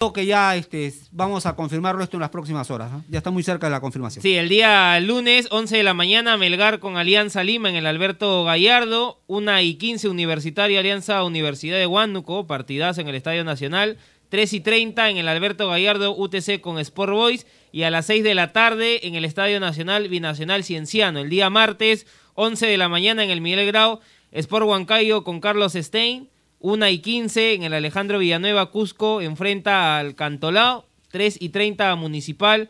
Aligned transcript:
que 0.00 0.24
ya 0.24 0.56
este, 0.56 0.94
vamos 1.12 1.44
a 1.44 1.54
confirmarlo 1.54 2.02
esto 2.02 2.16
en 2.16 2.22
las 2.22 2.30
próximas 2.30 2.70
horas. 2.70 2.90
Ya 3.10 3.18
está 3.18 3.30
muy 3.30 3.42
cerca 3.42 3.66
de 3.66 3.72
la 3.72 3.82
confirmación. 3.82 4.22
Sí, 4.22 4.34
el 4.34 4.48
día 4.48 4.98
lunes, 5.00 5.48
11 5.50 5.76
de 5.76 5.82
la 5.82 5.92
mañana, 5.92 6.38
Melgar 6.38 6.78
con 6.78 6.96
Alianza 6.96 7.44
Lima 7.44 7.68
en 7.68 7.76
el 7.76 7.84
Alberto 7.84 8.42
Gallardo. 8.44 9.20
1 9.26 9.60
y 9.60 9.74
15, 9.74 10.08
Universitario 10.08 10.80
Alianza 10.80 11.22
Universidad 11.22 11.76
de 11.76 11.86
Huánuco, 11.86 12.46
partidazo 12.46 13.02
en 13.02 13.08
el 13.08 13.14
Estadio 13.14 13.44
Nacional. 13.44 13.98
3 14.30 14.54
y 14.54 14.60
30 14.60 15.10
en 15.10 15.18
el 15.18 15.28
Alberto 15.28 15.68
Gallardo 15.68 16.16
UTC 16.16 16.62
con 16.62 16.78
Sport 16.78 17.12
Boys. 17.12 17.46
Y 17.70 17.82
a 17.82 17.90
las 17.90 18.06
6 18.06 18.24
de 18.24 18.34
la 18.34 18.54
tarde 18.54 19.06
en 19.06 19.16
el 19.16 19.26
Estadio 19.26 19.60
Nacional 19.60 20.08
Binacional 20.08 20.64
Cienciano. 20.64 21.20
El 21.20 21.28
día 21.28 21.50
martes, 21.50 22.06
11 22.36 22.66
de 22.66 22.78
la 22.78 22.88
mañana 22.88 23.22
en 23.22 23.28
el 23.28 23.42
Miguel 23.42 23.66
Grau, 23.66 24.00
Sport 24.32 24.64
Huancayo 24.64 25.24
con 25.24 25.40
Carlos 25.40 25.74
Stein. 25.74 26.30
1 26.60 26.88
y 26.88 26.98
15 26.98 27.54
en 27.54 27.62
el 27.62 27.72
Alejandro 27.72 28.18
Villanueva 28.18 28.66
Cusco 28.66 29.22
enfrenta 29.22 29.98
al 29.98 30.14
Cantolao. 30.14 30.84
3 31.10 31.38
y 31.40 31.48
30 31.48 31.96
Municipal 31.96 32.68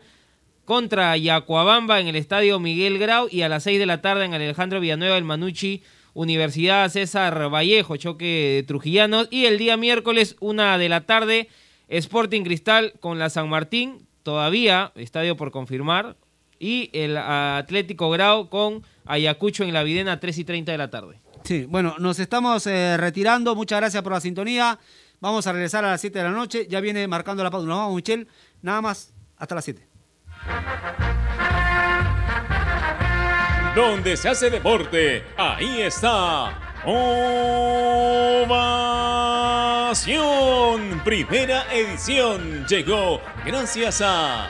contra 0.65 1.15
Yacuabamba 1.17 1.99
en 1.99 2.07
el 2.07 2.15
Estadio 2.15 2.59
Miguel 2.59 2.97
Grau. 2.97 3.27
Y 3.29 3.41
a 3.41 3.49
las 3.49 3.63
6 3.63 3.79
de 3.79 3.85
la 3.85 4.01
tarde 4.01 4.25
en 4.25 4.33
el 4.33 4.41
Alejandro 4.41 4.79
Villanueva 4.79 5.17
el 5.17 5.25
Manucci 5.25 5.83
Universidad 6.13 6.89
César 6.89 7.49
Vallejo, 7.49 7.97
choque 7.97 8.55
de 8.55 8.63
Trujillanos. 8.63 9.27
Y 9.29 9.45
el 9.45 9.57
día 9.57 9.77
miércoles, 9.77 10.37
1 10.39 10.77
de 10.77 10.89
la 10.89 11.01
tarde, 11.01 11.49
Sporting 11.89 12.43
Cristal 12.43 12.93
con 12.99 13.19
la 13.19 13.29
San 13.29 13.49
Martín. 13.49 14.07
Todavía, 14.23 14.91
estadio 14.95 15.35
por 15.35 15.51
confirmar. 15.51 16.15
Y 16.59 16.89
el 16.93 17.17
Atlético 17.17 18.09
Grau 18.09 18.49
con 18.49 18.83
Ayacucho 19.05 19.63
en 19.63 19.73
la 19.73 19.83
Videna, 19.83 20.19
3 20.19 20.37
y 20.37 20.43
30 20.45 20.71
de 20.71 20.77
la 20.77 20.89
tarde. 20.89 21.19
Sí, 21.43 21.65
bueno, 21.65 21.95
nos 21.99 22.19
estamos 22.19 22.65
eh, 22.67 22.97
retirando. 22.97 23.55
Muchas 23.55 23.79
gracias 23.79 24.03
por 24.03 24.13
la 24.13 24.21
sintonía. 24.21 24.77
Vamos 25.19 25.45
a 25.47 25.53
regresar 25.53 25.85
a 25.85 25.91
las 25.91 26.01
7 26.01 26.17
de 26.17 26.25
la 26.25 26.31
noche. 26.31 26.67
Ya 26.69 26.79
viene 26.79 27.07
marcando 27.07 27.43
la 27.43 27.51
pausa. 27.51 27.67
Nos 27.67 27.77
vamos, 27.77 27.95
Michelle. 27.95 28.27
Nada 28.61 28.81
más. 28.81 29.13
Hasta 29.37 29.55
las 29.55 29.65
7. 29.65 29.87
Donde 33.75 34.17
se 34.17 34.27
hace 34.29 34.49
deporte, 34.49 35.23
ahí 35.37 35.81
está. 35.81 36.59
Ovación. 36.85 37.41
Primera 41.05 41.71
edición 41.73 42.65
llegó 42.67 43.21
gracias 43.45 44.01
a 44.03 44.49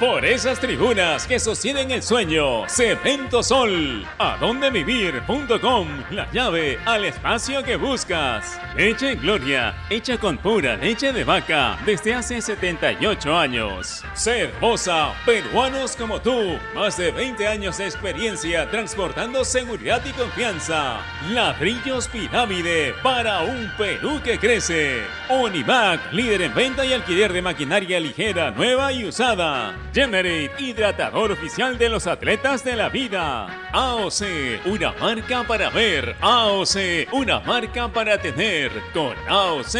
Por 0.00 0.24
esas 0.24 0.60
tribunas 0.60 1.26
que 1.26 1.40
sostienen 1.40 1.90
el 1.90 2.04
sueño, 2.04 2.68
Cemento 2.68 3.42
Sol, 3.42 4.06
adondevivir.com, 4.18 5.88
la 6.12 6.30
llave 6.30 6.78
al 6.86 7.04
espacio 7.04 7.64
que 7.64 7.74
buscas. 7.74 8.60
Leche 8.76 9.16
Gloria, 9.16 9.74
hecha 9.90 10.16
con 10.16 10.38
pura 10.38 10.76
leche 10.76 11.12
de 11.12 11.24
vaca 11.24 11.76
desde 11.84 12.14
hace 12.14 12.40
78 12.40 13.36
años. 13.36 14.04
Cervosa, 14.14 15.14
peruanos 15.26 15.96
como 15.96 16.20
tú, 16.20 16.56
más 16.76 16.96
de 16.96 17.10
20 17.10 17.48
años 17.48 17.78
de 17.78 17.86
experiencia 17.86 18.70
transportando 18.70 19.44
seguridad 19.44 20.00
y 20.06 20.12
confianza. 20.12 21.00
Ladrillos 21.30 22.06
Pirámide 22.06 22.94
para 23.02 23.40
un 23.40 23.68
Perú 23.76 24.20
que 24.22 24.38
crece. 24.38 25.02
Univac, 25.28 26.12
líder 26.12 26.42
en 26.42 26.54
venta 26.54 26.86
y 26.86 26.92
alquiler 26.92 27.32
de 27.32 27.42
maquinaria 27.42 27.98
ligera, 27.98 28.52
nueva 28.52 28.92
y 28.92 29.04
usada. 29.04 29.74
Generate, 29.92 30.50
hidratador 30.58 31.32
oficial 31.32 31.78
de 31.78 31.88
los 31.88 32.06
atletas 32.06 32.64
de 32.64 32.76
la 32.76 32.88
vida. 32.88 33.70
AOC, 33.72 34.66
una 34.66 34.92
marca 34.92 35.44
para 35.44 35.70
ver. 35.70 36.14
AOC, 36.20 37.12
una 37.12 37.40
marca 37.40 37.88
para 37.88 38.18
tener. 38.18 38.70
Con 38.92 39.14
AOC 39.28 39.74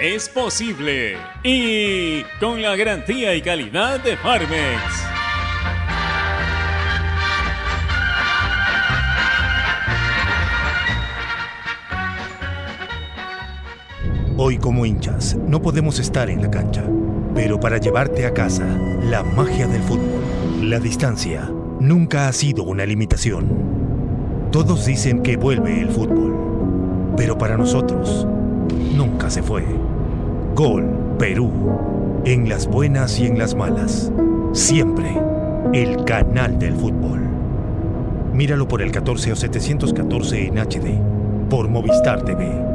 es 0.00 0.28
posible. 0.28 1.18
Y 1.42 2.22
con 2.40 2.62
la 2.62 2.74
garantía 2.76 3.34
y 3.34 3.42
calidad 3.42 4.00
de 4.00 4.16
Farmex. 4.16 5.10
Hoy 14.42 14.56
como 14.56 14.86
hinchas 14.86 15.36
no 15.36 15.60
podemos 15.60 15.98
estar 15.98 16.30
en 16.30 16.40
la 16.40 16.50
cancha, 16.50 16.82
pero 17.34 17.60
para 17.60 17.78
llevarte 17.78 18.26
a 18.26 18.34
casa 18.34 18.66
la 19.02 19.22
magia 19.22 19.66
del 19.66 19.82
fútbol, 19.82 20.22
la 20.62 20.78
distancia 20.78 21.50
nunca 21.80 22.28
ha 22.28 22.32
sido 22.32 22.62
una 22.62 22.84
limitación. 22.86 23.48
Todos 24.50 24.86
dicen 24.86 25.22
que 25.22 25.36
vuelve 25.36 25.80
el 25.80 25.90
fútbol, 25.90 27.14
pero 27.16 27.38
para 27.38 27.56
nosotros 27.56 28.26
nunca 28.94 29.30
se 29.30 29.42
fue. 29.42 29.64
Gol 30.54 30.86
Perú, 31.18 31.50
en 32.24 32.48
las 32.48 32.66
buenas 32.66 33.18
y 33.20 33.26
en 33.26 33.38
las 33.38 33.54
malas, 33.54 34.12
siempre 34.52 35.16
el 35.72 36.04
canal 36.04 36.58
del 36.58 36.74
fútbol. 36.74 37.20
Míralo 38.32 38.66
por 38.66 38.82
el 38.82 38.90
14 38.90 39.32
o 39.32 39.36
714 39.36 40.46
en 40.46 40.58
HD, 40.58 41.48
por 41.48 41.68
Movistar 41.68 42.22
TV 42.22 42.70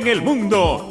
en 0.00 0.06
el 0.06 0.22
mundo. 0.22 0.90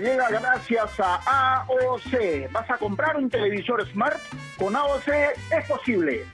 Llega 0.00 0.28
gracias 0.28 1.00
a 1.00 1.62
AOC. 1.62 2.50
¿Vas 2.52 2.70
a 2.70 2.78
comprar 2.78 3.16
un 3.16 3.30
televisor 3.30 3.86
Smart? 3.88 4.18
Con 4.58 4.74
AOC 4.74 5.08
es 5.08 5.68
posible. 5.68 6.24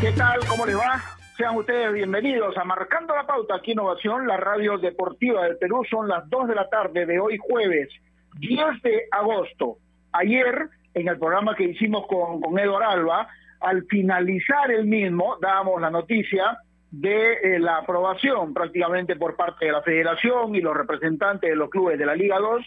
¿Qué 0.00 0.12
tal? 0.12 0.40
¿Cómo 0.48 0.66
les 0.66 0.76
va? 0.76 1.00
Sean 1.36 1.56
ustedes 1.56 1.92
bienvenidos 1.94 2.56
a 2.58 2.64
Marcando 2.64 3.14
la 3.14 3.26
Pauta 3.26 3.56
aquí 3.56 3.72
Innovación, 3.72 4.26
la 4.26 4.36
radio 4.36 4.76
deportiva 4.76 5.44
del 5.44 5.56
Perú. 5.56 5.82
Son 5.88 6.08
las 6.08 6.28
2 6.28 6.48
de 6.48 6.54
la 6.54 6.68
tarde 6.68 7.06
de 7.06 7.18
hoy 7.18 7.38
jueves, 7.38 7.88
10 8.38 8.82
de 8.82 9.04
agosto. 9.10 9.78
Ayer, 10.12 10.68
en 10.92 11.08
el 11.08 11.18
programa 11.18 11.54
que 11.54 11.64
hicimos 11.64 12.06
con, 12.06 12.40
con 12.40 12.58
Eduardo 12.58 12.90
Alba, 12.90 13.28
al 13.60 13.84
finalizar 13.86 14.70
el 14.70 14.84
mismo, 14.84 15.38
dábamos 15.40 15.80
la 15.80 15.90
noticia 15.90 16.58
de 16.92 17.32
eh, 17.42 17.58
la 17.58 17.78
aprobación 17.78 18.52
prácticamente 18.52 19.16
por 19.16 19.34
parte 19.34 19.64
de 19.64 19.72
la 19.72 19.82
federación 19.82 20.54
y 20.54 20.60
los 20.60 20.76
representantes 20.76 21.48
de 21.48 21.56
los 21.56 21.70
clubes 21.70 21.98
de 21.98 22.04
la 22.04 22.14
Liga 22.14 22.38
2 22.38 22.62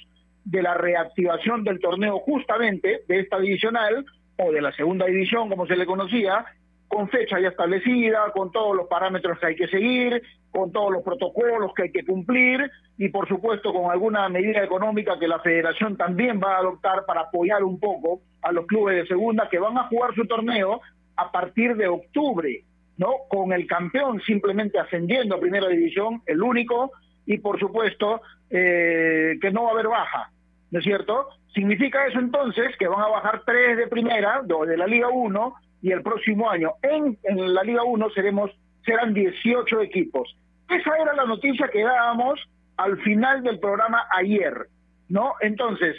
de 0.45 0.61
la 0.63 0.73
reactivación 0.73 1.63
del 1.63 1.79
torneo 1.79 2.19
justamente 2.19 3.03
de 3.07 3.19
esta 3.19 3.39
divisional 3.39 4.03
o 4.37 4.51
de 4.51 4.61
la 4.61 4.71
segunda 4.73 5.05
división 5.05 5.47
como 5.47 5.67
se 5.67 5.75
le 5.75 5.85
conocía 5.85 6.43
con 6.87 7.09
fecha 7.09 7.39
ya 7.39 7.49
establecida, 7.49 8.31
con 8.33 8.51
todos 8.51 8.75
los 8.75 8.87
parámetros 8.87 9.37
que 9.39 9.47
hay 9.47 9.55
que 9.55 9.67
seguir, 9.67 10.21
con 10.49 10.71
todos 10.71 10.91
los 10.91 11.03
protocolos 11.03 11.73
que 11.75 11.83
hay 11.83 11.91
que 11.91 12.05
cumplir 12.05 12.71
y 12.97 13.09
por 13.09 13.27
supuesto 13.27 13.73
con 13.73 13.91
alguna 13.91 14.27
medida 14.29 14.63
económica 14.63 15.19
que 15.19 15.27
la 15.27 15.39
federación 15.39 15.97
también 15.97 16.39
va 16.43 16.55
a 16.55 16.59
adoptar 16.59 17.05
para 17.05 17.21
apoyar 17.21 17.63
un 17.63 17.79
poco 17.79 18.21
a 18.41 18.51
los 18.51 18.65
clubes 18.65 18.95
de 18.95 19.07
segunda 19.07 19.49
que 19.49 19.59
van 19.59 19.77
a 19.77 19.87
jugar 19.87 20.15
su 20.15 20.25
torneo 20.25 20.81
a 21.15 21.31
partir 21.31 21.75
de 21.75 21.87
octubre 21.87 22.63
¿no? 22.97 23.13
Con 23.29 23.51
el 23.53 23.67
campeón 23.67 24.21
simplemente 24.21 24.79
ascendiendo 24.79 25.35
a 25.35 25.39
primera 25.39 25.67
división, 25.67 26.21
el 26.25 26.41
único, 26.41 26.91
y 27.25 27.37
por 27.37 27.59
supuesto 27.59 28.21
eh, 28.49 29.37
que 29.41 29.51
no 29.51 29.63
va 29.63 29.69
a 29.69 29.73
haber 29.73 29.87
baja, 29.87 30.31
¿no 30.71 30.79
es 30.79 30.85
cierto? 30.85 31.27
Significa 31.53 32.05
eso 32.07 32.19
entonces 32.19 32.75
que 32.77 32.87
van 32.87 33.01
a 33.01 33.07
bajar 33.07 33.43
tres 33.45 33.77
de 33.77 33.87
primera, 33.87 34.41
dos 34.45 34.67
de 34.67 34.77
la 34.77 34.87
Liga 34.87 35.09
1, 35.09 35.55
y 35.81 35.91
el 35.91 36.01
próximo 36.01 36.49
año 36.49 36.73
en, 36.81 37.17
en 37.23 37.53
la 37.53 37.63
Liga 37.63 37.83
1 37.83 38.09
seremos, 38.11 38.51
serán 38.85 39.13
18 39.13 39.81
equipos. 39.81 40.35
Esa 40.69 40.97
era 40.97 41.13
la 41.13 41.25
noticia 41.25 41.67
que 41.67 41.83
dábamos 41.83 42.39
al 42.77 42.97
final 43.01 43.43
del 43.43 43.59
programa 43.59 44.05
ayer, 44.11 44.67
¿no? 45.09 45.33
Entonces, 45.41 45.95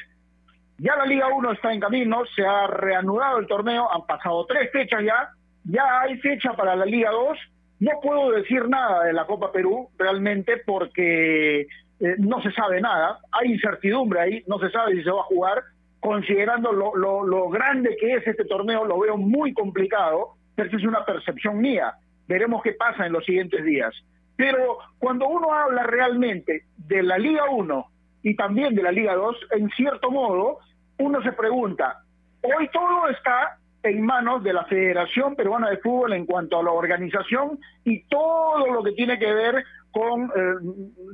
ya 0.78 0.96
la 0.96 1.06
Liga 1.06 1.28
1 1.28 1.52
está 1.52 1.72
en 1.72 1.80
camino, 1.80 2.24
se 2.34 2.44
ha 2.44 2.66
reanudado 2.66 3.38
el 3.38 3.46
torneo, 3.46 3.90
han 3.90 4.04
pasado 4.06 4.44
tres 4.46 4.70
fechas 4.72 5.02
ya, 5.02 5.30
ya 5.68 6.00
hay 6.02 6.16
fecha 6.18 6.52
para 6.54 6.76
la 6.76 6.86
Liga 6.86 7.10
2. 7.10 7.38
No 7.80 7.90
puedo 8.02 8.30
decir 8.30 8.68
nada 8.68 9.04
de 9.04 9.12
la 9.12 9.26
Copa 9.26 9.52
Perú 9.52 9.90
realmente 9.98 10.58
porque 10.64 11.60
eh, 11.60 12.14
no 12.18 12.40
se 12.42 12.52
sabe 12.52 12.80
nada, 12.80 13.18
hay 13.32 13.52
incertidumbre 13.52 14.20
ahí, 14.20 14.44
no 14.46 14.58
se 14.58 14.70
sabe 14.70 14.94
si 14.94 15.02
se 15.02 15.10
va 15.10 15.20
a 15.20 15.24
jugar, 15.24 15.62
considerando 16.00 16.72
lo, 16.72 16.94
lo, 16.94 17.26
lo 17.26 17.48
grande 17.48 17.96
que 17.98 18.14
es 18.14 18.26
este 18.26 18.44
torneo, 18.44 18.84
lo 18.84 18.98
veo 18.98 19.16
muy 19.16 19.52
complicado, 19.52 20.34
esa 20.56 20.76
es 20.76 20.84
una 20.84 21.04
percepción 21.04 21.58
mía, 21.58 21.94
veremos 22.28 22.62
qué 22.62 22.72
pasa 22.72 23.06
en 23.06 23.12
los 23.12 23.24
siguientes 23.24 23.64
días. 23.64 23.94
Pero 24.36 24.78
cuando 24.98 25.26
uno 25.26 25.52
habla 25.52 25.84
realmente 25.84 26.64
de 26.76 27.02
la 27.02 27.16
Liga 27.16 27.44
1 27.50 27.86
y 28.22 28.36
también 28.36 28.74
de 28.74 28.82
la 28.82 28.92
Liga 28.92 29.14
2, 29.14 29.36
en 29.52 29.70
cierto 29.70 30.10
modo, 30.10 30.58
uno 30.98 31.22
se 31.22 31.32
pregunta, 31.32 32.02
hoy 32.42 32.68
todo 32.72 33.08
está 33.08 33.58
en 33.88 34.04
manos 34.04 34.42
de 34.42 34.52
la 34.52 34.64
Federación 34.64 35.34
Peruana 35.36 35.70
de 35.70 35.78
Fútbol 35.78 36.12
en 36.12 36.26
cuanto 36.26 36.58
a 36.58 36.62
la 36.62 36.72
organización 36.72 37.58
y 37.84 38.04
todo 38.04 38.66
lo 38.66 38.82
que 38.82 38.92
tiene 38.92 39.18
que 39.18 39.32
ver 39.32 39.64
con, 39.90 40.24
eh, 40.24 40.54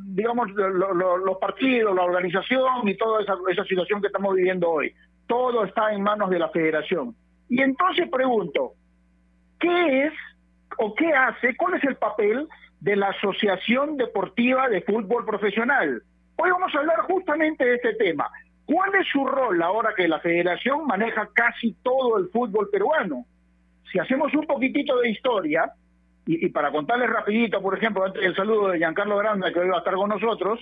digamos, 0.06 0.50
los 0.50 1.38
partidos, 1.38 1.94
la 1.94 2.02
organización 2.02 2.88
y 2.88 2.96
toda 2.96 3.22
esa, 3.22 3.34
esa 3.48 3.64
situación 3.64 4.00
que 4.00 4.08
estamos 4.08 4.34
viviendo 4.34 4.68
hoy. 4.70 4.92
Todo 5.26 5.64
está 5.64 5.92
en 5.92 6.02
manos 6.02 6.30
de 6.30 6.38
la 6.38 6.48
Federación. 6.48 7.14
Y 7.48 7.60
entonces 7.60 8.08
pregunto, 8.10 8.72
¿qué 9.60 10.06
es 10.06 10.12
o 10.78 10.94
qué 10.94 11.12
hace, 11.12 11.56
cuál 11.56 11.74
es 11.74 11.84
el 11.84 11.96
papel 11.96 12.48
de 12.80 12.96
la 12.96 13.08
Asociación 13.10 13.96
Deportiva 13.96 14.68
de 14.68 14.82
Fútbol 14.82 15.24
Profesional? 15.24 16.02
Hoy 16.36 16.50
vamos 16.50 16.74
a 16.74 16.78
hablar 16.78 17.00
justamente 17.02 17.64
de 17.64 17.74
este 17.76 17.94
tema. 17.94 18.28
¿Cuál 18.72 18.94
es 18.94 19.06
su 19.08 19.26
rol 19.26 19.60
ahora 19.60 19.92
que 19.94 20.08
la 20.08 20.18
federación 20.20 20.86
maneja 20.86 21.28
casi 21.34 21.74
todo 21.82 22.16
el 22.16 22.30
fútbol 22.30 22.70
peruano? 22.70 23.26
Si 23.90 23.98
hacemos 23.98 24.32
un 24.32 24.46
poquitito 24.46 24.98
de 24.98 25.10
historia, 25.10 25.70
y, 26.24 26.48
para 26.48 26.70
contarles 26.70 27.10
rapidito, 27.10 27.60
por 27.60 27.76
ejemplo, 27.76 28.02
antes 28.02 28.22
del 28.22 28.34
saludo 28.34 28.68
de 28.68 28.78
Giancarlo 28.78 29.18
Granda, 29.18 29.52
que 29.52 29.58
hoy 29.58 29.68
va 29.68 29.76
a 29.76 29.78
estar 29.80 29.94
con 29.94 30.08
nosotros, 30.08 30.58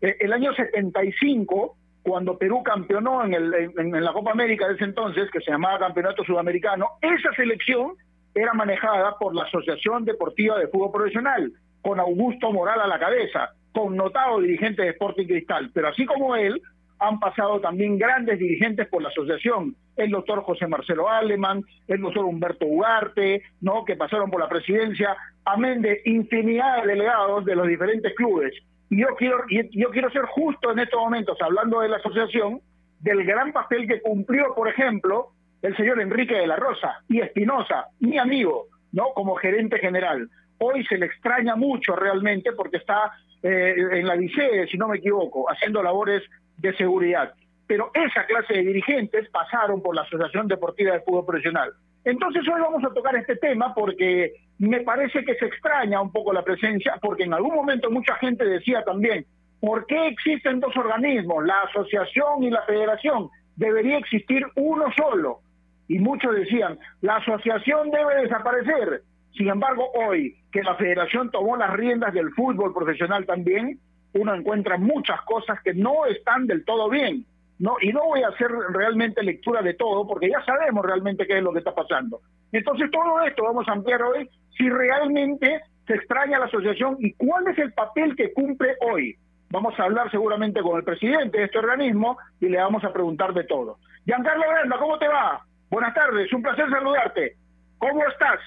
eh, 0.00 0.16
el 0.20 0.32
año 0.32 0.54
75, 0.54 1.76
cuando 2.02 2.38
Perú 2.38 2.62
campeonó 2.62 3.26
en, 3.26 3.34
el, 3.34 3.52
en, 3.76 4.04
la 4.04 4.12
Copa 4.14 4.30
América 4.30 4.66
de 4.66 4.76
ese 4.76 4.84
entonces, 4.84 5.30
que 5.30 5.40
se 5.40 5.50
llamaba 5.50 5.80
Campeonato 5.80 6.24
Sudamericano, 6.24 6.86
esa 7.02 7.30
selección 7.34 7.92
era 8.34 8.54
manejada 8.54 9.18
por 9.18 9.34
la 9.34 9.42
Asociación 9.42 10.06
Deportiva 10.06 10.58
de 10.58 10.68
Fútbol 10.68 10.92
Profesional, 10.92 11.52
con 11.82 12.00
Augusto 12.00 12.52
Moral 12.52 12.80
a 12.80 12.86
la 12.86 12.98
cabeza, 12.98 13.50
con 13.72 13.96
notado 13.96 14.40
dirigente 14.40 14.80
de 14.80 14.90
Sporting 14.90 15.26
Cristal. 15.26 15.70
Pero 15.74 15.88
así 15.88 16.06
como 16.06 16.36
él, 16.36 16.62
han 17.00 17.18
pasado 17.18 17.60
también 17.60 17.98
grandes 17.98 18.38
dirigentes 18.38 18.86
por 18.88 19.02
la 19.02 19.08
asociación, 19.08 19.74
el 19.96 20.10
doctor 20.10 20.42
José 20.42 20.66
Marcelo 20.66 21.08
Aleman, 21.08 21.64
el 21.88 22.00
doctor 22.00 22.26
Humberto 22.26 22.66
Ugarte, 22.66 23.42
¿no? 23.62 23.84
que 23.84 23.96
pasaron 23.96 24.30
por 24.30 24.40
la 24.40 24.48
presidencia, 24.48 25.16
amén 25.44 25.80
de 25.80 26.02
infinidad 26.04 26.82
de 26.82 26.88
delegados 26.88 27.44
de 27.46 27.56
los 27.56 27.66
diferentes 27.66 28.14
clubes. 28.14 28.52
Y 28.90 29.00
yo 29.00 29.08
quiero, 29.16 29.38
yo 29.48 29.90
quiero 29.90 30.10
ser 30.10 30.26
justo 30.26 30.72
en 30.72 30.80
estos 30.80 31.00
momentos, 31.00 31.38
hablando 31.40 31.80
de 31.80 31.88
la 31.88 31.96
asociación, 31.96 32.60
del 33.00 33.24
gran 33.24 33.52
papel 33.52 33.88
que 33.88 34.02
cumplió, 34.02 34.54
por 34.54 34.68
ejemplo, 34.68 35.28
el 35.62 35.76
señor 35.76 36.00
Enrique 36.00 36.34
de 36.34 36.46
la 36.46 36.56
Rosa 36.56 37.02
y 37.08 37.20
Espinosa, 37.20 37.86
mi 38.00 38.18
amigo, 38.18 38.66
¿no? 38.92 39.12
Como 39.14 39.36
gerente 39.36 39.78
general. 39.78 40.28
Hoy 40.58 40.84
se 40.84 40.98
le 40.98 41.06
extraña 41.06 41.56
mucho 41.56 41.96
realmente 41.96 42.52
porque 42.52 42.76
está 42.76 43.12
eh, 43.42 43.74
en 43.92 44.06
la 44.06 44.16
licea, 44.16 44.66
si 44.66 44.76
no 44.76 44.88
me 44.88 44.98
equivoco, 44.98 45.50
haciendo 45.50 45.82
labores 45.82 46.22
de 46.60 46.76
seguridad. 46.76 47.32
Pero 47.66 47.90
esa 47.94 48.26
clase 48.26 48.54
de 48.54 48.64
dirigentes 48.64 49.28
pasaron 49.30 49.82
por 49.82 49.94
la 49.94 50.02
Asociación 50.02 50.48
Deportiva 50.48 50.92
de 50.92 51.00
Fútbol 51.00 51.26
Profesional. 51.26 51.72
Entonces 52.04 52.42
hoy 52.48 52.60
vamos 52.60 52.82
a 52.84 52.94
tocar 52.94 53.14
este 53.16 53.36
tema 53.36 53.74
porque 53.74 54.32
me 54.58 54.80
parece 54.80 55.24
que 55.24 55.34
se 55.34 55.46
extraña 55.46 56.00
un 56.00 56.10
poco 56.10 56.32
la 56.32 56.42
presencia, 56.42 56.98
porque 57.00 57.24
en 57.24 57.34
algún 57.34 57.54
momento 57.54 57.90
mucha 57.90 58.14
gente 58.16 58.44
decía 58.44 58.82
también, 58.84 59.26
¿por 59.60 59.86
qué 59.86 60.08
existen 60.08 60.60
dos 60.60 60.76
organismos, 60.76 61.44
la 61.44 61.60
asociación 61.62 62.42
y 62.42 62.50
la 62.50 62.62
federación? 62.62 63.28
Debería 63.56 63.98
existir 63.98 64.46
uno 64.56 64.86
solo. 64.96 65.40
Y 65.88 65.98
muchos 65.98 66.34
decían, 66.34 66.78
la 67.02 67.16
asociación 67.16 67.90
debe 67.90 68.22
desaparecer. 68.22 69.02
Sin 69.36 69.48
embargo, 69.48 69.90
hoy 69.92 70.36
que 70.52 70.62
la 70.62 70.76
federación 70.76 71.30
tomó 71.30 71.56
las 71.56 71.72
riendas 71.72 72.14
del 72.14 72.30
fútbol 72.30 72.72
profesional 72.72 73.26
también, 73.26 73.78
uno 74.14 74.34
encuentra 74.34 74.76
muchas 74.76 75.20
cosas 75.22 75.60
que 75.62 75.74
no 75.74 76.06
están 76.06 76.46
del 76.46 76.64
todo 76.64 76.88
bien. 76.88 77.24
No, 77.58 77.76
y 77.80 77.92
no 77.92 78.04
voy 78.04 78.22
a 78.22 78.28
hacer 78.28 78.50
realmente 78.50 79.22
lectura 79.22 79.60
de 79.60 79.74
todo 79.74 80.06
porque 80.06 80.30
ya 80.30 80.42
sabemos 80.44 80.84
realmente 80.84 81.26
qué 81.26 81.38
es 81.38 81.42
lo 81.42 81.52
que 81.52 81.58
está 81.58 81.74
pasando. 81.74 82.20
Entonces 82.52 82.90
todo 82.90 83.20
esto 83.20 83.44
vamos 83.44 83.68
a 83.68 83.72
ampliar 83.72 84.02
hoy 84.02 84.28
si 84.56 84.68
realmente 84.70 85.60
se 85.86 85.94
extraña 85.94 86.38
la 86.38 86.46
asociación 86.46 86.96
y 87.00 87.12
cuál 87.12 87.46
es 87.48 87.58
el 87.58 87.72
papel 87.74 88.16
que 88.16 88.32
cumple 88.32 88.76
hoy. 88.80 89.14
Vamos 89.50 89.78
a 89.78 89.82
hablar 89.82 90.10
seguramente 90.10 90.62
con 90.62 90.78
el 90.78 90.84
presidente 90.84 91.38
de 91.38 91.44
este 91.44 91.58
organismo 91.58 92.16
y 92.40 92.48
le 92.48 92.58
vamos 92.58 92.82
a 92.82 92.92
preguntar 92.92 93.34
de 93.34 93.44
todo. 93.44 93.78
Giancarlo 94.06 94.44
Brenda, 94.48 94.78
¿cómo 94.78 94.98
te 94.98 95.08
va? 95.08 95.44
Buenas 95.70 95.92
tardes, 95.92 96.32
un 96.32 96.42
placer 96.42 96.68
saludarte. 96.70 97.36
¿Cómo 97.76 98.06
estás? 98.06 98.40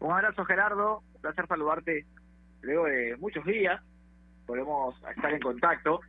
Un 0.00 0.10
abrazo 0.10 0.44
Gerardo, 0.44 1.02
un 1.14 1.20
placer 1.20 1.46
saludarte 1.46 2.06
luego 2.62 2.86
de 2.86 3.16
muchos 3.18 3.44
días 3.44 3.80
podemos 4.52 4.94
estar 5.16 5.32
en 5.32 5.40
contacto. 5.40 6.00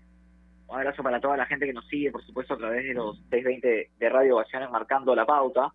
Un 0.68 0.76
abrazo 0.76 1.02
para 1.02 1.22
toda 1.22 1.38
la 1.38 1.46
gente 1.46 1.66
que 1.66 1.72
nos 1.72 1.88
sigue, 1.88 2.12
por 2.12 2.26
supuesto, 2.26 2.56
a 2.56 2.58
través 2.58 2.84
de 2.84 2.94
los 2.94 3.18
620 3.30 3.92
de 3.98 4.10
Radio 4.10 4.36
Ovaciones 4.36 4.70
marcando 4.70 5.16
la 5.16 5.26
pauta. 5.26 5.72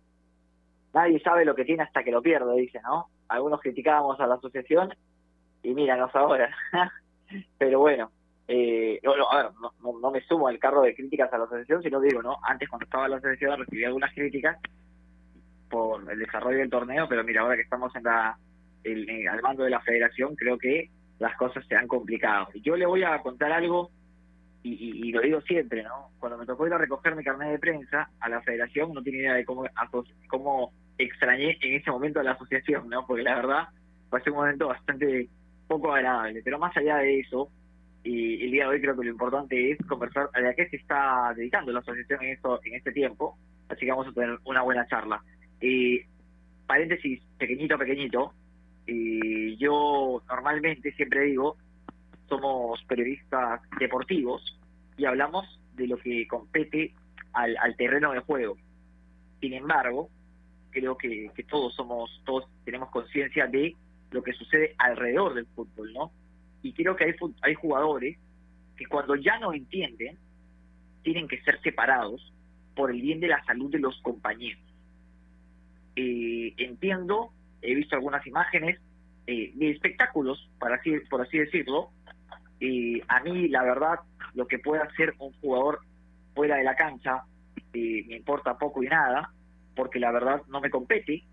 Nadie 0.93 1.19
sabe 1.19 1.45
lo 1.45 1.55
que 1.55 1.65
tiene 1.65 1.81
hasta 1.81 2.03
que 2.03 2.11
lo 2.11 2.21
pierde, 2.21 2.55
dice, 2.55 2.79
¿no? 2.83 3.07
Algunos 3.27 3.59
criticábamos 3.59 4.19
a 4.19 4.27
la 4.27 4.35
asociación 4.35 4.93
y 5.63 5.73
míranos 5.73 6.15
ahora. 6.15 6.55
Pero 7.57 7.79
bueno, 7.79 8.11
eh, 8.47 8.99
a 9.03 9.37
ver, 9.37 9.51
no, 9.81 10.11
me 10.11 10.21
sumo 10.21 10.47
al 10.47 10.59
carro 10.59 10.83
de 10.83 10.93
críticas 10.93 11.33
a 11.33 11.39
la 11.39 11.45
asociación, 11.45 11.81
sino 11.81 11.99
digo, 11.99 12.21
¿no? 12.21 12.37
Antes 12.43 12.69
cuando 12.69 12.85
estaba 12.85 13.07
la 13.07 13.15
asociación 13.15 13.59
recibí 13.59 13.83
algunas 13.83 14.13
críticas 14.13 14.59
por 15.71 16.11
el 16.11 16.19
desarrollo 16.19 16.59
del 16.59 16.69
torneo, 16.69 17.07
pero 17.09 17.23
mira, 17.23 17.41
ahora 17.41 17.55
que 17.55 17.63
estamos 17.63 17.95
en 17.95 18.03
la, 18.03 18.37
el, 18.83 19.27
al 19.27 19.41
mando 19.41 19.63
de 19.63 19.71
la 19.71 19.81
federación, 19.81 20.35
creo 20.35 20.59
que 20.59 20.91
las 21.19 21.35
cosas 21.37 21.65
se 21.67 21.75
han 21.75 21.87
complicado. 21.87 22.47
Y 22.53 22.61
yo 22.61 22.75
le 22.75 22.85
voy 22.85 23.03
a 23.03 23.19
contar 23.19 23.51
algo, 23.51 23.91
y, 24.61 25.11
lo 25.11 25.21
digo 25.21 25.41
siempre, 25.41 25.83
¿no? 25.83 26.11
Cuando 26.19 26.37
me 26.37 26.45
tocó 26.45 26.67
ir 26.67 26.73
a 26.73 26.77
recoger 26.77 27.15
mi 27.15 27.23
carnet 27.23 27.49
de 27.49 27.59
prensa 27.59 28.09
a 28.19 28.29
la 28.29 28.41
federación, 28.41 28.93
no 28.93 29.01
tenía 29.01 29.21
idea 29.21 29.33
de 29.35 29.45
cómo, 29.45 29.63
cómo 30.27 30.73
extrañé 30.97 31.57
en 31.61 31.75
ese 31.75 31.91
momento 31.91 32.19
a 32.19 32.23
la 32.23 32.31
asociación, 32.31 32.89
¿no? 32.89 33.05
Porque 33.05 33.23
la 33.23 33.35
verdad 33.35 33.67
fue 34.09 34.21
un 34.27 34.35
momento 34.35 34.67
bastante 34.67 35.29
poco 35.67 35.93
agradable. 35.93 36.41
Pero 36.43 36.59
más 36.59 36.75
allá 36.75 36.97
de 36.97 37.19
eso, 37.21 37.49
y 38.03 38.43
el 38.43 38.51
día 38.51 38.63
de 38.63 38.69
hoy 38.69 38.81
creo 38.81 38.97
que 38.97 39.05
lo 39.05 39.11
importante 39.11 39.71
es 39.71 39.77
conversar 39.87 40.29
a 40.33 40.53
qué 40.53 40.67
se 40.69 40.77
está 40.77 41.33
dedicando 41.35 41.71
la 41.71 41.79
asociación 41.79 42.23
en, 42.23 42.31
esto, 42.31 42.59
en 42.63 42.75
este 42.75 42.91
tiempo, 42.91 43.37
así 43.69 43.85
que 43.85 43.91
vamos 43.91 44.07
a 44.07 44.13
tener 44.13 44.37
una 44.45 44.61
buena 44.61 44.85
charla. 44.87 45.21
y 45.61 46.01
paréntesis 46.67 47.19
pequeñito, 47.39 47.77
pequeñito, 47.77 48.33
y 48.89 49.57
yo 49.57 50.23
normalmente 50.27 50.91
siempre 50.93 51.25
digo, 51.25 51.57
somos 52.27 52.83
periodistas 52.83 53.61
deportivos 53.79 54.57
y 54.97 55.05
hablamos 55.05 55.59
de 55.75 55.87
lo 55.87 55.97
que 55.97 56.27
compete 56.27 56.93
al, 57.33 57.75
terreno 57.77 58.11
de 58.11 58.19
juego. 58.19 58.57
Sin 59.39 59.53
embargo, 59.53 60.09
creo 60.71 60.97
que, 60.97 61.31
todos 61.49 61.73
somos, 61.75 62.21
todos 62.25 62.45
tenemos 62.65 62.89
conciencia 62.89 63.47
de 63.47 63.75
lo 64.11 64.23
que 64.23 64.33
sucede 64.33 64.75
alrededor 64.77 65.33
del 65.33 65.45
fútbol, 65.47 65.93
¿no? 65.93 66.11
Y 66.61 66.73
creo 66.73 66.95
que 66.95 67.05
hay, 67.05 67.15
hay 67.41 67.53
jugadores 67.53 68.17
que 68.75 68.85
cuando 68.85 69.15
ya 69.15 69.39
no 69.39 69.53
entienden, 69.53 70.17
tienen 71.03 71.27
que 71.27 71.41
ser 71.41 71.61
separados 71.61 72.33
por 72.75 72.91
el 72.91 73.01
bien 73.01 73.19
de 73.19 73.27
la 73.27 73.43
salud 73.45 73.71
de 73.71 73.79
los 73.79 73.99
compañeros. 74.01 74.61
Eh, 75.95 76.53
entiendo 76.57 77.31
he 77.61 77.75
visto 77.75 77.95
algunas 77.95 78.25
imágenes 78.25 78.79
eh, 79.27 79.51
de 79.55 79.71
espectáculos, 79.71 80.49
para 80.59 80.75
así, 80.75 80.93
por 81.09 81.21
así 81.21 81.37
decirlo. 81.37 81.91
a 83.07 83.19
mí, 83.21 83.47
la 83.47 83.63
verdad, 83.63 83.99
lo 84.33 84.47
que 84.47 84.59
pueda 84.59 84.83
hacer 84.83 85.13
un 85.19 85.31
jugador 85.39 85.79
fuera 86.33 86.57
de 86.57 86.63
la 86.63 86.75
cancha 86.75 87.23
eh, 87.73 88.03
me 88.07 88.15
importa 88.15 88.57
poco 88.57 88.83
y 88.83 88.87
nada, 88.87 89.31
porque 89.75 89.99
la 89.99 90.11
verdad 90.11 90.41
no 90.47 90.61
me 90.61 90.69
compete. 90.69 91.23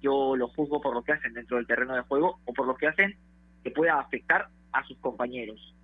Yo 0.00 0.36
lo 0.36 0.48
juzgo 0.48 0.80
por 0.80 0.94
lo 0.94 1.02
que 1.02 1.12
hacen 1.12 1.32
dentro 1.32 1.56
del 1.56 1.66
terreno 1.66 1.94
de 1.94 2.02
juego 2.02 2.40
o 2.44 2.52
por 2.52 2.66
lo 2.66 2.76
que 2.76 2.88
hacen 2.88 3.16
que 3.62 3.70
pueda 3.70 3.98
afectar 3.98 4.48
a 4.72 4.84
sus 4.84 4.98
compañeros. 4.98 5.74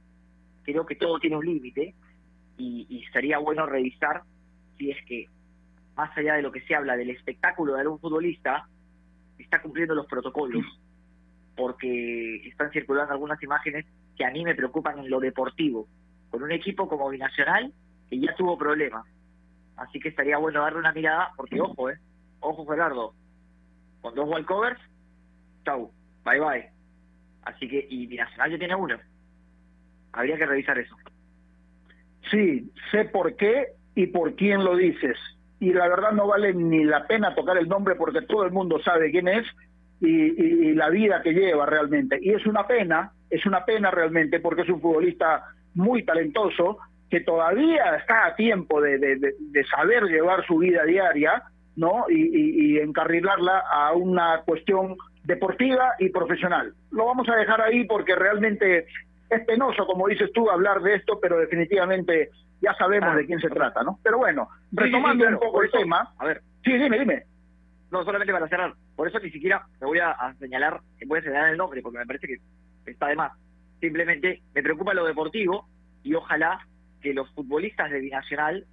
Creo 0.62 0.84
que 0.84 0.96
todo 0.96 1.18
tiene 1.18 1.36
un 1.36 1.46
límite 1.46 1.94
y 2.58 3.02
sería 3.14 3.38
bueno 3.38 3.64
revisar 3.64 4.22
si 4.76 4.90
es 4.90 4.98
que, 5.06 5.26
más 5.96 6.16
allá 6.16 6.34
de 6.34 6.42
lo 6.42 6.52
que 6.52 6.60
se 6.62 6.74
habla 6.74 6.96
del 6.96 7.10
espectáculo 7.10 7.74
de 7.74 7.82
algún 7.82 8.00
futbolista, 8.00 8.68
está 9.42 9.60
cumpliendo 9.62 9.94
los 9.94 10.06
protocolos. 10.06 10.64
porque 11.56 12.36
están 12.48 12.70
circulando 12.70 13.12
algunas 13.12 13.42
imágenes 13.42 13.84
que 14.16 14.24
a 14.24 14.30
mí 14.30 14.44
me 14.44 14.54
preocupan 14.54 14.98
en 14.98 15.10
lo 15.10 15.20
deportivo, 15.20 15.86
con 16.30 16.42
un 16.42 16.52
equipo 16.52 16.88
como 16.88 17.10
Binacional 17.10 17.74
que 18.08 18.18
ya 18.18 18.34
tuvo 18.34 18.56
problemas. 18.56 19.04
Así 19.76 20.00
que 20.00 20.08
estaría 20.08 20.38
bueno 20.38 20.62
darle 20.62 20.78
una 20.78 20.92
mirada, 20.92 21.32
porque 21.36 21.60
ojo, 21.60 21.90
eh, 21.90 21.98
ojo 22.40 22.66
Gerardo, 22.66 23.14
con 24.00 24.14
dos 24.14 24.28
walkovers, 24.28 24.80
chau, 25.64 25.92
bye 26.24 26.40
bye. 26.40 26.70
Así 27.42 27.68
que, 27.68 27.86
y 27.90 28.06
Binacional 28.06 28.52
ya 28.52 28.58
tiene 28.58 28.74
uno. 28.74 28.96
Habría 30.12 30.38
que 30.38 30.46
revisar 30.46 30.78
eso. 30.78 30.96
Sí, 32.30 32.70
sé 32.90 33.04
por 33.06 33.36
qué 33.36 33.74
y 33.94 34.06
por 34.06 34.34
quién 34.34 34.64
lo 34.64 34.76
dices. 34.76 35.18
Y 35.60 35.72
la 35.72 35.88
verdad 35.88 36.12
no 36.12 36.26
vale 36.26 36.54
ni 36.54 36.84
la 36.84 37.06
pena 37.06 37.34
tocar 37.34 37.56
el 37.58 37.68
nombre 37.68 37.94
porque 37.94 38.22
todo 38.22 38.44
el 38.44 38.50
mundo 38.50 38.80
sabe 38.82 39.10
quién 39.10 39.28
es 39.28 39.46
y, 40.00 40.72
la 40.74 40.88
vida 40.88 41.20
que 41.22 41.32
lleva 41.32 41.66
realmente. 41.66 42.18
Y 42.20 42.30
es 42.30 42.46
una 42.46 42.66
pena, 42.66 43.12
es 43.28 43.44
una 43.46 43.64
pena 43.64 43.90
realmente 43.90 44.40
porque 44.40 44.62
es 44.62 44.68
un 44.68 44.80
futbolista 44.80 45.44
muy 45.74 46.04
talentoso 46.04 46.78
que 47.10 47.20
todavía 47.20 47.96
está 47.96 48.26
a 48.26 48.36
tiempo 48.36 48.80
de, 48.80 48.98
de, 48.98 49.64
saber 49.64 50.04
llevar 50.04 50.46
su 50.46 50.58
vida 50.58 50.84
diaria, 50.84 51.42
¿no? 51.76 52.06
Y, 52.08 52.76
y, 52.76 52.78
encarrilarla 52.78 53.64
a 53.70 53.92
una 53.92 54.42
cuestión 54.44 54.96
deportiva 55.24 55.94
y 55.98 56.08
profesional. 56.08 56.72
Lo 56.92 57.06
vamos 57.06 57.28
a 57.28 57.36
dejar 57.36 57.60
ahí 57.60 57.84
porque 57.84 58.14
realmente 58.14 58.86
es 59.28 59.44
penoso, 59.44 59.86
como 59.86 60.08
dices 60.08 60.30
tú, 60.32 60.50
hablar 60.50 60.80
de 60.82 60.94
esto, 60.94 61.18
pero 61.20 61.38
definitivamente 61.38 62.30
ya 62.60 62.74
sabemos 62.74 63.16
de 63.16 63.26
quién 63.26 63.40
se 63.40 63.48
trata, 63.48 63.82
¿no? 63.82 63.98
Pero 64.02 64.18
bueno, 64.18 64.48
retomando 64.72 65.26
un 65.26 65.38
poco 65.38 65.62
el 65.62 65.70
tema. 65.70 66.12
A 66.18 66.26
ver. 66.26 66.42
Sí, 66.62 66.72
dime, 66.72 66.98
dime. 66.98 67.24
No, 67.90 68.04
solamente 68.04 68.32
para 68.32 68.48
cerrar. 68.48 68.74
Por 68.94 69.08
eso 69.08 69.18
ni 69.18 69.30
siquiera 69.30 69.66
me 69.80 69.86
voy 69.86 69.98
a, 69.98 70.14
señalar, 70.38 70.80
voy 71.06 71.18
a 71.18 71.22
señalar 71.22 71.50
el 71.50 71.56
nombre, 71.56 71.82
porque 71.82 71.98
me 71.98 72.06
parece 72.06 72.26
que 72.26 72.90
está 72.90 73.08
de 73.08 73.16
más. 73.16 73.32
Simplemente 73.80 74.42
me 74.54 74.62
preocupa 74.62 74.94
lo 74.94 75.06
deportivo 75.06 75.66
y 76.02 76.14
ojalá 76.14 76.60
que 77.00 77.14
los 77.14 77.30
futbolistas 77.32 77.90
de 77.90 78.00
Binacional 78.00 78.66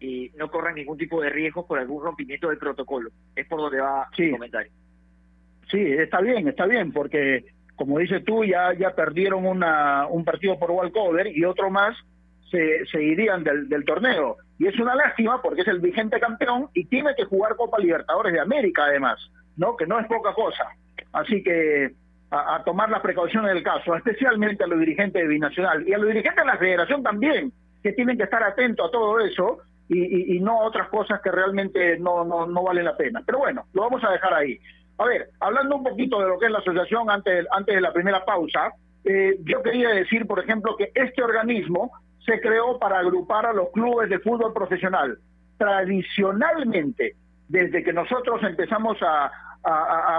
eh, 0.00 0.30
no 0.36 0.50
corran 0.50 0.74
ningún 0.74 0.98
tipo 0.98 1.20
de 1.20 1.30
riesgo 1.30 1.66
por 1.66 1.78
algún 1.78 2.02
rompimiento 2.02 2.48
del 2.48 2.58
protocolo. 2.58 3.10
Es 3.36 3.46
por 3.46 3.60
donde 3.60 3.80
va 3.80 4.08
el 4.16 4.30
comentario. 4.32 4.72
Sí, 5.70 5.80
está 5.80 6.20
bien, 6.20 6.48
está 6.48 6.66
bien, 6.66 6.92
porque 6.92 7.44
como 7.76 7.98
dices 7.98 8.24
tú, 8.24 8.44
ya, 8.44 8.74
ya 8.74 8.94
perdieron 8.94 9.46
una, 9.46 10.06
un 10.08 10.24
partido 10.24 10.58
por 10.58 10.72
walkover 10.72 11.28
y 11.28 11.44
otro 11.44 11.70
más 11.70 11.96
se, 12.50 13.02
irían 13.02 13.44
del, 13.44 13.68
del 13.68 13.84
torneo. 13.84 14.36
Y 14.58 14.66
es 14.66 14.78
una 14.78 14.94
lástima 14.94 15.40
porque 15.40 15.62
es 15.62 15.68
el 15.68 15.80
vigente 15.80 16.20
campeón 16.20 16.68
y 16.74 16.84
tiene 16.86 17.14
que 17.16 17.24
jugar 17.24 17.56
Copa 17.56 17.78
Libertadores 17.78 18.32
de 18.32 18.40
América 18.40 18.84
además, 18.84 19.18
¿no? 19.56 19.76
Que 19.76 19.86
no 19.86 19.98
es 19.98 20.06
poca 20.06 20.34
cosa. 20.34 20.68
Así 21.12 21.42
que 21.42 21.92
a, 22.30 22.62
tomar 22.64 22.90
las 22.90 23.00
precauciones 23.00 23.52
del 23.52 23.62
caso, 23.62 23.94
especialmente 23.96 24.64
a 24.64 24.66
los 24.66 24.78
dirigentes 24.78 25.22
de 25.22 25.28
Binacional 25.28 25.86
y 25.88 25.92
a 25.92 25.98
los 25.98 26.08
dirigentes 26.08 26.44
de 26.44 26.50
la 26.50 26.58
federación 26.58 27.02
también, 27.02 27.52
que 27.82 27.92
tienen 27.92 28.16
que 28.16 28.24
estar 28.24 28.42
atentos 28.42 28.88
a 28.88 28.92
todo 28.92 29.18
eso 29.20 29.58
y, 29.88 30.36
y, 30.36 30.40
no 30.40 30.60
a 30.60 30.66
otras 30.66 30.88
cosas 30.88 31.20
que 31.20 31.32
realmente 31.32 31.98
no, 31.98 32.24
no, 32.24 32.46
no 32.46 32.62
valen 32.62 32.84
la 32.84 32.96
pena. 32.96 33.22
Pero 33.26 33.38
bueno, 33.38 33.66
lo 33.72 33.82
vamos 33.82 34.04
a 34.04 34.10
dejar 34.10 34.34
ahí. 34.34 34.58
A 34.98 35.04
ver, 35.04 35.30
hablando 35.40 35.76
un 35.76 35.82
poquito 35.82 36.20
de 36.20 36.28
lo 36.28 36.38
que 36.38 36.46
es 36.46 36.52
la 36.52 36.58
asociación 36.58 37.10
antes, 37.10 37.46
antes 37.50 37.74
de 37.74 37.80
la 37.80 37.92
primera 37.92 38.24
pausa, 38.24 38.72
eh, 39.04 39.36
yo 39.44 39.62
quería 39.62 39.88
decir, 39.88 40.26
por 40.26 40.38
ejemplo, 40.38 40.76
que 40.76 40.92
este 40.94 41.22
organismo 41.22 41.90
se 42.30 42.40
creó 42.40 42.78
para 42.78 43.00
agrupar 43.00 43.46
a 43.46 43.52
los 43.52 43.70
clubes 43.70 44.08
de 44.08 44.20
fútbol 44.20 44.52
profesional. 44.52 45.18
Tradicionalmente, 45.58 47.16
desde 47.48 47.82
que 47.82 47.92
nosotros 47.92 48.40
empezamos 48.44 48.98
a, 49.02 49.30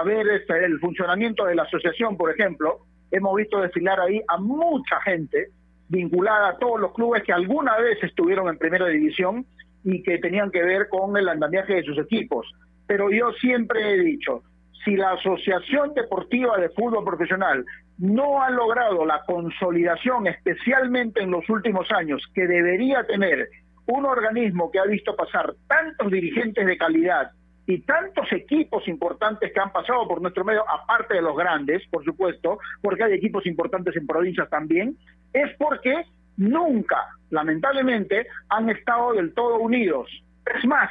ver 0.04 0.28
este, 0.28 0.64
el 0.64 0.78
funcionamiento 0.78 1.44
de 1.46 1.54
la 1.54 1.62
asociación, 1.62 2.16
por 2.16 2.30
ejemplo, 2.30 2.80
hemos 3.10 3.34
visto 3.34 3.60
desfilar 3.60 3.98
ahí 3.98 4.20
a 4.28 4.36
mucha 4.36 5.00
gente 5.00 5.48
vinculada 5.88 6.50
a 6.50 6.58
todos 6.58 6.80
los 6.80 6.92
clubes 6.92 7.22
que 7.22 7.32
alguna 7.32 7.76
vez 7.78 8.02
estuvieron 8.02 8.48
en 8.48 8.58
primera 8.58 8.86
división 8.86 9.46
y 9.84 10.02
que 10.02 10.18
tenían 10.18 10.50
que 10.50 10.62
ver 10.62 10.88
con 10.88 11.16
el 11.16 11.28
andamiaje 11.28 11.74
de 11.74 11.82
sus 11.82 11.98
equipos. 11.98 12.46
Pero 12.86 13.10
yo 13.10 13.32
siempre 13.32 13.94
he 13.94 13.98
dicho, 13.98 14.42
si 14.84 14.96
la 14.96 15.12
Asociación 15.12 15.94
Deportiva 15.94 16.58
de 16.58 16.68
Fútbol 16.70 17.04
Profesional 17.04 17.64
no 17.98 18.42
ha 18.42 18.50
logrado 18.50 19.04
la 19.04 19.22
consolidación, 19.24 20.26
especialmente 20.26 21.22
en 21.22 21.30
los 21.30 21.48
últimos 21.48 21.90
años, 21.92 22.22
que 22.34 22.46
debería 22.46 23.04
tener 23.04 23.48
un 23.86 24.06
organismo 24.06 24.70
que 24.70 24.78
ha 24.78 24.84
visto 24.84 25.14
pasar 25.16 25.54
tantos 25.66 26.10
dirigentes 26.10 26.66
de 26.66 26.76
calidad 26.76 27.32
y 27.66 27.78
tantos 27.80 28.32
equipos 28.32 28.86
importantes 28.88 29.52
que 29.52 29.60
han 29.60 29.72
pasado 29.72 30.06
por 30.08 30.20
nuestro 30.20 30.44
medio, 30.44 30.64
aparte 30.68 31.14
de 31.14 31.22
los 31.22 31.36
grandes, 31.36 31.82
por 31.90 32.04
supuesto, 32.04 32.58
porque 32.80 33.04
hay 33.04 33.12
equipos 33.12 33.46
importantes 33.46 33.96
en 33.96 34.06
provincias 34.06 34.50
también, 34.50 34.96
es 35.32 35.50
porque 35.58 36.04
nunca, 36.36 37.06
lamentablemente, 37.30 38.26
han 38.48 38.68
estado 38.70 39.12
del 39.12 39.32
todo 39.32 39.58
unidos. 39.58 40.10
Es 40.54 40.64
más, 40.64 40.90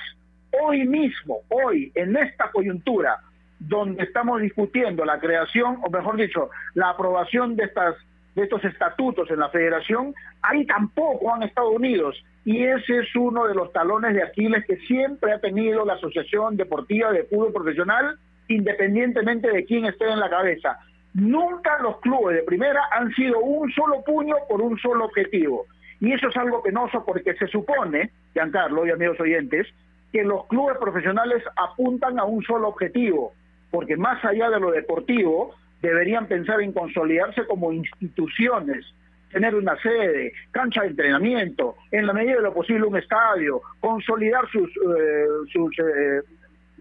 hoy 0.61 0.87
mismo, 0.87 1.39
hoy, 1.49 1.91
en 1.95 2.15
esta 2.15 2.49
coyuntura, 2.51 3.19
donde 3.67 4.03
estamos 4.03 4.41
discutiendo 4.41 5.05
la 5.05 5.19
creación, 5.19 5.77
o 5.83 5.89
mejor 5.89 6.17
dicho, 6.17 6.49
la 6.73 6.89
aprobación 6.89 7.55
de 7.55 7.65
estas 7.65 7.95
de 8.35 8.43
estos 8.43 8.63
estatutos 8.63 9.29
en 9.29 9.39
la 9.39 9.49
federación, 9.49 10.15
ahí 10.41 10.65
tampoco 10.65 11.35
han 11.35 11.43
estado 11.43 11.69
unidos. 11.71 12.15
Y 12.45 12.63
ese 12.63 12.99
es 12.99 13.15
uno 13.15 13.45
de 13.45 13.53
los 13.53 13.73
talones 13.73 14.13
de 14.13 14.23
Aquiles 14.23 14.65
que 14.65 14.77
siempre 14.87 15.33
ha 15.33 15.39
tenido 15.39 15.83
la 15.83 15.95
Asociación 15.95 16.55
Deportiva 16.55 17.11
de 17.11 17.25
Fútbol 17.25 17.51
Profesional, 17.51 18.17
independientemente 18.47 19.51
de 19.51 19.65
quién 19.65 19.85
esté 19.85 20.09
en 20.09 20.21
la 20.21 20.29
cabeza. 20.29 20.79
Nunca 21.13 21.77
los 21.79 21.99
clubes 21.99 22.37
de 22.37 22.43
primera 22.43 22.81
han 22.93 23.11
sido 23.11 23.39
un 23.39 23.69
solo 23.73 24.01
puño 24.05 24.35
por 24.47 24.61
un 24.61 24.79
solo 24.79 25.05
objetivo. 25.05 25.65
Y 25.99 26.13
eso 26.13 26.29
es 26.29 26.37
algo 26.37 26.63
penoso 26.63 27.03
porque 27.05 27.33
se 27.35 27.47
supone, 27.47 28.11
Giancarlo 28.33 28.87
y 28.87 28.91
amigos 28.91 29.19
oyentes, 29.19 29.67
que 30.11 30.23
los 30.23 30.45
clubes 30.47 30.77
profesionales 30.77 31.43
apuntan 31.57 32.17
a 32.17 32.23
un 32.23 32.41
solo 32.43 32.69
objetivo, 32.69 33.33
porque 33.71 33.97
más 33.97 34.23
allá 34.23 34.49
de 34.49 34.59
lo 34.59 34.71
deportivo, 34.71 35.55
deberían 35.81 36.27
pensar 36.27 36.61
en 36.61 36.73
consolidarse 36.73 37.45
como 37.47 37.71
instituciones, 37.71 38.85
tener 39.31 39.55
una 39.55 39.75
sede, 39.81 40.33
cancha 40.51 40.81
de 40.81 40.89
entrenamiento, 40.89 41.75
en 41.91 42.05
la 42.05 42.13
medida 42.13 42.35
de 42.35 42.41
lo 42.41 42.53
posible 42.53 42.85
un 42.85 42.97
estadio, 42.97 43.61
consolidar 43.79 44.47
sus, 44.51 44.69
eh, 44.69 45.25
sus 45.51 45.79
eh, 45.79 46.21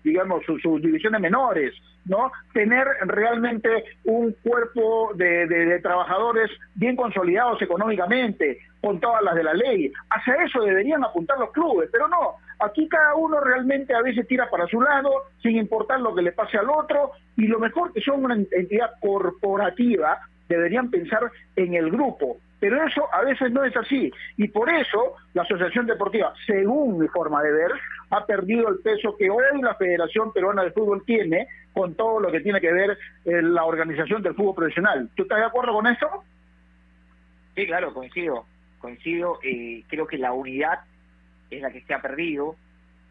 digamos, 0.03 0.45
sus, 0.45 0.83
divisiones 0.83 1.21
menores, 1.21 1.75
¿no? 2.07 2.33
Tener 2.53 2.87
realmente 3.07 3.85
un 4.05 4.35
cuerpo 4.43 5.13
de, 5.15 5.47
de, 5.47 5.79
trabajadores 5.81 6.51
bien 6.75 6.97
consolidados 6.97 7.61
económicamente, 7.63 8.59
con 8.81 8.99
todas 8.99 9.23
las 9.23 9.35
de 9.35 9.45
la 9.45 9.55
ley. 9.55 9.93
Hacia 10.11 10.43
eso 10.45 10.63
deberían 10.63 11.05
apuntar 11.05 11.39
los 11.39 11.53
clubes, 11.53 11.89
pero 11.93 12.09
no. 12.09 12.37
Aquí 12.61 12.89
cada 12.89 13.15
uno 13.15 13.41
realmente 13.41 13.95
a 13.95 14.03
veces 14.03 14.27
tira 14.27 14.51
para 14.51 14.67
su 14.67 14.81
lado, 14.81 15.11
sin 15.43 15.57
importar 15.57 16.01
lo 16.01 16.15
que 16.15 16.23
le 16.23 16.33
pase 16.33 16.59
al 16.59 16.69
otro, 16.69 17.13
y 17.37 17.47
lo 17.47 17.59
mejor 17.59 17.93
que 17.93 18.01
son 18.01 18.25
una 18.25 18.35
entidad 18.35 18.91
corporativa, 19.01 20.21
deberían 20.49 20.91
pensar 20.91 21.31
en 21.57 21.75
el 21.75 21.91
grupo, 21.91 22.39
pero 22.59 22.85
eso 22.85 23.09
a 23.13 23.23
veces 23.25 23.51
no 23.53 23.65
es 23.65 23.75
así. 23.77 24.13
Y 24.37 24.49
por 24.49 24.69
eso 24.69 25.15
la 25.33 25.43
Asociación 25.43 25.87
Deportiva, 25.87 26.35
según 26.47 26.99
mi 26.99 27.09
forma 27.09 27.43
de 27.43 27.53
ver, 27.53 27.71
ha 28.11 28.27
perdido 28.27 28.69
el 28.69 28.81
peso 28.81 29.17
que 29.17 29.31
hoy 29.31 29.43
la 29.63 29.75
Federación 29.77 30.33
Peruana 30.33 30.65
de 30.65 30.73
Fútbol 30.73 31.05
tiene 31.07 31.47
con 31.73 31.95
todo 31.95 32.21
lo 32.21 32.31
que 32.31 32.41
tiene 32.41 32.61
que 32.61 32.73
ver 32.73 32.99
en 33.25 33.55
la 33.55 33.65
organización 33.65 34.23
del 34.23 34.35
fútbol 34.35 34.57
profesional. 34.57 35.09
¿Tú 35.15 35.23
estás 35.23 35.39
de 35.39 35.47
acuerdo 35.47 35.73
con 35.73 35.87
eso? 35.87 36.25
Sí, 37.55 37.67
claro, 37.67 37.95
coincido. 37.95 38.45
Coincido. 38.79 39.39
Eh, 39.43 39.85
creo 39.89 40.07
que 40.07 40.19
la 40.19 40.33
unidad 40.33 40.81
es 41.51 41.63
la 41.63 41.71
que 41.71 41.83
se 41.83 41.95
ha 41.95 42.01
perdido. 42.01 42.57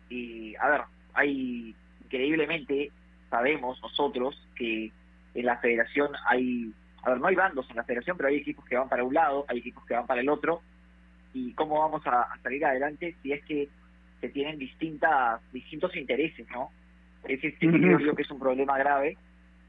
Y, 0.09 0.55
a 0.55 0.69
ver, 0.69 0.81
hay 1.13 1.75
increíblemente, 2.03 2.91
sabemos 3.29 3.81
nosotros 3.81 4.41
que 4.55 4.91
en 5.35 5.45
la 5.45 5.57
federación 5.57 6.11
hay 6.25 6.73
a 7.03 7.11
ver, 7.11 7.19
no 7.19 7.27
hay 7.27 7.35
bandos 7.35 7.69
en 7.69 7.77
la 7.77 7.83
federación, 7.83 8.17
pero 8.17 8.29
hay 8.29 8.37
equipos 8.37 8.65
que 8.65 8.75
van 8.75 8.89
para 8.89 9.03
un 9.03 9.13
lado, 9.13 9.45
hay 9.47 9.59
equipos 9.59 9.85
que 9.85 9.93
van 9.93 10.05
para 10.05 10.21
el 10.21 10.29
otro, 10.29 10.61
y 11.33 11.53
cómo 11.53 11.79
vamos 11.79 12.01
a, 12.05 12.27
salir 12.41 12.65
adelante 12.65 13.15
si 13.21 13.31
es 13.31 13.43
que 13.45 13.69
se 14.19 14.29
tienen 14.29 14.57
distintas 14.57 15.41
distintos 15.53 15.95
intereses, 15.95 16.47
¿no? 16.51 16.71
Ese 17.23 17.51
sí 17.51 17.67
creo 17.67 18.15
que 18.15 18.21
es 18.21 18.31
un 18.31 18.39
problema 18.39 18.77
grave 18.77 19.17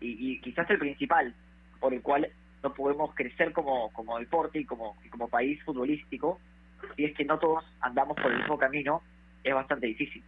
y, 0.01 0.33
y, 0.33 0.41
quizás 0.41 0.69
el 0.71 0.79
principal 0.79 1.35
por 1.79 1.93
el 1.93 2.03
cual 2.03 2.29
no 2.63 2.75
podemos 2.75 3.15
crecer 3.15 3.53
como, 3.53 3.93
como 3.93 4.19
deporte 4.19 4.59
y 4.59 4.65
como, 4.65 4.97
y 5.05 5.09
como 5.09 5.29
país 5.29 5.63
futbolístico 5.63 6.41
si 6.97 7.05
es 7.05 7.17
que 7.17 7.25
no 7.25 7.39
todos 7.39 7.65
andamos 7.81 8.17
por 8.17 8.31
el 8.33 8.39
mismo 8.39 8.59
camino, 8.59 9.03
es 9.43 9.55
bastante 9.55 9.87
difícil. 9.87 10.23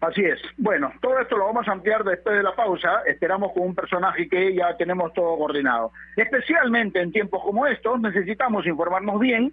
Así 0.00 0.22
es. 0.24 0.40
Bueno, 0.56 0.92
todo 1.02 1.18
esto 1.18 1.36
lo 1.36 1.44
vamos 1.46 1.68
a 1.68 1.72
ampliar 1.72 2.04
después 2.04 2.34
de 2.34 2.42
la 2.42 2.54
pausa. 2.54 3.02
Esperamos 3.06 3.52
con 3.52 3.64
un 3.64 3.74
personaje 3.74 4.28
que 4.28 4.54
ya 4.54 4.74
tenemos 4.78 5.12
todo 5.12 5.36
coordinado. 5.36 5.92
Especialmente 6.16 7.00
en 7.00 7.12
tiempos 7.12 7.42
como 7.42 7.66
estos 7.66 8.00
necesitamos 8.00 8.66
informarnos 8.66 9.20
bien 9.20 9.52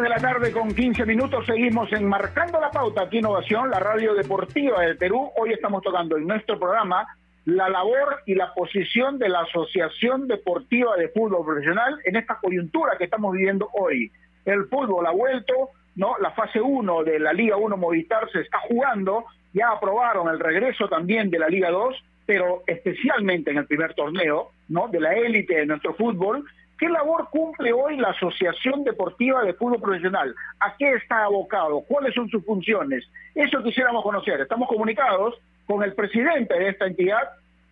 De 0.00 0.08
la 0.08 0.16
tarde 0.16 0.50
con 0.50 0.74
15 0.74 1.06
minutos 1.06 1.46
seguimos 1.46 1.90
enmarcando 1.92 2.60
la 2.60 2.70
pauta 2.70 3.02
aquí 3.02 3.18
Innovación, 3.18 3.70
la 3.70 3.78
radio 3.78 4.12
deportiva 4.14 4.80
del 4.82 4.96
Perú. 4.96 5.30
Hoy 5.36 5.52
estamos 5.52 5.82
tocando 5.82 6.16
en 6.16 6.26
nuestro 6.26 6.58
programa 6.58 7.06
la 7.44 7.68
labor 7.68 8.18
y 8.26 8.34
la 8.34 8.52
posición 8.54 9.20
de 9.20 9.28
la 9.28 9.42
Asociación 9.42 10.26
Deportiva 10.26 10.96
de 10.96 11.10
Fútbol 11.10 11.46
Profesional 11.46 12.00
en 12.04 12.16
esta 12.16 12.38
coyuntura 12.40 12.98
que 12.98 13.04
estamos 13.04 13.32
viviendo 13.34 13.68
hoy. 13.72 14.10
El 14.44 14.64
fútbol 14.64 15.06
ha 15.06 15.12
vuelto, 15.12 15.70
¿no? 15.94 16.16
La 16.20 16.32
fase 16.32 16.60
1 16.60 17.04
de 17.04 17.20
la 17.20 17.32
Liga 17.32 17.56
1 17.56 17.76
Movistar 17.76 18.28
se 18.32 18.40
está 18.40 18.58
jugando, 18.68 19.26
ya 19.52 19.70
aprobaron 19.70 20.28
el 20.28 20.40
regreso 20.40 20.88
también 20.88 21.30
de 21.30 21.38
la 21.38 21.48
Liga 21.48 21.70
2, 21.70 21.94
pero 22.26 22.64
especialmente 22.66 23.52
en 23.52 23.58
el 23.58 23.66
primer 23.66 23.94
torneo, 23.94 24.50
¿no? 24.68 24.88
De 24.88 25.00
la 25.00 25.14
élite 25.14 25.54
de 25.54 25.66
nuestro 25.66 25.94
fútbol, 25.94 26.44
¿Qué 26.78 26.88
labor 26.88 27.28
cumple 27.30 27.72
hoy 27.72 27.96
la 27.96 28.10
Asociación 28.10 28.82
Deportiva 28.82 29.44
de 29.44 29.54
Fútbol 29.54 29.80
Profesional? 29.80 30.34
¿A 30.58 30.76
qué 30.76 30.94
está 30.94 31.24
abocado? 31.24 31.82
¿Cuáles 31.82 32.14
son 32.14 32.28
sus 32.28 32.44
funciones? 32.44 33.08
Eso 33.34 33.62
quisiéramos 33.62 34.02
conocer. 34.02 34.40
Estamos 34.40 34.68
comunicados 34.68 35.40
con 35.66 35.84
el 35.84 35.94
presidente 35.94 36.54
de 36.54 36.70
esta 36.70 36.86
entidad, 36.86 37.22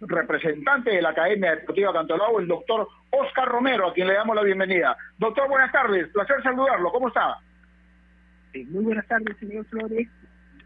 representante 0.01 0.91
de 0.91 1.03
la 1.03 1.11
Academia 1.11 1.57
Deportiva 1.57 1.93
Cantolao, 1.93 2.39
el 2.39 2.47
doctor 2.47 2.89
Oscar 3.11 3.49
Romero, 3.49 3.89
a 3.89 3.93
quien 3.93 4.07
le 4.07 4.15
damos 4.15 4.37
la 4.37 4.43
bienvenida. 4.43 4.97
Doctor, 5.19 5.49
buenas 5.49 5.73
tardes. 5.73 6.09
Placer 6.09 6.43
saludarlo. 6.43 6.91
¿Cómo 6.93 7.09
está? 7.09 7.39
Sí, 8.53 8.65
muy 8.67 8.85
buenas 8.85 9.07
tardes, 9.09 9.37
señor 9.39 9.65
Flores, 9.67 10.09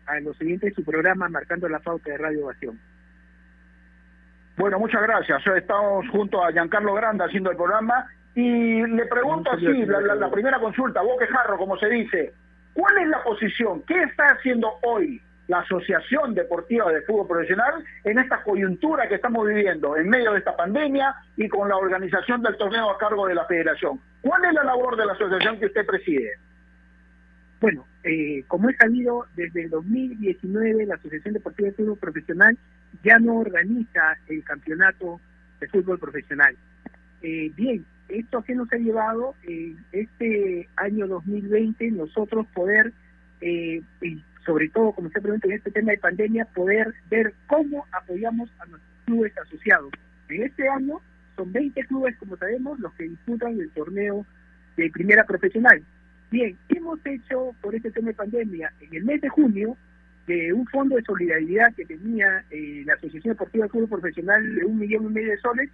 a 0.07 0.21
los 0.21 0.37
siguientes 0.37 0.71
de 0.71 0.75
su 0.75 0.85
programa 0.85 1.29
Marcando 1.29 1.69
la 1.69 1.79
Pauta 1.79 2.11
de 2.11 2.19
Radio 2.19 2.45
Ovación. 2.45 2.79
Bueno, 4.59 4.79
muchas 4.79 5.03
gracias. 5.03 5.47
Estamos 5.47 6.09
junto 6.09 6.43
a 6.43 6.51
Giancarlo 6.51 6.95
Granda 6.95 7.27
haciendo 7.27 7.51
el 7.51 7.57
programa 7.57 8.07
y 8.37 8.87
le 8.87 9.07
pregunto 9.07 9.51
así, 9.51 9.65
la, 9.65 9.99
la, 9.99 10.15
la, 10.15 10.31
primera 10.31 10.61
consulta, 10.61 11.01
boquejarro, 11.01 11.57
como 11.57 11.79
se 11.79 11.89
dice, 11.89 12.35
¿cuál 12.75 12.99
es 12.99 13.09
la 13.09 13.23
posición? 13.23 13.81
¿Qué 13.87 14.03
está 14.03 14.27
haciendo 14.27 14.75
hoy 14.83 15.23
la 15.49 15.61
Asociación 15.61 16.35
Deportiva 16.35 16.93
de 16.93 17.01
Fútbol 17.01 17.29
Profesional 17.29 17.83
en 18.05 18.19
esta 18.19 18.43
coyuntura 18.43 19.09
que 19.09 19.15
estamos 19.15 19.49
viviendo, 19.49 19.97
en 19.97 20.11
medio 20.11 20.33
de 20.33 20.41
esta 20.41 20.55
pandemia 20.55 21.15
y 21.39 21.49
con 21.49 21.67
la 21.71 21.79
organización 21.79 22.43
del 22.43 22.59
torneo 22.59 22.91
a 22.91 22.99
cargo 22.99 23.27
de 23.27 23.37
la 23.37 23.47
Federación? 23.47 23.99
¿Cuál 24.21 24.45
es 24.45 24.53
la 24.53 24.65
labor 24.65 24.99
de 24.99 25.07
la 25.07 25.15
asociación 25.15 25.59
que 25.59 25.67
usted 25.67 25.87
preside? 25.87 26.33
Bueno, 27.59 27.87
eh, 28.05 28.45
como 28.49 28.69
es 28.69 28.77
sabido, 28.77 29.25
desde 29.35 29.63
el 29.63 29.71
2019 29.71 30.85
la 30.85 30.97
Asociación 30.97 31.33
Deportiva 31.33 31.71
de 31.71 31.75
Fútbol 31.75 31.97
Profesional 31.97 32.59
ya 33.03 33.19
no 33.19 33.37
organiza 33.37 34.19
el 34.29 34.45
campeonato 34.45 35.23
de 35.59 35.69
fútbol 35.69 35.99
profesional. 35.99 36.55
Eh, 37.23 37.51
bien, 37.57 37.87
esto 38.09 38.43
que 38.43 38.55
nos 38.55 38.73
ha 38.73 38.77
llevado 38.77 39.35
en 39.43 39.77
este 39.93 40.69
año 40.77 41.07
2020 41.07 41.91
nosotros 41.93 42.47
poder, 42.55 42.93
eh, 43.41 43.83
y 44.03 44.23
sobre 44.45 44.69
todo, 44.69 44.93
como 44.93 45.09
usted 45.09 45.23
pregunta, 45.23 45.49
en 45.49 45.55
este 45.55 45.71
tema 45.71 45.93
de 45.93 45.99
pandemia, 45.99 46.45
poder 46.47 46.95
ver 47.11 47.35
cómo 47.49 47.85
apoyamos 47.93 48.49
a 48.61 48.67
nuestros 48.67 48.93
clubes 49.05 49.33
asociados. 49.39 49.91
En 50.29 50.43
este 50.45 50.69
año 50.69 51.01
son 51.37 51.53
20 51.53 51.85
clubes, 51.85 52.17
como 52.19 52.37
sabemos, 52.37 52.79
los 52.79 52.93
que 52.95 53.05
disputan 53.05 53.61
el 53.61 53.71
torneo 53.71 54.25
de 54.77 54.91
primera 54.91 55.25
profesional. 55.25 55.83
Bien, 56.31 56.57
¿qué 56.69 56.79
hemos 56.79 56.99
hecho 57.05 57.55
por 57.61 57.75
este 57.75 57.91
tema 57.91 58.09
de 58.09 58.15
pandemia? 58.15 58.73
En 58.81 58.95
el 58.95 59.05
mes 59.05 59.21
de 59.21 59.29
junio, 59.29 59.77
de 60.27 60.53
un 60.53 60.67
fondo 60.67 60.97
de 60.97 61.03
solidaridad 61.03 61.73
que 61.75 61.85
tenía 61.85 62.45
eh, 62.51 62.83
la 62.85 62.95
Asociación 62.95 63.35
Deportiva 63.35 63.65
de 63.65 63.71
Fútbol 63.71 64.01
Profesional 64.01 64.55
de 64.55 64.65
un 64.65 64.79
millón 64.79 65.05
y 65.05 65.15
medio 65.15 65.31
de 65.31 65.39
soles, 65.39 65.71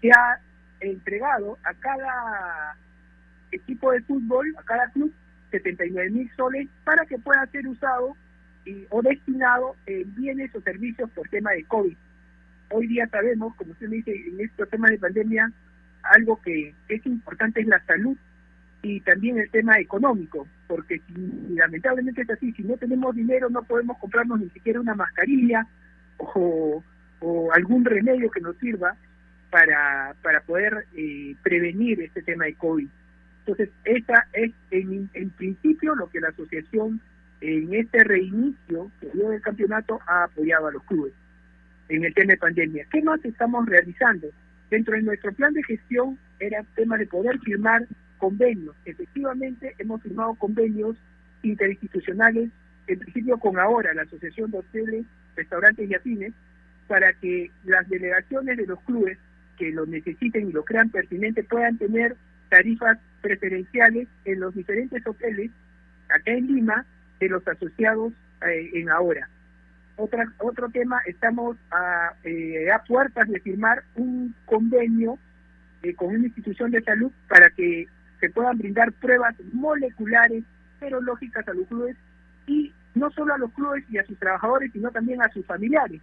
se 0.00 0.10
ha 0.10 0.40
entregado 0.82 1.58
a 1.64 1.74
cada 1.74 2.76
equipo 3.50 3.92
de 3.92 4.02
fútbol, 4.02 4.54
a 4.58 4.62
cada 4.62 4.88
club, 4.90 5.12
79 5.50 6.10
mil 6.10 6.30
soles 6.36 6.68
para 6.84 7.04
que 7.06 7.18
pueda 7.18 7.46
ser 7.46 7.66
usado 7.68 8.16
y, 8.64 8.86
o 8.90 9.02
destinado 9.02 9.76
en 9.86 10.14
bienes 10.14 10.54
o 10.54 10.60
servicios 10.60 11.10
por 11.10 11.28
tema 11.28 11.52
de 11.52 11.64
COVID. 11.64 11.96
Hoy 12.70 12.86
día 12.86 13.06
sabemos, 13.08 13.54
como 13.56 13.72
usted 13.72 13.88
me 13.88 13.96
dice, 13.96 14.14
en 14.14 14.40
estos 14.40 14.68
temas 14.70 14.90
de 14.90 14.98
pandemia, 14.98 15.52
algo 16.02 16.40
que 16.40 16.74
es 16.88 17.06
importante 17.06 17.60
es 17.60 17.66
la 17.66 17.84
salud 17.84 18.16
y 18.82 19.00
también 19.00 19.38
el 19.38 19.50
tema 19.50 19.78
económico, 19.78 20.48
porque 20.66 21.00
si, 21.06 21.54
lamentablemente 21.54 22.22
es 22.22 22.30
así, 22.30 22.52
si 22.52 22.64
no 22.64 22.76
tenemos 22.76 23.14
dinero 23.14 23.48
no 23.48 23.62
podemos 23.62 23.98
comprarnos 23.98 24.40
ni 24.40 24.48
siquiera 24.50 24.80
una 24.80 24.94
mascarilla 24.94 25.66
o, 26.18 26.82
o 27.20 27.52
algún 27.52 27.84
remedio 27.84 28.30
que 28.30 28.40
nos 28.40 28.56
sirva 28.56 28.96
para, 29.52 30.16
para 30.22 30.40
poder 30.40 30.86
eh, 30.96 31.36
prevenir 31.42 32.00
este 32.00 32.22
tema 32.22 32.46
de 32.46 32.54
COVID. 32.54 32.88
Entonces, 33.40 33.68
esa 33.84 34.26
es 34.32 34.50
en, 34.70 35.10
en 35.12 35.30
principio 35.30 35.94
lo 35.94 36.08
que 36.08 36.20
la 36.20 36.28
asociación 36.28 37.02
en 37.42 37.74
este 37.74 38.02
reinicio 38.02 38.90
que 38.98 39.10
dio 39.12 39.28
del 39.28 39.42
campeonato 39.42 40.00
ha 40.06 40.24
apoyado 40.24 40.68
a 40.68 40.72
los 40.72 40.82
clubes 40.84 41.12
en 41.90 42.02
el 42.02 42.14
tema 42.14 42.32
de 42.32 42.38
pandemia. 42.38 42.86
¿Qué 42.90 43.02
más 43.02 43.22
estamos 43.26 43.66
realizando? 43.66 44.28
Dentro 44.70 44.94
de 44.94 45.02
nuestro 45.02 45.34
plan 45.34 45.52
de 45.52 45.62
gestión 45.64 46.18
era 46.40 46.60
el 46.60 46.66
tema 46.74 46.96
de 46.96 47.06
poder 47.06 47.38
firmar 47.40 47.86
convenios. 48.16 48.74
Efectivamente, 48.86 49.74
hemos 49.78 50.02
firmado 50.02 50.34
convenios 50.36 50.96
interinstitucionales, 51.42 52.48
en 52.86 52.98
principio 52.98 53.36
con 53.36 53.58
ahora 53.58 53.92
la 53.92 54.02
Asociación 54.02 54.50
de 54.50 54.58
Hoteles, 54.60 55.04
Restaurantes 55.36 55.90
y 55.90 55.94
Afines, 55.94 56.32
para 56.88 57.12
que 57.14 57.50
las 57.64 57.86
delegaciones 57.90 58.56
de 58.56 58.66
los 58.66 58.80
clubes 58.84 59.18
que 59.62 59.70
lo 59.70 59.86
necesiten 59.86 60.48
y 60.48 60.52
lo 60.52 60.64
crean 60.64 60.90
pertinente 60.90 61.44
puedan 61.44 61.78
tener 61.78 62.16
tarifas 62.48 62.98
preferenciales 63.20 64.08
en 64.24 64.40
los 64.40 64.52
diferentes 64.56 65.06
hoteles 65.06 65.52
acá 66.08 66.32
en 66.32 66.48
Lima 66.48 66.84
de 67.20 67.28
los 67.28 67.46
asociados 67.46 68.12
eh, 68.44 68.70
en 68.74 68.90
ahora. 68.90 69.28
Otra, 69.96 70.24
otro 70.40 70.68
tema, 70.70 71.00
estamos 71.06 71.56
a, 71.70 72.12
eh, 72.24 72.72
a 72.72 72.82
puertas 72.82 73.28
de 73.28 73.38
firmar 73.38 73.84
un 73.94 74.34
convenio 74.46 75.16
eh, 75.84 75.94
con 75.94 76.08
una 76.08 76.26
institución 76.26 76.72
de 76.72 76.82
salud 76.82 77.12
para 77.28 77.48
que 77.50 77.86
se 78.18 78.30
puedan 78.30 78.58
brindar 78.58 78.90
pruebas 78.94 79.36
moleculares, 79.52 80.42
serológicas 80.80 81.46
a 81.46 81.54
los 81.54 81.68
clubes 81.68 81.96
y 82.48 82.72
no 82.96 83.12
solo 83.12 83.34
a 83.34 83.38
los 83.38 83.52
clubes 83.52 83.84
y 83.90 83.98
a 83.98 84.04
sus 84.06 84.18
trabajadores, 84.18 84.72
sino 84.72 84.90
también 84.90 85.22
a 85.22 85.28
sus 85.28 85.46
familiares, 85.46 86.00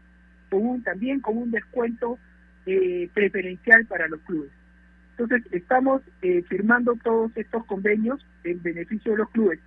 con 0.49 0.65
un, 0.65 0.81
también 0.81 1.19
con 1.19 1.37
un 1.37 1.51
descuento 1.51 2.17
eh, 2.65 3.09
preferencial 3.13 3.85
para 3.85 4.07
los 4.07 4.21
clubes. 4.21 4.51
Entonces, 5.19 5.51
estamos 5.51 6.01
eh, 6.21 6.43
firmando 6.43 6.95
todos 7.03 7.35
estos 7.35 7.65
convenios 7.65 8.25
en 8.45 8.61
beneficio 8.61 9.11
de 9.11 9.17
los 9.17 9.29
clubes. 9.31 9.59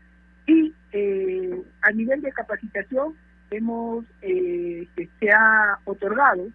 Y 0.46 0.72
eh, 0.92 1.62
a 1.82 1.90
nivel 1.92 2.22
de 2.22 2.32
capacitación, 2.32 3.14
hemos 3.50 4.04
eh, 4.22 4.88
se 5.20 5.30
ha 5.30 5.78
otorgado 5.84 6.48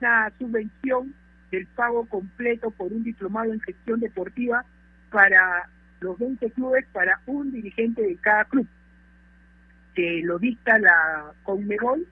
una 0.00 0.32
subvención 0.38 1.14
del 1.50 1.66
pago 1.66 2.06
completo 2.06 2.70
por 2.70 2.92
un 2.92 3.04
diplomado 3.04 3.52
en 3.52 3.60
gestión 3.60 4.00
deportiva 4.00 4.64
para 5.10 5.68
los 6.00 6.18
20 6.18 6.50
clubes, 6.52 6.86
para 6.92 7.20
un 7.26 7.52
dirigente 7.52 8.02
de 8.02 8.16
cada 8.16 8.44
club, 8.46 8.66
que 9.94 10.22
lo 10.24 10.38
dicta 10.38 10.78
la 10.78 11.32
Conmebol. 11.42 12.06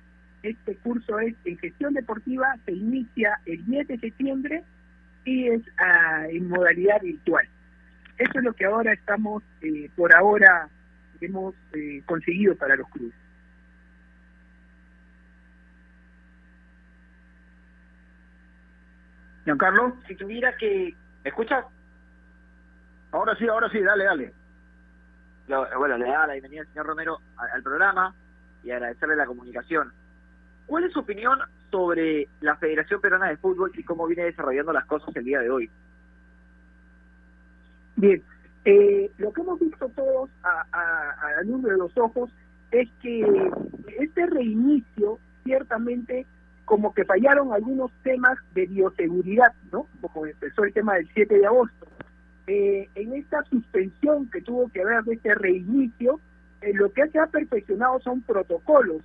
Este 0.46 0.76
curso 0.76 1.18
es 1.18 1.34
en 1.44 1.58
gestión 1.58 1.92
deportiva, 1.94 2.54
se 2.64 2.72
inicia 2.72 3.40
el 3.46 3.66
10 3.66 3.88
de 3.88 3.98
septiembre 3.98 4.62
y 5.24 5.48
es 5.48 5.62
ah, 5.78 6.24
en 6.28 6.48
modalidad 6.48 7.02
virtual. 7.02 7.48
Eso 8.16 8.32
es 8.36 8.44
lo 8.44 8.52
que 8.52 8.64
ahora 8.64 8.92
estamos, 8.92 9.42
eh, 9.60 9.90
por 9.96 10.14
ahora, 10.14 10.68
hemos 11.20 11.52
eh, 11.72 12.00
conseguido 12.06 12.54
para 12.54 12.76
los 12.76 12.88
clubes. 12.90 13.14
Giancarlo, 19.44 19.96
Si 20.06 20.14
tuviera 20.14 20.56
que... 20.56 20.94
¿Me 21.24 21.30
escuchas? 21.30 21.64
ahora 23.10 23.34
sí, 23.34 23.48
ahora 23.48 23.68
sí, 23.70 23.80
dale, 23.80 24.04
dale. 24.04 24.32
Bueno, 25.76 25.98
le 25.98 26.06
da 26.06 26.28
la 26.28 26.34
bienvenida 26.34 26.60
al 26.60 26.68
señor 26.68 26.86
Romero 26.86 27.18
al 27.36 27.62
programa 27.64 28.14
y 28.62 28.70
agradecerle 28.70 29.16
la 29.16 29.26
comunicación. 29.26 29.92
¿Cuál 30.66 30.84
es 30.84 30.92
su 30.92 31.00
opinión 31.00 31.38
sobre 31.70 32.28
la 32.40 32.56
Federación 32.56 33.00
Peruana 33.00 33.28
de 33.28 33.36
Fútbol 33.36 33.70
y 33.74 33.84
cómo 33.84 34.06
viene 34.06 34.24
desarrollando 34.24 34.72
las 34.72 34.86
cosas 34.86 35.14
el 35.16 35.24
día 35.24 35.40
de 35.40 35.50
hoy? 35.50 35.70
Bien, 37.96 38.22
eh, 38.64 39.10
lo 39.18 39.32
que 39.32 39.40
hemos 39.40 39.60
visto 39.60 39.88
todos 39.90 40.28
a, 40.42 40.66
a, 40.72 41.38
a 41.38 41.42
luz 41.44 41.62
de 41.62 41.76
los 41.76 41.96
ojos 41.96 42.30
es 42.72 42.88
que 43.00 43.50
este 43.98 44.26
reinicio 44.26 45.18
ciertamente 45.44 46.26
como 46.66 46.92
que 46.92 47.04
fallaron 47.04 47.52
algunos 47.52 47.92
temas 48.02 48.36
de 48.52 48.66
bioseguridad, 48.66 49.54
¿no? 49.72 49.86
Como 50.00 50.26
empezó 50.26 50.64
el 50.64 50.74
tema 50.74 50.94
del 50.94 51.08
7 51.14 51.38
de 51.38 51.46
agosto. 51.46 51.86
Eh, 52.48 52.88
en 52.96 53.14
esta 53.14 53.42
suspensión 53.44 54.28
que 54.30 54.42
tuvo 54.42 54.68
que 54.68 54.82
haber 54.82 55.04
de 55.04 55.14
este 55.14 55.34
reinicio, 55.36 56.20
eh, 56.60 56.72
lo 56.74 56.92
que 56.92 57.08
se 57.08 57.20
ha 57.20 57.26
perfeccionado 57.28 58.00
son 58.00 58.20
protocolos, 58.22 59.02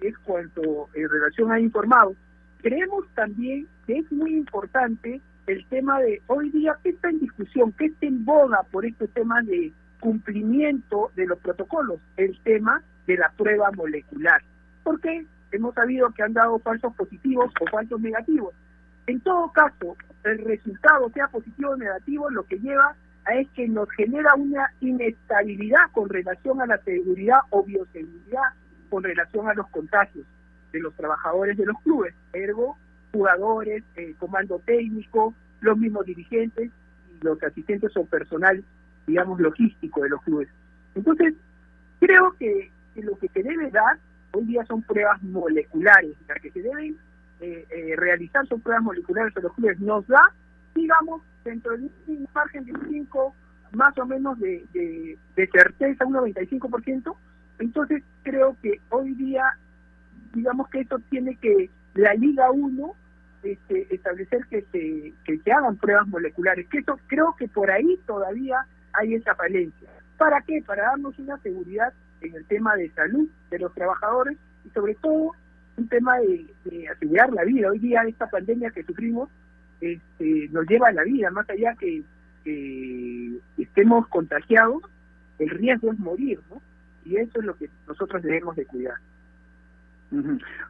es 0.00 0.16
cuanto 0.18 0.88
en 0.94 1.08
relación 1.08 1.52
a 1.52 1.60
informado. 1.60 2.14
Creemos 2.62 3.06
también 3.14 3.66
que 3.86 3.98
es 3.98 4.12
muy 4.12 4.36
importante 4.36 5.20
el 5.46 5.64
tema 5.66 6.00
de 6.00 6.20
hoy 6.26 6.50
día, 6.50 6.76
¿qué 6.82 6.90
está 6.90 7.08
en 7.08 7.20
discusión? 7.20 7.72
¿Qué 7.72 7.86
está 7.86 8.06
en 8.06 8.24
boga 8.24 8.62
por 8.70 8.84
este 8.84 9.08
tema 9.08 9.40
de 9.42 9.72
cumplimiento 10.00 11.10
de 11.16 11.26
los 11.26 11.38
protocolos? 11.38 12.00
El 12.16 12.38
tema 12.40 12.82
de 13.06 13.16
la 13.16 13.30
prueba 13.30 13.70
molecular. 13.72 14.42
Porque 14.84 15.24
hemos 15.50 15.74
sabido 15.74 16.10
que 16.10 16.22
han 16.22 16.34
dado 16.34 16.58
falsos 16.58 16.94
positivos 16.94 17.50
o 17.60 17.66
falsos 17.70 18.00
negativos. 18.00 18.54
En 19.06 19.20
todo 19.20 19.50
caso, 19.52 19.96
el 20.24 20.38
resultado, 20.44 21.08
sea 21.14 21.28
positivo 21.28 21.70
o 21.70 21.76
negativo, 21.76 22.28
lo 22.28 22.42
que 22.44 22.58
lleva 22.58 22.94
es 23.34 23.48
que 23.50 23.68
nos 23.68 23.90
genera 23.92 24.34
una 24.34 24.70
inestabilidad 24.80 25.90
con 25.92 26.08
relación 26.08 26.60
a 26.60 26.66
la 26.66 26.78
seguridad 26.78 27.40
o 27.50 27.62
bioseguridad 27.62 28.52
con 28.88 29.02
relación 29.02 29.48
a 29.48 29.54
los 29.54 29.68
contagios 29.68 30.26
de 30.72 30.80
los 30.80 30.94
trabajadores 30.94 31.56
de 31.56 31.66
los 31.66 31.80
clubes, 31.82 32.14
ergo 32.32 32.76
jugadores, 33.12 33.82
eh, 33.96 34.14
comando 34.18 34.60
técnico, 34.64 35.34
los 35.60 35.76
mismos 35.78 36.06
dirigentes 36.06 36.70
y 37.10 37.24
los 37.24 37.42
asistentes 37.42 37.96
o 37.96 38.04
personal, 38.04 38.62
digamos, 39.06 39.40
logístico 39.40 40.02
de 40.02 40.10
los 40.10 40.22
clubes. 40.22 40.48
Entonces, 40.94 41.34
creo 42.00 42.34
que, 42.38 42.70
lo 42.96 43.16
que 43.16 43.28
se 43.28 43.44
debe 43.44 43.70
dar 43.70 43.96
hoy 44.32 44.44
día 44.44 44.64
son 44.64 44.82
pruebas 44.82 45.22
moleculares, 45.22 46.16
las 46.26 46.40
que 46.40 46.50
se 46.50 46.62
deben 46.62 46.96
eh, 47.40 47.64
eh, 47.70 47.94
realizar 47.96 48.44
son 48.48 48.60
pruebas 48.60 48.82
moleculares 48.82 49.36
a 49.36 49.40
los 49.40 49.52
clubes. 49.54 49.78
Nos 49.78 50.06
da, 50.08 50.32
digamos, 50.74 51.22
dentro 51.44 51.76
de 51.76 51.88
un 52.08 52.28
margen 52.34 52.64
de 52.64 52.72
5, 52.88 53.34
más 53.72 53.96
o 53.98 54.06
menos 54.06 54.38
de, 54.40 54.64
de, 54.72 55.16
de 55.36 55.46
certeza, 55.46 56.04
un 56.04 56.14
95%. 56.14 57.14
Entonces, 57.58 58.02
creo 58.22 58.56
que 58.62 58.80
hoy 58.90 59.14
día, 59.14 59.44
digamos 60.34 60.68
que 60.68 60.80
eso 60.80 60.98
tiene 61.10 61.36
que 61.36 61.70
la 61.94 62.14
Liga 62.14 62.50
1 62.50 62.94
este, 63.42 63.94
establecer 63.94 64.44
que 64.50 64.62
se, 64.72 65.12
que 65.24 65.38
se 65.38 65.52
hagan 65.52 65.76
pruebas 65.76 66.06
moleculares, 66.08 66.66
que 66.68 66.78
eso 66.78 66.98
creo 67.06 67.34
que 67.36 67.48
por 67.48 67.70
ahí 67.70 67.98
todavía 68.06 68.66
hay 68.92 69.14
esa 69.14 69.34
falencia. 69.34 69.88
¿Para 70.16 70.40
qué? 70.42 70.62
Para 70.66 70.84
darnos 70.84 71.18
una 71.18 71.38
seguridad 71.38 71.92
en 72.20 72.34
el 72.34 72.44
tema 72.46 72.74
de 72.76 72.90
salud 72.90 73.28
de 73.50 73.58
los 73.58 73.72
trabajadores 73.74 74.36
y 74.64 74.70
sobre 74.70 74.94
todo 74.96 75.32
un 75.76 75.88
tema 75.88 76.18
de, 76.18 76.88
asegurar 76.88 77.32
la 77.32 77.44
vida. 77.44 77.70
Hoy 77.70 77.78
día 77.78 78.02
esta 78.02 78.28
pandemia 78.28 78.70
que 78.70 78.82
sufrimos 78.82 79.28
este, 79.80 80.48
nos 80.50 80.66
lleva 80.66 80.88
a 80.88 80.92
la 80.92 81.04
vida, 81.04 81.30
más 81.30 81.48
allá 81.48 81.74
que, 81.78 82.02
que 82.44 83.38
estemos 83.56 84.08
contagiados, 84.08 84.82
el 85.38 85.50
riesgo 85.50 85.92
es 85.92 85.98
morir, 85.98 86.40
¿no? 86.50 86.60
Y 87.08 87.16
eso 87.16 87.38
es 87.38 87.44
lo 87.44 87.56
que 87.56 87.70
nosotros 87.86 88.22
debemos 88.22 88.54
de 88.54 88.66
cuidar. 88.66 88.96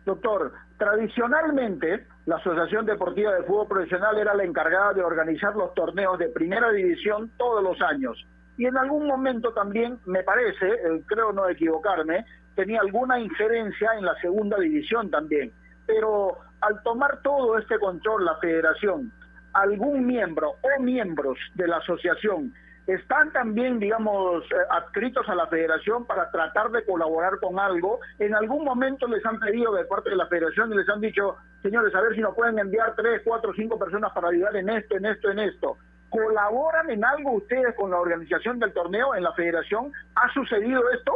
Doctor, 0.05 0.53
tradicionalmente 0.79 2.07
la 2.27 2.37
Asociación 2.37 2.87
Deportiva 2.87 3.35
de 3.35 3.42
Fútbol 3.42 3.66
Profesional 3.68 4.18
era 4.18 4.35
la 4.35 4.44
encargada 4.44 4.92
de 4.94 5.03
organizar 5.03 5.55
los 5.57 5.74
torneos 5.74 6.18
de 6.18 6.29
primera 6.29 6.70
división 6.70 7.31
todos 7.37 7.62
los 7.62 7.81
años. 7.83 8.24
Y 8.57 8.66
en 8.66 8.77
algún 8.77 9.07
momento 9.07 9.53
también, 9.53 9.98
me 10.07 10.22
parece, 10.22 10.66
eh, 10.66 11.03
creo 11.07 11.33
no 11.33 11.48
equivocarme, 11.48 12.24
tenía 12.55 12.81
alguna 12.81 13.18
injerencia 13.18 13.90
en 13.96 14.05
la 14.05 14.14
segunda 14.20 14.59
división 14.59 15.11
también. 15.11 15.53
Pero 15.87 16.38
al 16.61 16.83
tomar 16.83 17.20
todo 17.22 17.59
este 17.59 17.79
control 17.79 18.24
la 18.24 18.37
federación, 18.38 19.12
algún 19.53 20.07
miembro 20.07 20.55
o 20.62 20.83
miembros 20.83 21.38
de 21.55 21.66
la 21.66 21.79
asociación 21.79 22.53
están 22.88 23.31
también, 23.33 23.79
digamos, 23.79 24.44
eh, 24.44 24.57
adscritos 24.70 25.29
a 25.29 25.35
la 25.35 25.46
federación 25.46 26.07
para 26.07 26.31
tratar 26.31 26.70
de 26.70 26.87
colaborar 26.87 27.38
con 27.38 27.59
algo. 27.61 28.01
En 28.18 28.35
algún 28.35 28.64
momento 28.64 29.07
les 29.07 29.24
han 29.27 29.38
pedido 29.38 29.74
de 29.74 29.85
parte 29.85 30.09
de 30.09 30.16
la 30.16 30.27
federación 30.27 30.72
y 30.72 30.77
les 30.77 30.88
han 30.88 31.03
dicho, 31.03 31.37
señores, 31.62 31.94
a 31.94 32.01
ver 32.01 32.14
si 32.14 32.22
nos 32.22 32.35
pueden 32.35 32.59
enviar 32.59 32.94
tres, 32.96 33.20
cuatro, 33.27 33.53
cinco 33.55 33.79
personas 33.79 34.11
para 34.14 34.29
ayudar 34.29 34.57
en 34.57 34.70
esto, 34.70 34.96
en 34.96 35.05
esto, 35.05 35.31
en 35.31 35.38
esto. 35.38 35.77
¿Colaboran 36.09 36.88
en 36.88 37.05
algo 37.05 37.33
ustedes 37.33 37.74
con 37.77 37.90
la 37.90 38.01
organización 38.01 38.59
del 38.59 38.72
torneo 38.72 39.14
en 39.14 39.22
la 39.22 39.35
federación? 39.35 39.92
¿Ha 40.14 40.33
sucedido 40.33 40.81
esto? 40.90 41.12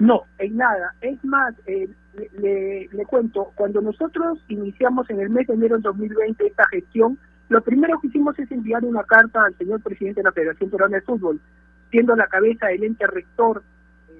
No, 0.00 0.24
en 0.36 0.58
nada. 0.58 0.94
Es 1.00 1.24
más, 1.24 1.54
eh, 1.66 1.88
le, 2.38 2.90
le, 2.92 3.06
cuento, 3.06 3.52
cuando 3.54 3.80
nosotros 3.80 4.38
iniciamos 4.48 5.08
en 5.08 5.20
el 5.20 5.30
mes 5.30 5.46
de 5.46 5.54
enero 5.54 5.76
del 5.76 5.82
2020 5.84 6.46
esta 6.46 6.68
gestión, 6.68 7.18
lo 7.48 7.62
primero 7.62 8.00
que 8.00 8.08
hicimos 8.08 8.38
es 8.38 8.50
enviar 8.50 8.84
una 8.84 9.02
carta 9.04 9.44
al 9.44 9.56
señor 9.56 9.82
presidente 9.82 10.20
de 10.20 10.24
la 10.24 10.32
Federación 10.32 10.70
Peruana 10.70 10.96
de 10.96 11.02
Fútbol, 11.02 11.40
siendo 11.90 12.16
la 12.16 12.26
cabeza 12.26 12.66
del 12.66 12.84
ente 12.84 13.06
rector 13.06 13.62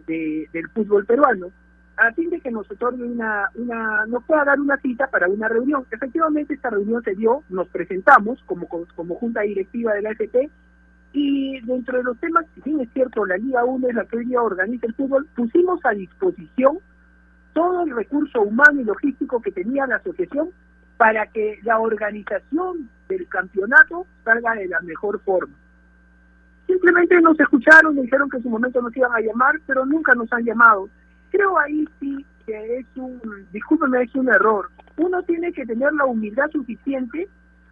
de, 0.07 0.49
del 0.53 0.69
fútbol 0.69 1.07
peruano, 1.07 1.49
a 1.97 2.13
fin 2.13 2.31
de 2.31 2.41
que 2.41 2.51
nos 2.51 2.71
otorgue 2.71 3.05
una, 3.05 3.49
una, 3.55 4.05
nos 4.07 4.25
pueda 4.25 4.45
dar 4.45 4.61
una 4.61 4.77
cita 4.79 5.07
para 5.07 5.29
una 5.29 5.49
reunión. 5.49 5.87
Efectivamente, 5.91 6.55
esta 6.55 6.71
reunión 6.71 7.03
se 7.03 7.15
dio, 7.15 7.43
nos 7.49 7.69
presentamos 7.69 8.43
como, 8.47 8.69
como 8.69 9.15
junta 9.15 9.43
directiva 9.43 9.95
de 9.95 10.03
la 10.03 10.11
AFP, 10.11 10.51
y 11.13 11.61
dentro 11.61 11.99
de 11.99 12.05
los 12.05 12.19
temas, 12.19 12.45
si 12.55 12.61
bien 12.63 12.81
es 12.81 12.93
cierto, 12.93 13.25
la 13.25 13.37
Liga 13.37 13.65
1 13.65 13.89
es 13.89 13.95
la 13.95 14.05
que 14.05 14.17
hoy 14.17 14.27
día 14.27 14.43
organiza 14.43 14.87
el 14.87 14.95
fútbol, 14.95 15.27
pusimos 15.37 15.81
a 15.85 15.91
disposición 15.91 16.79
todo 17.53 17.85
el 17.85 17.95
recurso 17.95 18.43
humano 18.43 18.81
y 18.81 18.85
logístico 18.85 19.41
que 19.41 19.53
tenía 19.53 19.87
la 19.87 19.97
asociación 19.97 20.51
para 20.97 21.29
que 21.29 21.61
la 21.63 21.79
organización 21.79 22.91
del 23.09 23.29
campeonato 23.29 24.07
salga 24.25 24.55
de 24.55 24.69
la 24.69 24.81
mejor 24.81 25.21
forma. 25.21 25.55
Simplemente 26.67 27.21
nos 27.21 27.39
escucharon, 27.39 27.95
nos 27.95 28.05
dijeron 28.05 28.31
que 28.31 28.39
en 28.39 28.43
su 28.43 28.51
momento 28.51 28.81
nos 28.81 28.97
iban 28.97 29.13
a 29.13 29.21
llamar, 29.21 29.61
pero 29.67 29.85
nunca 29.85 30.15
nos 30.15 30.33
han 30.33 30.45
llamado. 30.45 30.89
Creo 31.31 31.59
ahí 31.59 31.87
sí 32.01 32.25
que 32.47 32.79
es 32.79 32.87
un, 32.97 33.21
discúlpeme, 33.53 34.03
es 34.03 34.15
un 34.15 34.29
error. 34.29 34.71
Uno 34.97 35.23
tiene 35.23 35.53
que 35.53 35.67
tener 35.67 35.93
la 35.93 36.05
humildad 36.05 36.51
suficiente 36.51 37.29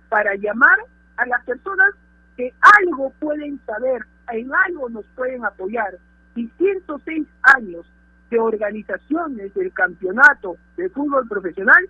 para 0.08 0.34
llamar 0.34 0.78
a 1.16 1.26
las 1.26 1.44
personas 1.44 1.94
que 2.36 2.52
algo 2.80 3.12
pueden 3.18 3.60
saber, 3.64 4.02
en 4.32 4.50
algo 4.66 4.88
nos 4.88 5.06
pueden 5.14 5.44
apoyar. 5.44 5.98
Y 6.34 6.48
106 6.58 7.26
años 7.42 7.86
de 8.30 8.38
organizaciones 8.38 9.52
del 9.54 9.72
campeonato 9.72 10.56
de 10.76 10.88
fútbol 10.88 11.28
profesional, 11.28 11.88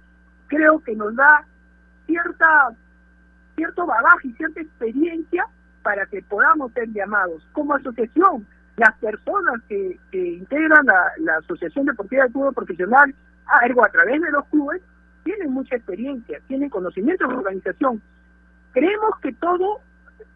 creo 0.48 0.80
que 0.80 0.94
nos 0.94 1.14
da 1.14 1.44
cierta 2.06 2.74
cierto 3.62 3.86
bagaje 3.86 4.28
y 4.28 4.32
cierta 4.32 4.60
experiencia 4.60 5.46
para 5.84 6.04
que 6.06 6.20
podamos 6.22 6.72
ser 6.72 6.88
llamados. 6.92 7.46
Como 7.52 7.74
asociación, 7.74 8.44
las 8.76 8.92
personas 8.98 9.62
que, 9.68 9.98
integran 10.12 10.84
la, 10.84 11.12
la, 11.18 11.36
Asociación 11.36 11.86
Deportiva 11.86 12.24
de 12.24 12.30
Fútbol 12.30 12.54
Profesional, 12.54 13.14
algo 13.46 13.84
a 13.84 13.88
través 13.88 14.20
de 14.20 14.32
los 14.32 14.44
clubes, 14.46 14.82
tienen 15.22 15.52
mucha 15.52 15.76
experiencia, 15.76 16.40
tienen 16.48 16.70
conocimiento 16.70 17.28
de 17.28 17.34
organización. 17.34 18.02
Creemos 18.72 19.10
que 19.22 19.32
todo, 19.34 19.80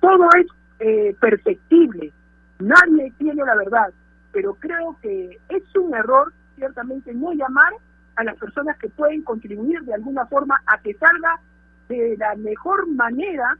todo 0.01 0.29
es 0.39 0.47
eh, 0.79 1.17
perfectible, 1.21 2.13
nadie 2.61 3.13
tiene 3.19 3.45
la 3.45 3.57
verdad, 3.57 3.93
pero 4.33 4.55
creo 4.55 4.97
que 5.03 5.41
es 5.49 5.63
un 5.75 5.97
error 5.97 6.33
ciertamente 6.55 7.13
no 7.13 7.33
llamar 7.33 7.73
a 8.15 8.23
las 8.23 8.37
personas 8.37 8.79
que 8.79 8.89
pueden 8.89 9.23
contribuir 9.23 9.83
de 9.83 9.95
alguna 9.95 10.27
forma 10.27 10.61
a 10.67 10.79
que 10.79 10.95
salga 10.95 11.41
de 11.89 12.17
la 12.19 12.35
mejor 12.37 12.87
manera 12.89 13.57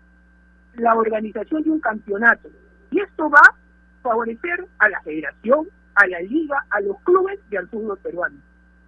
la 0.75 0.95
organización 0.95 1.63
de 1.63 1.71
un 1.71 1.81
campeonato. 1.81 2.49
Y 2.91 3.01
esto 3.01 3.31
va 3.31 3.41
a 3.41 3.55
favorecer 4.03 4.67
a 4.79 4.89
la 4.89 5.01
federación, 5.03 5.67
a 5.95 6.07
la 6.07 6.21
liga, 6.21 6.65
a 6.71 6.81
los 6.81 6.99
clubes 7.01 7.39
y 7.51 7.57
al 7.57 7.69
fútbol 7.69 7.99
peruano. 7.99 8.37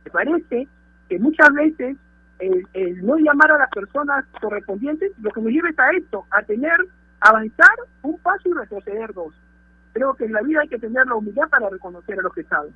Me 0.05 0.11
parece 0.11 0.69
que 1.09 1.19
muchas 1.19 1.53
veces 1.53 1.97
el, 2.39 3.05
no 3.05 3.17
llamar 3.17 3.53
a 3.53 3.59
las 3.59 3.71
personas 3.71 4.25
correspondientes 4.41 5.13
lo 5.21 5.31
que 5.31 5.41
nos 5.41 5.53
lleva 5.53 5.71
es 5.71 5.79
a 5.79 5.91
esto, 5.91 6.25
a 6.31 6.43
tener, 6.43 6.77
avanzar 7.21 7.75
un 8.03 8.19
paso 8.19 8.49
y 8.49 8.53
retroceder 8.53 9.13
dos. 9.13 9.35
Creo 9.93 10.15
que 10.15 10.27
en 10.27 10.33
la 10.33 10.43
vida 10.43 10.61
hay 10.61 10.69
que 10.69 10.79
tener 10.79 11.07
la 11.07 11.17
humildad 11.17 11.49
para 11.49 11.69
reconocer 11.69 12.19
a 12.19 12.23
los 12.23 12.33
que 12.33 12.45
saben. 12.45 12.73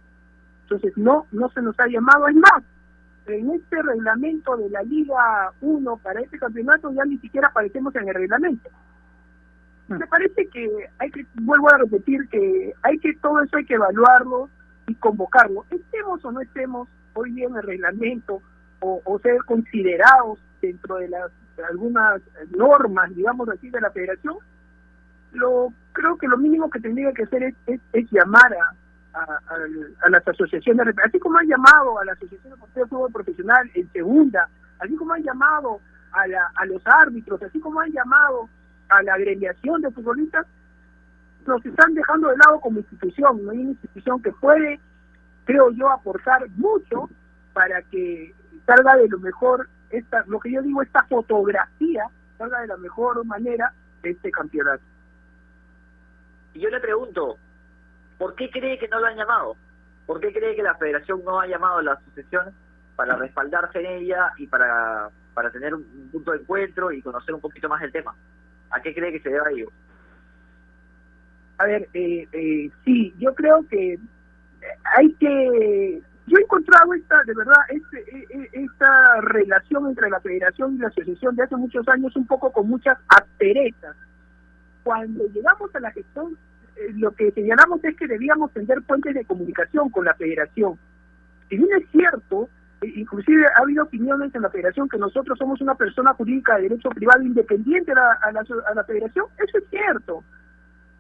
Entonces, 0.63 0.97
no, 0.97 1.27
no 1.31 1.49
se 1.51 1.63
nos 1.63 1.79
ha 1.79 1.87
llamado, 1.87 2.27
es 2.29 2.35
más, 2.37 2.63
en 3.27 3.51
este 3.51 3.83
reglamento 3.83 4.57
de 4.57 4.71
la 4.71 4.83
Liga 4.83 5.53
1 5.61 5.97
para 5.99 6.21
este 6.21 6.39
campeonato 6.39 6.93
ya 6.93 7.05
ni 7.05 7.19
siquiera 7.19 7.49
aparecemos 7.49 7.95
en 7.97 8.09
el 8.09 8.15
reglamento. 8.15 8.71
Mm. 9.89 9.97
Me 9.99 10.07
parece 10.07 10.49
que 10.49 10.89
hay 10.99 11.11
que, 11.11 11.27
vuelvo 11.35 11.73
a 11.73 11.79
repetir, 11.79 12.29
que 12.29 12.73
hay 12.83 12.99
que 12.99 13.15
todo 13.15 13.43
eso 13.43 13.57
hay 13.57 13.65
que 13.65 13.75
evaluarlo 13.75 14.49
y 14.87 14.95
convocarlo. 14.97 15.65
Estemos 15.71 16.25
o 16.25 16.33
no 16.33 16.41
estemos 16.41 16.89
hoy 17.15 17.33
día 17.33 17.47
en 17.47 17.57
el 17.57 17.63
reglamento 17.63 18.43
o, 18.81 19.19
ser 19.21 19.37
considerados 19.45 20.41
dentro 20.61 20.97
de 20.97 21.09
las 21.09 21.31
algunas 21.71 22.21
normas, 22.57 23.15
digamos 23.15 23.49
así, 23.49 23.71
de 23.71 23.81
la 23.81 23.93
federación, 23.93 24.37
lo 25.33 25.73
creo 25.93 26.17
que 26.17 26.27
lo 26.27 26.37
mínimo 26.37 26.69
que 26.71 26.81
tendría 26.81 27.13
que 27.13 27.23
hacer 27.23 27.45
es, 27.45 27.81
es 27.93 28.11
llamar 28.11 28.53
a, 28.55 28.75
a, 29.15 30.09
las 30.09 30.27
asociaciones, 30.27 30.95
así 31.05 31.19
como 31.19 31.39
han 31.39 31.47
llamado 31.47 31.99
a 31.99 32.05
la 32.05 32.13
Asociación 32.13 32.55
de 32.75 32.87
Fútbol 32.87 33.13
Profesional 33.13 33.71
en 33.75 33.91
segunda, 33.93 34.49
así 34.79 34.97
como 34.97 35.13
han 35.13 35.23
llamado 35.23 35.81
a, 36.13 36.27
la, 36.27 36.51
a 36.55 36.67
los 36.67 36.83
árbitros, 36.87 37.43
así 37.43 37.61
como 37.61 37.81
han 37.81 37.93
llamado 37.93 38.49
a 38.89 39.03
la 39.03 39.15
agremiación 39.15 39.83
de 39.83 39.91
futbolistas, 39.91 40.47
nos 41.47 41.65
están 41.65 41.95
dejando 41.95 42.29
de 42.29 42.37
lado 42.37 42.61
como 42.61 42.79
institución, 42.79 43.45
no 43.45 43.51
hay 43.51 43.59
una 43.59 43.71
institución 43.71 44.23
que 44.23 44.33
puede, 44.33 44.81
creo 45.45 45.71
yo, 45.73 45.91
aportar 45.91 46.49
mucho 46.51 47.09
para 47.53 47.83
que 47.83 48.35
salga 48.67 48.97
de 48.97 49.09
lo 49.09 49.19
mejor, 49.19 49.69
esta, 49.91 50.25
lo 50.27 50.39
que 50.41 50.53
yo 50.53 50.63
digo, 50.63 50.83
esta 50.83 51.03
fotografía 51.05 52.05
salga 52.39 52.61
de 52.61 52.69
la 52.69 52.77
mejor 52.77 53.25
manera 53.27 53.73
de 54.03 54.11
este 54.11 54.31
campeonato. 54.31 54.83
Y 56.55 56.61
yo 56.61 56.71
le 56.71 56.81
pregunto, 56.81 57.39
¿Por 58.23 58.37
qué 58.37 58.49
cree 58.51 58.79
que 58.79 58.87
no 58.87 59.01
lo 59.01 59.07
han 59.07 59.17
llamado? 59.17 59.57
¿Por 60.07 60.21
qué 60.21 60.33
cree 60.33 60.55
que 60.55 60.63
la 60.63 60.77
federación 60.77 61.25
no 61.25 61.41
ha 61.41 61.47
llamado 61.49 61.79
a 61.79 61.83
la 61.83 61.93
asociación 61.95 62.55
para 62.95 63.17
respaldarse 63.17 63.81
en 63.81 63.87
ella 63.87 64.31
y 64.39 64.47
para, 64.47 65.09
para 65.35 65.51
tener 65.51 65.75
un 65.75 66.09
punto 66.13 66.31
de 66.31 66.39
encuentro 66.39 66.93
y 66.93 67.03
conocer 67.03 67.35
un 67.35 67.41
poquito 67.41 67.69
más 67.69 67.83
el 67.83 67.91
tema? 67.91 68.15
¿A 68.71 68.81
qué 68.81 68.95
cree 68.95 69.11
que 69.11 69.19
se 69.19 69.29
debe 69.29 69.45
a 69.45 69.51
ello? 69.51 69.73
A 71.59 71.67
ver, 71.67 71.89
eh, 71.95 72.29
eh, 72.31 72.71
sí, 72.85 73.13
yo 73.19 73.35
creo 73.35 73.67
que 73.69 73.99
hay 74.97 75.13
que... 75.15 76.01
Yo 76.29 76.39
he 76.39 76.43
encontrado 76.43 76.95
esta, 76.95 77.25
de 77.25 77.35
verdad, 77.35 77.57
este, 77.71 78.19
e, 78.19 78.27
e, 78.31 78.51
esta 78.53 79.21
relación 79.23 79.89
entre 79.89 80.09
la 80.09 80.21
federación 80.21 80.77
y 80.77 80.79
la 80.79 80.87
asociación 80.87 81.35
de 81.35 81.43
hace 81.43 81.57
muchos 81.57 81.89
años 81.89 82.15
un 82.15 82.29
poco 82.29 82.53
con 82.53 82.69
muchas 82.69 82.97
asperezas. 83.09 83.97
Cuando 84.85 85.27
llegamos 85.27 85.75
a 85.75 85.81
la 85.81 85.91
gestión 85.91 86.35
eh, 86.35 86.52
lo 86.95 87.13
que 87.13 87.31
señalamos 87.33 87.83
es 87.85 87.97
que 87.97 88.07
debíamos 88.07 88.53
tender 88.53 88.83
puentes 88.83 89.15
de 89.15 89.25
comunicación 89.25 89.91
con 89.91 90.05
la 90.05 90.15
federación. 90.15 90.79
Si 91.49 91.57
bien 91.57 91.69
es 91.79 91.89
cierto, 91.91 92.49
eh, 92.81 92.93
inclusive 92.97 93.47
ha 93.47 93.63
habido 93.63 93.85
opiniones 93.85 94.35
en 94.35 94.43
la 94.43 94.51
federación 94.51 94.89
que 94.89 94.99
nosotros 94.99 95.39
somos 95.39 95.61
una 95.61 95.75
persona 95.75 96.15
jurídica 96.15 96.57
de 96.57 96.63
derecho 96.63 96.91
privado 96.91 97.23
independiente 97.23 97.93
a 97.93 98.33
la, 98.33 98.85
federación, 98.85 99.27
eso 99.39 99.59
es 99.59 99.65
cierto, 99.71 100.25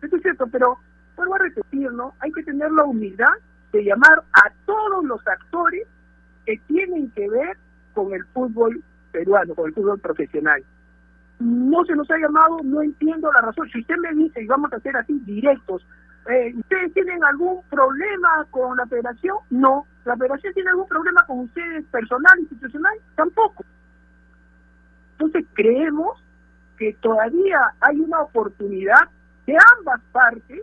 eso 0.02 0.16
es 0.16 0.22
cierto, 0.22 0.46
pero 0.48 0.78
vuelvo 1.16 1.34
a 1.34 1.38
repetir, 1.38 1.92
¿no? 1.92 2.14
Hay 2.20 2.32
que 2.32 2.42
tener 2.42 2.70
la 2.70 2.84
humildad 2.84 3.32
de 3.72 3.84
llamar 3.84 4.22
a 4.32 4.52
todos 4.66 5.04
los 5.04 5.26
actores 5.26 5.86
que 6.46 6.58
tienen 6.66 7.10
que 7.12 7.28
ver 7.28 7.56
con 7.94 8.12
el 8.12 8.24
fútbol 8.26 8.82
peruano, 9.10 9.54
con 9.54 9.66
el 9.66 9.74
fútbol 9.74 9.98
profesional 10.00 10.62
no 11.42 11.84
se 11.84 11.94
nos 11.94 12.10
ha 12.10 12.18
llamado, 12.18 12.58
no 12.62 12.82
entiendo 12.82 13.30
la 13.32 13.40
razón. 13.40 13.68
Si 13.70 13.80
usted 13.80 13.96
me 13.96 14.12
dice, 14.14 14.42
y 14.42 14.46
vamos 14.46 14.72
a 14.72 14.80
ser 14.80 14.96
así 14.96 15.18
directos, 15.24 15.84
eh, 16.30 16.54
¿ustedes 16.56 16.92
tienen 16.94 17.24
algún 17.24 17.62
problema 17.68 18.46
con 18.50 18.76
la 18.76 18.86
federación? 18.86 19.36
No. 19.50 19.86
¿La 20.04 20.16
federación 20.16 20.54
tiene 20.54 20.70
algún 20.70 20.88
problema 20.88 21.24
con 21.26 21.40
ustedes 21.40 21.84
personal, 21.86 22.38
institucional? 22.38 22.92
Tampoco. 23.16 23.64
Entonces 25.12 25.44
creemos 25.54 26.22
que 26.78 26.94
todavía 27.00 27.74
hay 27.80 28.00
una 28.00 28.20
oportunidad 28.20 29.08
de 29.46 29.56
ambas 29.78 30.00
partes 30.12 30.62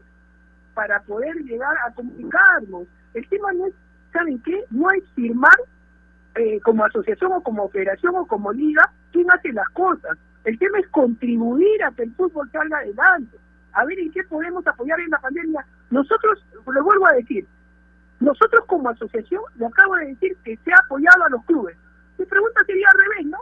para 0.74 1.02
poder 1.02 1.36
llegar 1.44 1.76
a 1.86 1.94
comunicarnos. 1.94 2.88
El 3.14 3.28
tema 3.28 3.52
no 3.54 3.68
es, 3.68 3.74
¿saben 4.14 4.42
qué? 4.44 4.64
No 4.70 4.90
es 4.92 5.04
firmar 5.14 5.58
eh, 6.36 6.60
como 6.62 6.86
asociación 6.86 7.34
o 7.34 7.42
como 7.42 7.70
federación 7.70 8.16
o 8.16 8.26
como 8.26 8.54
liga 8.54 8.90
quién 9.12 9.30
hace 9.32 9.52
las 9.52 9.68
cosas 9.70 10.18
el 10.46 10.58
tema 10.58 10.80
es 10.80 10.88
contribuir 10.90 11.84
a 11.84 11.92
que 11.92 12.04
el 12.04 12.14
fútbol 12.16 12.50
salga 12.52 12.78
adelante, 12.78 13.38
a 13.74 13.86
ver 13.86 14.00
en 14.00 14.12
qué 14.12 14.24
podemos 14.24 14.66
apoyar 14.66 15.00
en 15.00 15.10
la 15.10 15.20
pandemia. 15.20 15.66
Nosotros, 15.92 16.44
le 16.74 16.82
vuelvo 16.82 17.08
a 17.08 17.14
decir, 17.14 17.46
nosotros 18.20 18.64
como 18.68 18.90
asociación, 18.90 19.42
le 19.56 19.66
acabo 19.66 19.96
de 19.96 20.08
decir 20.08 20.38
que 20.44 20.58
se 20.58 20.72
ha 20.74 20.78
apoyado 20.86 21.24
a 21.24 21.30
los 21.30 21.44
clubes. 21.46 21.78
Mi 22.18 22.26
pregunta 22.26 22.64
sería 22.66 22.88
al 22.92 23.00
revés, 23.00 23.26
¿no? 23.28 23.38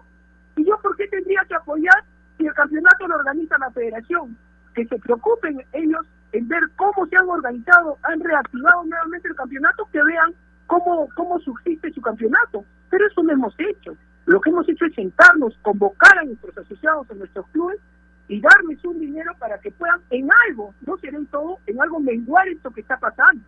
¿Y 0.56 0.66
yo 0.66 0.78
por 0.82 0.96
qué 0.96 1.08
tendría 1.08 1.44
que 1.48 1.56
apoyar 1.56 2.04
si 2.38 2.46
el 2.46 2.54
campeonato 2.54 3.08
lo 3.08 3.16
organiza 3.16 3.58
la 3.58 3.72
federación? 3.72 4.38
Que 4.76 4.86
se 4.86 5.00
preocupen 5.00 5.64
ellos 5.74 6.06
en 6.32 6.48
ver 6.48 6.62
cómo 6.76 7.08
se 7.08 7.16
han 7.16 7.28
organizado, 7.30 7.98
han 8.04 8.20
reactivado 8.20 8.84
nuevamente 8.84 9.28
el 9.28 9.36
campeonato, 9.36 9.88
que 9.92 10.04
vean 10.04 10.34
cómo, 10.68 11.08
cómo 11.16 11.40
subsiste 11.40 11.92
su 11.92 12.02
campeonato. 12.02 12.64
Pero 12.90 13.08
eso 13.08 13.24
no 13.24 13.34
hemos 13.34 13.56
hecho. 13.60 13.96
Lo 14.28 14.42
que 14.42 14.50
hemos 14.50 14.68
hecho 14.68 14.86
es 14.86 14.94
sentarnos, 14.94 15.58
convocar 15.62 16.18
a 16.18 16.24
nuestros 16.26 16.56
asociados, 16.58 17.10
a 17.10 17.14
nuestros 17.14 17.48
clubes 17.48 17.80
y 18.28 18.42
darles 18.42 18.84
un 18.84 19.00
dinero 19.00 19.32
para 19.40 19.58
que 19.58 19.72
puedan 19.72 20.02
en 20.10 20.28
algo, 20.50 20.74
no 20.86 20.98
será 20.98 21.18
en 21.18 21.28
todo, 21.28 21.60
en 21.66 21.82
algo 21.82 22.02
menguar 22.02 22.46
esto 22.50 22.70
que 22.72 22.82
está 22.82 22.98
pasando. 23.00 23.42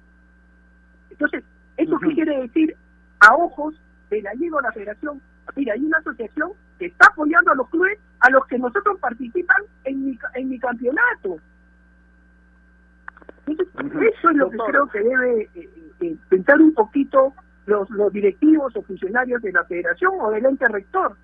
Entonces, 1.09 1.43
¿eso 1.75 1.99
qué 1.99 2.13
quiere 2.13 2.43
decir? 2.43 2.77
A 3.19 3.35
ojos 3.35 3.75
de 4.09 4.21
la 4.21 4.33
Liga 4.35 4.55
o 4.55 4.61
la 4.61 4.71
Federación, 4.71 5.21
mira, 5.53 5.73
hay 5.73 5.83
una 5.83 5.97
asociación 5.97 6.51
que 6.79 6.85
está 6.85 7.07
apoyando 7.07 7.51
a 7.51 7.55
los 7.55 7.69
clubes 7.69 7.99
a 8.21 8.29
los 8.29 8.47
que 8.47 8.57
nosotros 8.57 8.97
participan 9.01 9.61
en 9.83 10.05
mi, 10.05 10.19
en 10.35 10.49
mi 10.49 10.59
campeonato. 10.59 11.41
Entonces, 13.47 14.13
eso 14.17 14.29
es 14.29 14.37
lo 14.37 14.49
que 14.49 14.57
creo 14.57 14.87
que 14.87 14.99
debe 14.99 15.41
eh, 15.55 15.69
eh, 15.99 16.15
pensar 16.29 16.61
un 16.61 16.73
poquito 16.73 17.33
los, 17.65 17.89
los 17.91 18.11
directivos 18.11 18.75
o 18.75 18.81
funcionarios 18.81 19.41
de 19.41 19.51
la 19.51 19.63
federación 19.65 20.13
o 20.19 20.31
del 20.31 20.45
ente 20.45 20.67
rector 20.67 21.15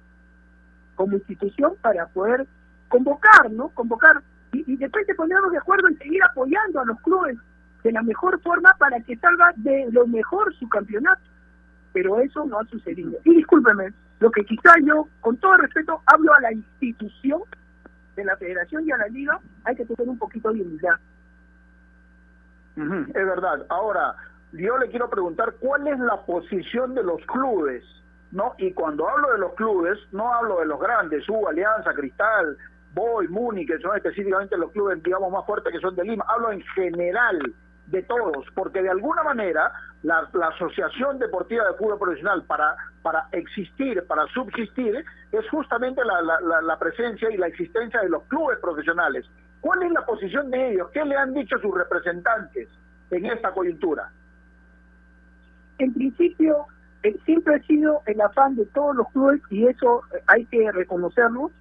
como 0.95 1.13
institución 1.13 1.74
para 1.82 2.08
poder 2.08 2.45
convocar, 2.88 3.52
¿no? 3.52 3.69
Convocar 3.69 4.21
y, 4.52 4.78
después 4.78 5.06
de 5.08 5.15
ponernos 5.15 5.52
de 5.52 5.58
acuerdo 5.58 5.88
en 5.88 5.98
seguir 5.98 6.24
apoyando 6.24 6.80
a 6.80 6.86
los 6.86 7.00
clubes 7.02 7.38
de 7.84 7.91
la 7.91 8.02
mejor 8.02 8.39
forma 8.41 8.74
para 8.80 9.00
que 9.02 9.15
salga 9.17 9.54
de 9.58 9.88
lo 9.91 10.08
mejor 10.08 10.54
su 10.56 10.67
campeonato. 10.69 11.21
Pero 11.93 12.19
eso 12.19 12.45
no 12.45 12.60
ha 12.60 12.65
sucedido. 12.65 13.19
Y 13.24 13.36
discúlpeme, 13.36 13.93
lo 14.19 14.32
que 14.32 14.43
quizá 14.43 14.74
yo, 14.84 15.08
con 15.21 15.38
todo 15.38 15.58
respeto, 15.58 16.02
hablo 16.06 16.34
a 16.34 16.41
la 16.41 16.52
institución 16.52 17.41
de 18.15 18.26
la 18.26 18.36
federación 18.38 18.88
y 18.88 18.91
a 18.91 18.98
la 18.98 19.08
liga, 19.08 19.39
hay 19.65 19.76
que 19.76 19.86
tener 19.86 20.10
un 20.10 20.17
poquito 20.17 20.52
de 20.52 20.62
humildad. 20.62 20.95
Es 22.78 23.13
verdad. 23.13 23.65
Ahora, 23.69 24.15
yo 24.58 24.78
le 24.78 24.89
quiero 24.89 25.10
preguntar 25.10 25.56
cuál 25.60 25.88
es 25.88 26.00
la 26.00 26.22
posición 26.26 26.96
de 26.96 27.04
los 27.04 27.22
clubes, 27.26 27.84
¿no? 28.32 28.54
Y 28.58 28.74
cuando 28.74 29.08
hablo 29.08 29.32
de 29.32 29.39
los 29.39 29.54
clubes, 29.54 29.98
no 30.12 30.34
hablo 30.34 30.60
de 30.60 30.65
los 30.65 30.80
grandes, 30.80 31.28
U, 31.30 31.48
Alianza, 31.48 31.94
Cristal, 31.94 32.58
Boy, 32.94 33.28
Muni, 33.28 33.65
que 33.65 33.78
son 33.80 33.96
específicamente 33.98 34.58
los 34.58 34.72
clubes, 34.72 35.02
digamos, 35.04 35.32
más 35.32 35.46
fuertes 35.46 35.74
que 35.74 35.80
son 35.80 35.96
de 35.96 36.04
Lima. 36.04 36.26
Hablo 36.28 36.52
en 36.52 36.62
general 36.62 37.54
de 37.88 38.02
todos, 38.04 38.46
porque 38.56 38.82
de 38.82 38.89
alguna 38.89 39.24
manera 39.24 39.72
la, 40.04 40.28
Asociación 40.48 41.20
Deportiva 41.20 41.65
de 41.68 41.74
Fútbol 41.78 42.00
Profesional 42.00 42.44
para, 42.46 42.76
para 43.02 43.28
existir, 43.32 44.06
para 44.08 44.26
subsistir, 44.28 45.04
es 45.32 45.50
justamente 45.50 46.04
la, 46.04 46.22
la, 46.22 46.62
la, 46.62 46.80
presencia 46.80 47.30
y 47.30 47.38
la 47.38 47.48
existencia 47.48 48.02
de 48.02 48.10
los 48.10 48.24
clubes 48.24 48.58
profesionales. 48.60 49.26
¿Cuál 49.62 49.84
es 49.84 49.91
la 49.91 50.06
posición 50.06 50.50
de 50.50 50.72
ellos? 50.72 50.89
¿Qué 50.91 51.04
le 51.04 51.15
han 51.15 51.34
dicho 51.34 51.58
sus 51.60 51.76
representantes 51.76 52.70
en 53.12 53.26
esta 53.26 53.52
coyuntura? 53.52 54.12
En 55.78 55.94
principio, 55.94 56.68
eh, 57.04 57.16
siempre 57.26 57.56
ha 57.56 57.60
sido 57.64 58.02
el 58.06 58.20
afán 58.22 58.56
de 58.56 58.66
todos 58.68 58.96
los 58.96 59.08
clubes, 59.10 59.42
y 59.50 59.68
eso 59.68 60.02
eh, 60.14 60.22
hay 60.28 60.46
que 60.46 60.72
reconocerlo, 60.72 61.52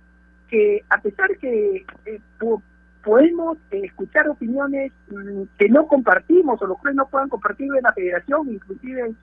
que 0.48 0.84
a 0.88 1.00
pesar 1.00 1.36
que 1.38 1.84
eh, 2.06 2.20
podemos 3.02 3.58
escuchar 3.70 4.28
opiniones 4.28 4.92
mm, 5.10 5.42
que 5.58 5.68
no 5.68 5.86
compartimos 5.86 6.60
o 6.62 6.66
los 6.66 6.78
clubes 6.78 6.96
no 6.96 7.06
puedan 7.08 7.28
compartir 7.28 7.66
en 7.66 7.82
la 7.82 7.92
federación, 7.92 8.48
inclusive 8.50 9.14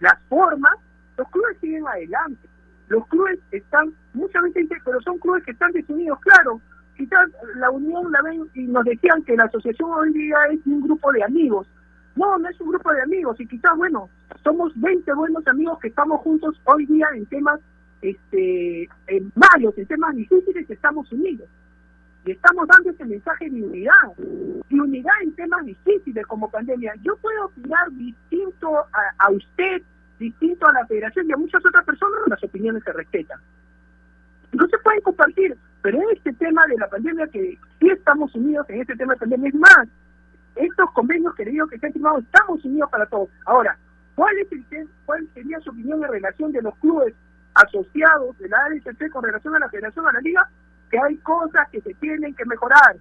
las 0.00 0.18
formas, 0.28 0.74
los 1.16 1.28
clubes 1.30 1.56
siguen 1.60 1.86
adelante. 1.86 2.48
Los 2.88 3.06
clubes 3.06 3.38
están, 3.50 3.94
muchas 4.12 4.42
veces 4.42 4.68
pero 4.84 5.00
son 5.00 5.18
clubes 5.18 5.42
que 5.44 5.52
están 5.52 5.72
desunidos, 5.72 6.18
claro. 6.20 6.60
Quizás 6.96 7.28
la 7.56 7.70
unión 7.70 8.12
la 8.12 8.22
ven 8.22 8.42
y 8.54 8.64
nos 8.64 8.84
decían 8.84 9.22
que 9.24 9.36
la 9.36 9.44
asociación 9.44 9.90
hoy 9.90 10.12
día 10.12 10.36
es 10.52 10.60
un 10.66 10.82
grupo 10.82 11.10
de 11.12 11.24
amigos. 11.24 11.66
No, 12.14 12.38
no 12.38 12.48
es 12.48 12.60
un 12.60 12.68
grupo 12.68 12.92
de 12.92 13.02
amigos 13.02 13.40
y 13.40 13.46
quizás, 13.46 13.76
bueno, 13.76 14.08
somos 14.42 14.72
20 14.80 15.12
buenos 15.14 15.46
amigos 15.46 15.78
que 15.80 15.88
estamos 15.88 16.20
juntos 16.20 16.60
hoy 16.64 16.86
día 16.86 17.06
en 17.14 17.26
temas 17.26 17.60
este, 18.02 18.88
en 19.06 19.32
malos, 19.34 19.76
en 19.78 19.86
temas 19.86 20.14
difíciles, 20.14 20.68
estamos 20.68 21.10
unidos 21.12 21.48
y 22.26 22.32
estamos 22.32 22.66
dando 22.66 22.90
ese 22.90 23.04
mensaje 23.04 23.50
de 23.50 23.62
unidad, 23.62 24.16
de 24.16 24.80
unidad 24.80 25.12
en 25.22 25.34
temas 25.34 25.64
difíciles 25.64 26.26
como 26.26 26.50
pandemia. 26.50 26.94
Yo 27.02 27.16
puedo 27.16 27.46
opinar 27.46 27.90
distinto 27.92 28.78
a, 29.18 29.30
usted, 29.30 29.82
distinto 30.18 30.66
a 30.66 30.72
la 30.72 30.86
federación 30.86 31.28
y 31.28 31.32
a 31.32 31.36
muchas 31.36 31.64
otras 31.64 31.84
personas, 31.84 32.20
las 32.26 32.42
opiniones 32.42 32.82
se 32.82 32.92
respetan. 32.92 33.38
No 34.52 34.66
se 34.68 34.78
pueden 34.78 35.02
compartir, 35.02 35.56
pero 35.82 35.98
en 35.98 36.16
este 36.16 36.32
tema 36.34 36.66
de 36.66 36.78
la 36.78 36.88
pandemia, 36.88 37.26
que 37.26 37.58
sí 37.80 37.88
estamos 37.90 38.34
unidos 38.34 38.64
en 38.70 38.80
este 38.80 38.96
tema 38.96 39.14
de 39.14 39.20
pandemia, 39.20 39.48
es 39.48 39.54
más, 39.54 39.88
estos 40.56 40.90
convenios 40.92 41.34
que 41.34 41.44
le 41.44 41.50
digo 41.50 41.66
que 41.66 41.78
se 41.78 41.86
han 41.86 41.92
firmado, 41.92 42.18
estamos 42.20 42.64
unidos 42.64 42.88
para 42.90 43.06
todos. 43.06 43.28
Ahora, 43.44 43.76
¿cuál, 44.14 44.38
es 44.38 44.50
el, 44.52 44.88
¿cuál 45.06 45.28
sería 45.34 45.60
su 45.60 45.70
opinión 45.70 46.02
en 46.04 46.10
relación 46.10 46.52
de 46.52 46.62
los 46.62 46.76
clubes 46.76 47.14
asociados 47.54 48.36
de 48.38 48.48
la 48.48 48.58
ADCC 48.66 49.10
con 49.10 49.24
relación 49.24 49.54
a 49.56 49.60
la 49.60 49.68
federación, 49.68 50.06
a 50.06 50.12
la 50.12 50.20
liga? 50.20 50.48
que 50.94 51.00
hay 51.00 51.16
cosas 51.18 51.68
que 51.70 51.80
se 51.80 51.92
tienen 51.94 52.34
que 52.36 52.44
mejorar, 52.44 52.96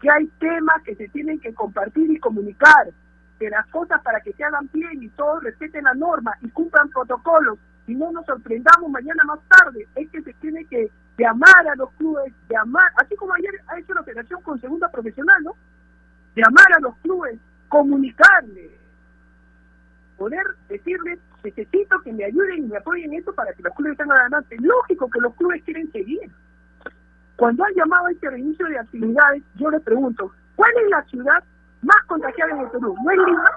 que 0.00 0.08
hay 0.08 0.26
temas 0.38 0.80
que 0.84 0.94
se 0.94 1.08
tienen 1.08 1.40
que 1.40 1.52
compartir 1.54 2.08
y 2.08 2.20
comunicar, 2.20 2.92
que 3.38 3.50
las 3.50 3.66
cosas 3.66 4.00
para 4.02 4.20
que 4.20 4.32
se 4.32 4.44
hagan 4.44 4.70
bien 4.72 5.02
y 5.02 5.08
todos 5.08 5.42
respeten 5.42 5.82
la 5.82 5.94
norma 5.94 6.36
y 6.40 6.48
cumplan 6.50 6.88
protocolos 6.88 7.58
y 7.88 7.96
no 7.96 8.12
nos 8.12 8.24
sorprendamos 8.26 8.88
mañana 8.90 9.24
más 9.24 9.40
tarde, 9.48 9.88
es 9.96 10.08
que 10.10 10.22
se 10.22 10.32
tiene 10.34 10.64
que 10.66 10.88
llamar 11.18 11.66
a 11.66 11.74
los 11.74 11.90
clubes, 11.94 12.32
llamar, 12.48 12.92
así 12.96 13.16
como 13.16 13.34
ayer 13.34 13.50
ha 13.66 13.78
hecho 13.80 13.94
la 13.94 14.02
operación 14.02 14.40
con 14.42 14.60
segunda 14.60 14.88
profesional, 14.88 15.42
¿no? 15.42 15.56
Llamar 16.36 16.72
a 16.76 16.80
los 16.80 16.96
clubes, 16.98 17.40
comunicarles, 17.68 18.70
poder 20.16 20.44
decirles, 20.68 21.18
necesito 21.44 22.00
que 22.02 22.12
me 22.12 22.24
ayuden 22.24 22.64
y 22.64 22.68
me 22.68 22.78
apoyen 22.78 23.12
en 23.12 23.20
esto 23.20 23.34
para 23.34 23.52
que 23.52 23.62
los 23.62 23.74
clubes 23.74 23.96
tengan 23.96 24.18
adelante. 24.18 24.56
Lógico 24.60 25.10
que 25.10 25.20
los 25.20 25.34
clubes 25.34 25.62
quieren 25.64 25.90
seguir, 25.92 26.30
cuando 27.36 27.64
han 27.64 27.74
llamado 27.74 28.06
a 28.06 28.10
este 28.10 28.30
reinicio 28.30 28.66
de 28.66 28.78
actividades, 28.78 29.42
yo 29.56 29.70
le 29.70 29.80
pregunto, 29.80 30.32
¿cuál 30.56 30.72
es 30.82 30.90
la 30.90 31.02
ciudad 31.04 31.44
más 31.82 32.02
contagiada 32.06 32.52
en 32.52 32.60
el 32.60 32.70
Perú? 32.70 32.96
¿No 33.04 33.10
es 33.10 33.18
Lima? 33.18 33.50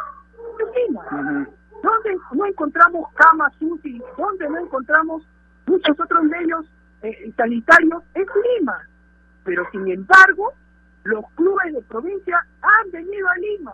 Es 0.60 0.88
Lima. 0.88 1.48
¿Dónde 1.82 2.17
no 2.34 2.45
encontramos 2.45 3.10
camas 3.13 3.54
UCI? 3.62 4.02
¿Dónde 4.17 4.50
no 4.50 4.60
encontramos 4.60 5.26
muchos 5.65 5.98
otros 5.98 6.24
medios 6.26 6.65
eh, 7.04 7.32
sanitarios? 7.38 8.04
Es 8.13 8.28
Lima. 8.60 8.78
Pero 9.45 9.63
sin 9.72 9.88
embargo, 9.88 10.54
los 11.04 11.24
clubes 11.36 11.74
de 11.74 11.82
provincia 11.84 12.45
han 12.62 12.91
venido 12.91 13.30
a 13.30 13.36
Lima. 13.38 13.74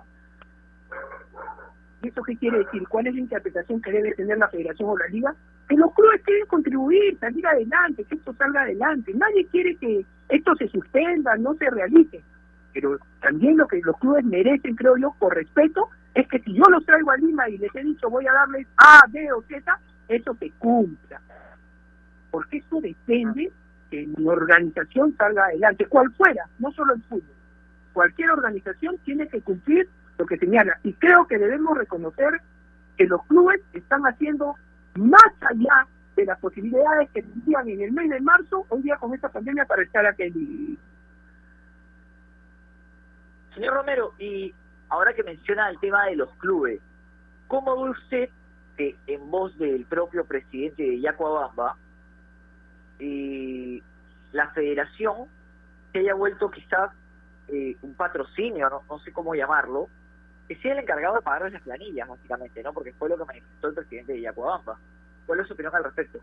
¿Y 2.05 2.09
eso 2.09 2.21
qué 2.21 2.37
quiere 2.37 2.59
decir? 2.59 2.87
¿Cuál 2.87 3.07
es 3.07 3.15
la 3.15 3.21
interpretación 3.21 3.81
que 3.81 3.91
debe 3.91 4.13
tener 4.13 4.37
la 4.37 4.47
federación 4.47 4.89
o 4.89 4.95
la 4.95 5.07
liga? 5.07 5.35
que 5.67 5.75
los 5.75 5.91
clubes 5.95 6.21
quieren 6.21 6.45
contribuir, 6.45 7.17
salir 7.17 7.47
adelante, 7.47 8.03
que 8.03 8.13
esto 8.13 8.31
salga 8.33 8.61
adelante. 8.61 9.11
Nadie 9.15 9.47
quiere 9.47 9.75
que 9.77 10.05
esto 10.29 10.55
se 10.57 10.67
suspenda, 10.67 11.35
no 11.37 11.55
se 11.55 11.67
realice. 11.71 12.21
Pero 12.71 12.99
también 13.21 13.57
lo 13.57 13.67
que 13.67 13.81
los 13.83 13.97
clubes 13.97 14.23
merecen, 14.23 14.75
creo 14.75 14.95
yo, 14.97 15.15
por 15.17 15.33
respeto, 15.33 15.89
es 16.13 16.27
que 16.27 16.37
si 16.41 16.53
yo 16.53 16.61
los 16.69 16.85
traigo 16.85 17.09
a 17.09 17.17
Lima 17.17 17.49
y 17.49 17.57
les 17.57 17.73
he 17.75 17.81
dicho 17.81 18.11
voy 18.11 18.27
a 18.27 18.33
darles 18.33 18.67
A, 18.77 19.01
B 19.09 19.31
o 19.31 19.41
Z, 19.41 19.79
eso 20.07 20.35
se 20.35 20.51
cumpla. 20.59 21.19
Porque 22.29 22.57
eso 22.57 22.79
depende 22.81 23.51
que 23.89 24.05
mi 24.05 24.27
organización 24.27 25.15
salga 25.17 25.45
adelante, 25.45 25.87
cual 25.87 26.13
fuera, 26.13 26.45
no 26.59 26.71
solo 26.73 26.93
el 26.93 27.01
fútbol. 27.05 27.33
Cualquier 27.91 28.29
organización 28.29 28.99
tiene 29.03 29.27
que 29.27 29.41
cumplir 29.41 29.89
lo 30.17 30.25
que 30.25 30.37
señala. 30.37 30.79
Y 30.83 30.93
creo 30.93 31.27
que 31.27 31.37
debemos 31.37 31.77
reconocer 31.77 32.41
que 32.97 33.05
los 33.05 33.23
clubes 33.25 33.61
están 33.73 34.03
haciendo 34.03 34.55
más 34.95 35.33
allá 35.41 35.87
de 36.15 36.25
las 36.25 36.39
posibilidades 36.39 37.09
que 37.11 37.23
tenían 37.23 37.67
en 37.67 37.81
el 37.81 37.91
mes 37.91 38.09
de 38.09 38.21
marzo, 38.21 38.65
hoy 38.69 38.83
día 38.83 38.95
con 38.97 39.13
esta 39.13 39.29
pandemia 39.29 39.65
para 39.65 39.83
estar 39.83 40.05
aquí. 40.05 40.77
Señor 43.53 43.73
Romero, 43.73 44.13
y 44.17 44.53
ahora 44.89 45.13
que 45.13 45.23
menciona 45.23 45.69
el 45.69 45.79
tema 45.79 46.05
de 46.05 46.15
los 46.15 46.29
clubes, 46.35 46.79
¿cómo 47.47 47.83
ve 47.83 47.89
usted 47.89 48.29
que 48.77 48.95
en 49.07 49.29
voz 49.29 49.57
del 49.57 49.85
propio 49.85 50.25
presidente 50.25 50.83
de 50.83 50.99
Yacuabamba, 50.99 51.77
y 52.99 53.81
la 54.31 54.49
federación 54.49 55.27
se 55.91 55.99
haya 55.99 56.13
vuelto 56.13 56.49
quizás 56.49 56.91
eh, 57.47 57.75
un 57.81 57.93
patrocinio, 57.93 58.69
no, 58.69 58.83
no 58.89 58.99
sé 58.99 59.11
cómo 59.11 59.35
llamarlo, 59.35 59.89
que 60.47 60.55
sea 60.57 60.73
el 60.73 60.79
encargado 60.79 61.15
de 61.15 61.21
pagar 61.21 61.47
esas 61.47 61.61
planillas, 61.61 62.07
básicamente, 62.07 62.61
¿no? 62.63 62.73
Porque 62.73 62.93
fue 62.93 63.09
lo 63.09 63.17
que 63.17 63.25
manifestó 63.25 63.69
el 63.69 63.73
presidente 63.75 64.13
de 64.13 64.21
Yacuabamba. 64.21 64.77
¿Cuál 65.25 65.39
es 65.39 65.47
su 65.47 65.53
opinión 65.53 65.75
al 65.75 65.83
respecto? 65.83 66.19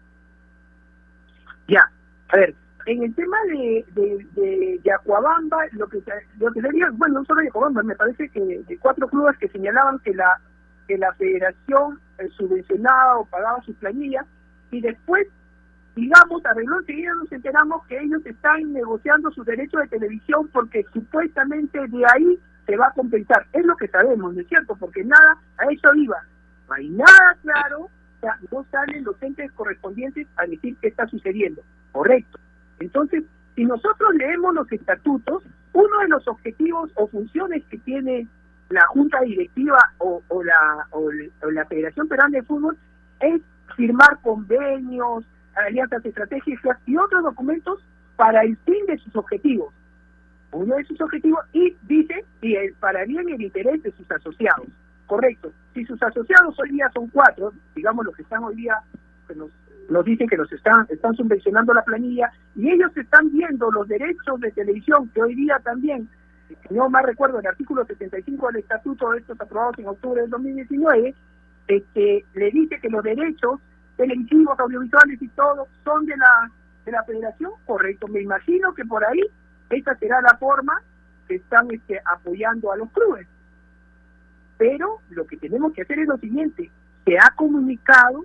Ya, 1.68 1.90
a 2.28 2.36
ver, 2.36 2.54
en 2.86 3.02
el 3.02 3.14
tema 3.14 3.36
de, 3.48 3.84
de, 3.92 4.26
de 4.32 4.80
Yacuabamba, 4.84 5.58
lo 5.72 5.88
que, 5.88 6.02
lo 6.38 6.52
que 6.52 6.60
sería, 6.60 6.90
bueno, 6.92 7.20
no 7.20 7.24
solo 7.24 7.42
Yacuabamba, 7.42 7.82
me 7.82 7.96
parece 7.96 8.28
que 8.28 8.40
de 8.66 8.78
cuatro 8.78 9.08
clubes 9.08 9.36
que 9.38 9.48
señalaban 9.48 9.98
que 10.00 10.14
la 10.14 10.40
que 10.86 10.98
la 10.98 11.12
federación 11.14 12.00
eh, 12.18 12.28
subvencionaba 12.36 13.18
o 13.18 13.24
pagaba 13.26 13.62
sus 13.62 13.76
planillas, 13.76 14.26
y 14.70 14.80
después, 14.80 15.28
digamos, 15.94 16.44
arregló 16.44 16.80
enseguida 16.80 17.14
nos 17.14 17.30
enteramos 17.30 17.86
que 17.86 17.98
ellos 17.98 18.24
están 18.24 18.72
negociando 18.72 19.30
sus 19.30 19.46
derechos 19.46 19.80
de 19.82 19.88
televisión 19.88 20.48
porque 20.52 20.84
supuestamente 20.92 21.78
de 21.86 22.04
ahí 22.12 22.38
se 22.66 22.76
va 22.76 22.88
a 22.88 22.92
compensar. 22.92 23.46
Es 23.52 23.64
lo 23.64 23.76
que 23.76 23.88
sabemos, 23.88 24.34
¿no 24.34 24.40
es 24.40 24.48
cierto? 24.48 24.76
Porque 24.76 25.04
nada, 25.04 25.38
a 25.58 25.64
eso 25.72 25.94
iba. 25.94 26.16
No 26.68 26.74
hay 26.74 26.88
nada 26.90 27.36
claro, 27.42 27.88
no 28.50 28.64
salen 28.70 29.04
los 29.04 29.20
entes 29.22 29.50
correspondientes 29.52 30.26
a 30.36 30.46
decir 30.46 30.76
qué 30.80 30.88
está 30.88 31.06
sucediendo. 31.06 31.62
Correcto. 31.92 32.38
Entonces, 32.80 33.24
si 33.54 33.64
nosotros 33.64 34.14
leemos 34.14 34.54
los 34.54 34.70
estatutos, 34.72 35.42
uno 35.72 35.98
de 36.00 36.08
los 36.08 36.26
objetivos 36.28 36.90
o 36.94 37.06
funciones 37.08 37.64
que 37.66 37.78
tiene 37.78 38.26
la 38.70 38.86
Junta 38.86 39.20
Directiva 39.20 39.78
o, 39.98 40.22
la, 40.42 40.86
o, 40.90 41.10
la 41.50 41.64
Federación 41.66 42.08
Peruana 42.08 42.38
de 42.38 42.42
Fútbol 42.42 42.78
es 43.20 43.40
firmar 43.76 44.18
convenios, 44.22 45.24
alianzas 45.54 46.04
estratégicas 46.04 46.78
y 46.86 46.96
otros 46.96 47.22
documentos 47.22 47.80
para 48.16 48.42
el 48.42 48.56
fin 48.58 48.86
de 48.86 48.98
sus 48.98 49.14
objetivos 49.16 49.74
uno 50.52 50.76
de 50.76 50.84
sus 50.84 51.00
objetivos 51.00 51.40
y 51.52 51.76
dice 51.82 52.24
y 52.40 52.54
el, 52.54 52.74
para 52.74 53.04
bien 53.04 53.28
el 53.28 53.40
interés 53.40 53.82
de 53.82 53.92
sus 53.92 54.10
asociados. 54.10 54.66
Correcto. 55.06 55.52
Si 55.74 55.84
sus 55.84 56.02
asociados 56.02 56.58
hoy 56.58 56.70
día 56.70 56.90
son 56.94 57.08
cuatro, 57.08 57.52
digamos 57.74 58.04
los 58.04 58.14
que 58.14 58.22
están 58.22 58.44
hoy 58.44 58.56
día, 58.56 58.76
nos, 59.34 60.04
dicen 60.04 60.28
que 60.28 60.36
nos 60.36 60.50
están, 60.52 60.86
están 60.88 61.14
subvencionando 61.14 61.74
la 61.74 61.82
planilla 61.82 62.30
y 62.54 62.70
ellos 62.70 62.96
están 62.96 63.30
viendo 63.32 63.70
los 63.70 63.88
derechos 63.88 64.40
de 64.40 64.50
televisión 64.52 65.10
que 65.14 65.22
hoy 65.22 65.34
día 65.34 65.58
también, 65.64 66.08
no 66.70 66.88
más 66.88 67.04
recuerdo, 67.04 67.40
el 67.40 67.46
artículo 67.46 67.84
75 67.84 68.46
del 68.48 68.56
estatuto 68.56 69.10
de 69.10 69.18
estos 69.18 69.40
aprobados 69.40 69.78
en 69.78 69.88
octubre 69.88 70.20
del 70.20 70.30
2019, 70.30 71.14
este, 71.68 72.24
le 72.34 72.50
dice 72.50 72.78
que 72.80 72.88
los 72.88 73.02
derechos 73.02 73.60
televisivos, 73.96 74.58
audiovisuales 74.58 75.20
y 75.20 75.28
todo 75.28 75.66
son 75.84 76.06
de 76.06 76.16
la 76.16 76.50
de 76.84 76.92
la 76.92 77.04
federación, 77.04 77.52
correcto. 77.64 78.08
Me 78.08 78.20
imagino 78.20 78.74
que 78.74 78.84
por 78.84 79.04
ahí 79.04 79.22
esa 79.74 79.94
será 79.96 80.20
la 80.20 80.36
forma 80.38 80.80
que 81.28 81.36
están 81.36 81.70
este, 81.70 82.00
apoyando 82.04 82.72
a 82.72 82.76
los 82.76 82.90
clubes. 82.90 83.26
Pero 84.58 85.00
lo 85.10 85.26
que 85.26 85.36
tenemos 85.36 85.72
que 85.72 85.82
hacer 85.82 85.98
es 85.98 86.08
lo 86.08 86.16
siguiente, 86.18 86.70
se 87.04 87.18
ha 87.18 87.30
comunicado, 87.34 88.24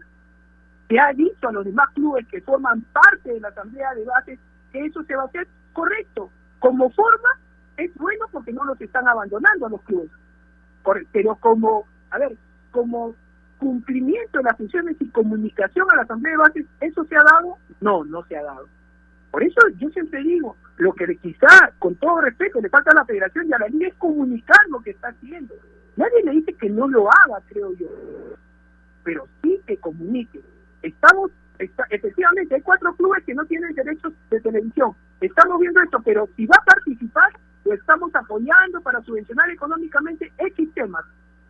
se 0.88 1.00
ha 1.00 1.12
dicho 1.14 1.48
a 1.48 1.52
los 1.52 1.66
demás 1.66 1.89
clubes 1.93 2.28
que 2.28 2.41
forman 2.41 2.82
parte 2.93 3.34
de 3.34 3.39
la 3.39 3.50
asamblea 3.50 3.93
de 3.95 4.06
base 4.06 4.39
que 4.72 4.86
eso 4.86 5.04
se 5.04 5.16
va 5.16 5.24
a 5.24 5.28
hacer 5.28 5.48
correcto. 5.74 6.30
Como 6.60 6.89
forma, 6.91 7.30
es 7.78 7.93
bueno 7.95 8.26
porque 8.32 8.54
no 8.54 8.66
los 8.66 8.80
están 8.82 9.08
abandonando 9.08 9.66
a 9.66 9.70
los 9.70 9.82
clubes. 9.82 10.12
Pero 11.12 11.36
como, 11.36 11.86
a 12.12 12.18
ver, 12.18 12.36
como 12.72 13.16
cumplimiento 13.58 14.38
de 14.38 14.43
las 14.43 14.58
funciones 14.58 14.95
y 15.00 15.10
comunicación 15.10 15.88
a 15.91 15.95
la 15.95 16.02
Asamblea 16.04 16.32
de 16.32 16.38
Bases, 16.38 16.66
¿eso 16.80 17.04
se 17.06 17.16
ha 17.16 17.24
dado? 17.24 17.58
No, 17.82 18.04
no 18.04 18.24
se 18.26 18.38
ha 18.38 18.43
dado. 18.43 18.68
Por 19.32 19.43
eso 19.43 19.59
yo 19.78 19.89
siempre 19.89 20.23
digo, 20.23 20.55
lo 20.78 20.93
que 20.93 21.15
quizá, 21.17 21.71
con 21.80 21.95
todo 21.95 22.21
respeto, 22.21 22.61
le 22.61 22.69
falta 22.69 22.91
a 22.91 22.95
la 22.95 23.05
Federación 23.05 23.47
y 23.47 23.53
a 23.53 23.59
la 23.59 23.67
Liga 23.67 23.88
es 23.88 23.95
comunicar 23.95 24.59
lo 24.69 24.80
que 24.82 24.91
está 24.91 25.09
haciendo. 25.09 25.55
Nadie 25.95 26.23
le 26.23 26.32
dice 26.32 26.53
que 26.53 26.69
no 26.69 26.88
lo 26.88 27.09
haga, 27.09 27.41
creo 27.49 27.73
yo, 27.73 27.88
pero 29.03 29.28
sí 29.41 29.59
que 29.65 29.78
comunique. 29.78 30.39
Estamos, 30.84 31.32
efectivamente, 31.57 32.55
hay 32.55 32.61
cuatro 32.61 32.95
clubes 32.95 33.23
que 33.25 33.34
no 33.34 33.45
tienen 33.45 33.73
derechos 33.73 34.13
de 34.30 34.39
televisión. 34.39 34.91
Estamos 35.19 35.59
viendo 35.59 35.82
esto, 35.82 35.99
pero 36.05 36.30
si 36.36 36.45
va 36.45 36.57
a 36.61 36.65
participar, 36.65 37.32
lo 37.65 37.73
estamos 37.73 38.13
apoyando 38.15 38.80
para 38.82 39.01
subvencionar 39.01 39.49
económicamente 39.49 40.32
X 40.38 40.73
temas. 40.73 41.03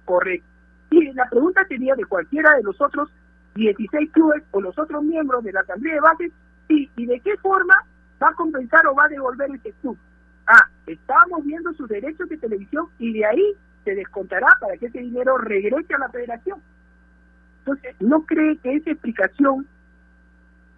Correcto. 0.06 0.48
Y 0.92 1.12
la 1.14 1.30
pregunta 1.30 1.66
sería 1.68 1.96
de 1.96 2.06
cualquiera 2.06 2.56
de 2.56 2.64
los 2.64 2.80
otros 2.80 3.10
16 3.56 4.12
clubes 4.12 4.44
o 4.52 4.62
los 4.62 4.78
otros 4.80 5.04
miembros 5.04 5.44
de 5.44 5.52
la 5.52 5.62
Asamblea 5.62 5.96
de 5.96 6.00
Bases, 6.00 6.32
sí, 6.68 6.90
y 6.96 7.06
de 7.06 7.20
qué 7.20 7.38
forma 7.38 7.76
va 8.22 8.30
a 8.30 8.34
compensar 8.34 8.86
o 8.88 8.96
va 8.96 9.06
a 9.06 9.10
devolver 9.10 9.50
ese 9.52 9.72
club. 9.82 9.98
Ah, 10.48 10.68
estamos 10.86 11.44
viendo 11.46 11.74
sus 11.74 11.90
derechos 11.90 12.30
de 12.30 12.38
televisión 12.38 12.88
y 13.00 13.14
de 13.14 13.26
ahí 13.26 13.54
se 13.84 13.96
descontará 13.96 14.48
para 14.60 14.78
que 14.78 14.88
ese 14.88 15.00
dinero 15.00 15.38
regrese 15.38 15.94
a 15.94 16.00
la 16.00 16.10
federación. 16.10 16.62
Entonces, 17.60 17.96
¿no 18.00 18.22
cree 18.22 18.58
que 18.58 18.76
esa 18.76 18.92
explicación 18.92 19.68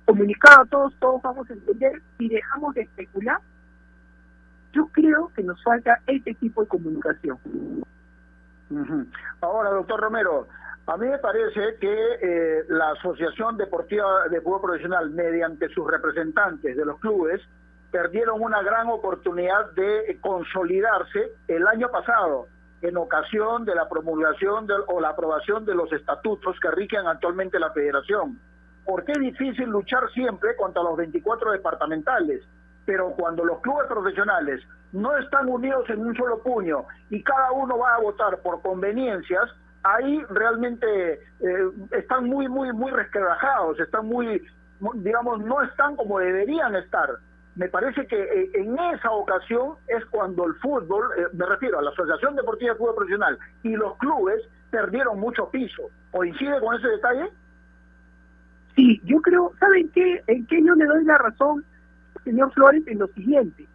comunicada 0.06 0.62
a 0.62 0.66
todos, 0.66 0.94
todos 1.00 1.22
vamos 1.22 1.50
a 1.50 1.54
entender 1.54 2.02
y 2.18 2.30
dejamos 2.30 2.74
de 2.74 2.82
especular? 2.82 3.40
Yo 4.74 4.88
creo 4.88 5.32
que 5.36 5.44
nos 5.44 5.64
falta 5.64 6.00
ese 6.08 6.34
tipo 6.36 6.62
de 6.62 6.68
comunicación. 6.68 7.38
Ahora, 9.42 9.72
doctor 9.72 10.00
Romero, 10.00 10.48
a 10.90 10.98
mí 10.98 11.08
me 11.08 11.20
parece 11.20 11.76
que 11.80 11.94
eh, 12.20 12.64
la 12.68 12.92
Asociación 12.92 13.58
Deportiva 13.58 14.28
de 14.28 14.42
Fútbol 14.42 14.62
Profesional, 14.62 15.12
mediante 15.12 15.70
sus 15.70 15.88
representantes 15.88 16.76
de 16.76 16.84
los 16.84 17.00
clubes, 17.00 17.40
perdieron 17.92 18.42
una 18.42 18.64
gran 18.64 18.88
oportunidad 18.88 19.72
de 19.74 20.18
consolidarse 20.20 21.34
el 21.48 21.68
año 21.68 21.90
pasado 21.92 22.48
en 22.82 22.98
ocasión 22.98 23.66
de 23.66 23.76
la 23.76 23.88
promulgación 23.88 24.68
o 24.88 25.00
la 25.00 25.10
aprobación 25.10 25.64
de 25.64 25.76
los 25.76 25.94
estatutos 25.94 26.60
que 26.60 26.72
rigen 26.72 27.06
actualmente 27.06 27.60
la 27.60 27.72
federación. 27.72 28.40
Porque 28.84 29.12
es 29.12 29.20
difícil 29.20 29.70
luchar 29.70 30.10
siempre 30.12 30.56
contra 30.56 30.82
los 30.82 30.98
24 30.98 31.52
departamentales, 31.52 32.42
pero 32.86 33.12
cuando 33.12 33.46
los 33.46 33.62
clubes 33.62 33.86
profesionales 33.88 34.64
no 34.92 35.16
están 35.18 35.50
unidos 35.50 35.88
en 35.90 36.00
un 36.00 36.16
solo 36.16 36.42
puño 36.42 36.86
y 37.12 37.22
cada 37.22 37.52
uno 37.52 37.78
va 37.78 37.94
a 37.94 38.02
votar 38.02 38.40
por 38.40 38.64
conveniencias, 38.64 39.52
ahí 39.84 40.24
realmente 40.30 41.14
eh, 41.14 41.72
están 41.92 42.26
muy, 42.26 42.48
muy, 42.48 42.72
muy 42.74 42.92
resquebrajados, 42.92 43.80
están 43.80 44.06
muy, 44.08 44.46
digamos, 44.96 45.40
no 45.44 45.62
están 45.62 45.96
como 45.96 46.20
deberían 46.20 46.76
estar. 46.76 47.10
Me 47.56 47.68
parece 47.68 48.06
que 48.08 48.22
eh, 48.22 48.52
en 48.54 48.78
esa 48.80 49.12
ocasión 49.12 49.74
es 49.88 50.06
cuando 50.06 50.46
el 50.46 50.54
fútbol, 50.56 51.10
eh, 51.18 51.28
me 51.34 51.46
refiero 51.46 51.80
a 51.80 51.82
la 51.82 51.92
Asociación 51.92 52.36
Deportiva 52.36 52.74
de 52.74 52.78
Fútbol 52.78 52.96
Profesional 52.96 53.38
y 53.64 53.76
los 53.76 53.98
clubes 53.98 54.42
perdieron 54.72 55.20
mucho 55.20 55.50
piso. 55.50 55.90
¿Coincide 56.12 56.60
con 56.60 56.76
ese 56.76 56.88
detalle? 56.88 57.30
Sí, 58.76 59.02
yo 59.04 59.22
creo, 59.22 59.52
¿saben 59.60 59.90
qué? 59.90 60.24
En 60.28 60.46
qué 60.46 60.64
yo 60.64 60.74
le 60.76 60.86
doy 60.86 61.04
la 61.04 61.18
razón, 61.18 61.66
señor 62.24 62.54
Flores, 62.54 62.84
en 62.88 63.00
lo 63.00 63.08
siguiente. 63.08 63.68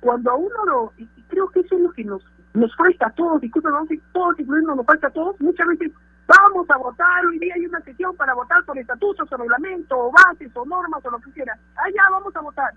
cuando 0.00 0.30
a 0.30 0.34
uno 0.34 0.64
lo, 0.66 0.92
y 0.98 1.06
creo 1.28 1.48
que 1.48 1.60
eso 1.60 1.76
es 1.76 1.80
lo 1.80 1.92
que 1.92 2.04
nos 2.04 2.22
nos 2.54 2.74
falta 2.76 3.08
a 3.08 3.10
todos, 3.10 3.40
disculpen, 3.40 3.72
vamos 3.72 3.90
a 3.90 4.12
todos, 4.12 4.38
incluyendo 4.38 4.74
nos 4.76 4.86
falta 4.86 5.08
a 5.08 5.10
todos, 5.10 5.40
muchas 5.40 5.66
veces 5.66 5.92
vamos 6.26 6.70
a 6.70 6.76
votar, 6.78 7.26
hoy 7.26 7.38
día 7.40 7.54
hay 7.56 7.66
una 7.66 7.80
sesión 7.80 8.16
para 8.16 8.32
votar 8.32 8.64
por 8.64 8.78
estatutos 8.78 9.30
o 9.30 9.36
reglamento, 9.36 9.98
o 9.98 10.12
bases, 10.12 10.50
o 10.54 10.64
normas, 10.64 11.04
o 11.04 11.10
lo 11.10 11.18
que 11.18 11.32
quiera. 11.32 11.58
Allá 11.76 12.02
vamos 12.10 12.34
a 12.34 12.40
votar. 12.40 12.72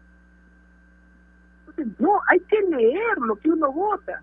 Entonces, 1.59 1.99
no, 1.99 2.19
hay 2.27 2.39
que 2.41 2.59
leer 2.63 3.17
lo 3.19 3.35
que 3.35 3.51
uno 3.51 3.71
vota. 3.71 4.21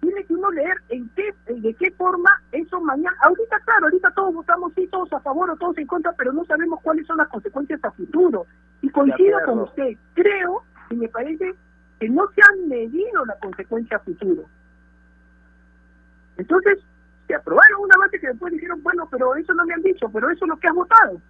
Tiene 0.00 0.24
que 0.24 0.34
uno 0.34 0.50
leer 0.52 0.76
en 0.90 1.08
qué, 1.10 1.34
de 1.52 1.74
qué 1.74 1.90
forma 1.92 2.30
eso 2.52 2.80
mañana. 2.80 3.16
Ahorita, 3.22 3.58
claro, 3.60 3.86
ahorita 3.86 4.10
todos 4.12 4.34
votamos 4.34 4.72
sí, 4.74 4.86
todos 4.86 5.12
a 5.12 5.20
favor 5.20 5.50
o 5.50 5.56
todos 5.56 5.76
en 5.78 5.86
contra, 5.86 6.12
pero 6.12 6.32
no 6.32 6.44
sabemos 6.44 6.80
cuáles 6.82 7.06
son 7.06 7.16
las 7.16 7.28
consecuencias 7.28 7.82
a 7.82 7.90
futuro. 7.90 8.46
Y 8.82 8.90
coincido 8.90 9.38
con 9.46 9.60
usted. 9.60 9.96
Creo, 10.14 10.62
y 10.90 10.96
me 10.96 11.08
parece 11.08 11.54
que 11.98 12.08
no 12.08 12.26
se 12.34 12.40
han 12.42 12.68
medido 12.68 13.24
la 13.24 13.36
consecuencia 13.38 13.98
futuro. 14.00 14.44
Entonces, 16.36 16.78
se 17.26 17.34
aprobaron 17.34 17.82
una 17.82 17.96
base 17.98 18.18
que 18.18 18.28
después 18.28 18.52
dijeron, 18.52 18.82
bueno, 18.82 19.08
pero 19.10 19.34
eso 19.36 19.54
no 19.54 19.64
me 19.64 19.74
han 19.74 19.82
dicho, 19.82 20.08
pero 20.12 20.30
eso 20.30 20.44
es 20.44 20.48
lo 20.48 20.56
que 20.58 20.68
has 20.68 20.74
votado. 20.74 21.20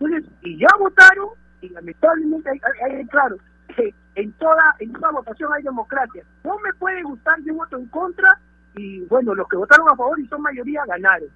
Entonces, 0.00 0.30
y 0.42 0.58
ya 0.58 0.68
votaron, 0.78 1.28
y 1.60 1.68
lamentablemente 1.68 2.50
hay, 2.50 3.06
claro, 3.06 3.36
que 3.76 3.94
en 4.16 4.32
toda, 4.32 4.74
en 4.80 4.92
toda 4.92 5.12
votación 5.12 5.52
hay 5.52 5.62
democracia. 5.62 6.24
No 6.42 6.58
me 6.58 6.72
puede 6.74 7.02
gustar, 7.02 7.40
yo 7.42 7.54
voto 7.54 7.76
en 7.76 7.86
contra, 7.86 8.38
y 8.74 9.00
bueno, 9.02 9.34
los 9.34 9.48
que 9.48 9.56
votaron 9.56 9.88
a 9.88 9.96
favor 9.96 10.18
y 10.18 10.26
son 10.26 10.42
mayoría 10.42 10.84
ganaron. 10.86 11.28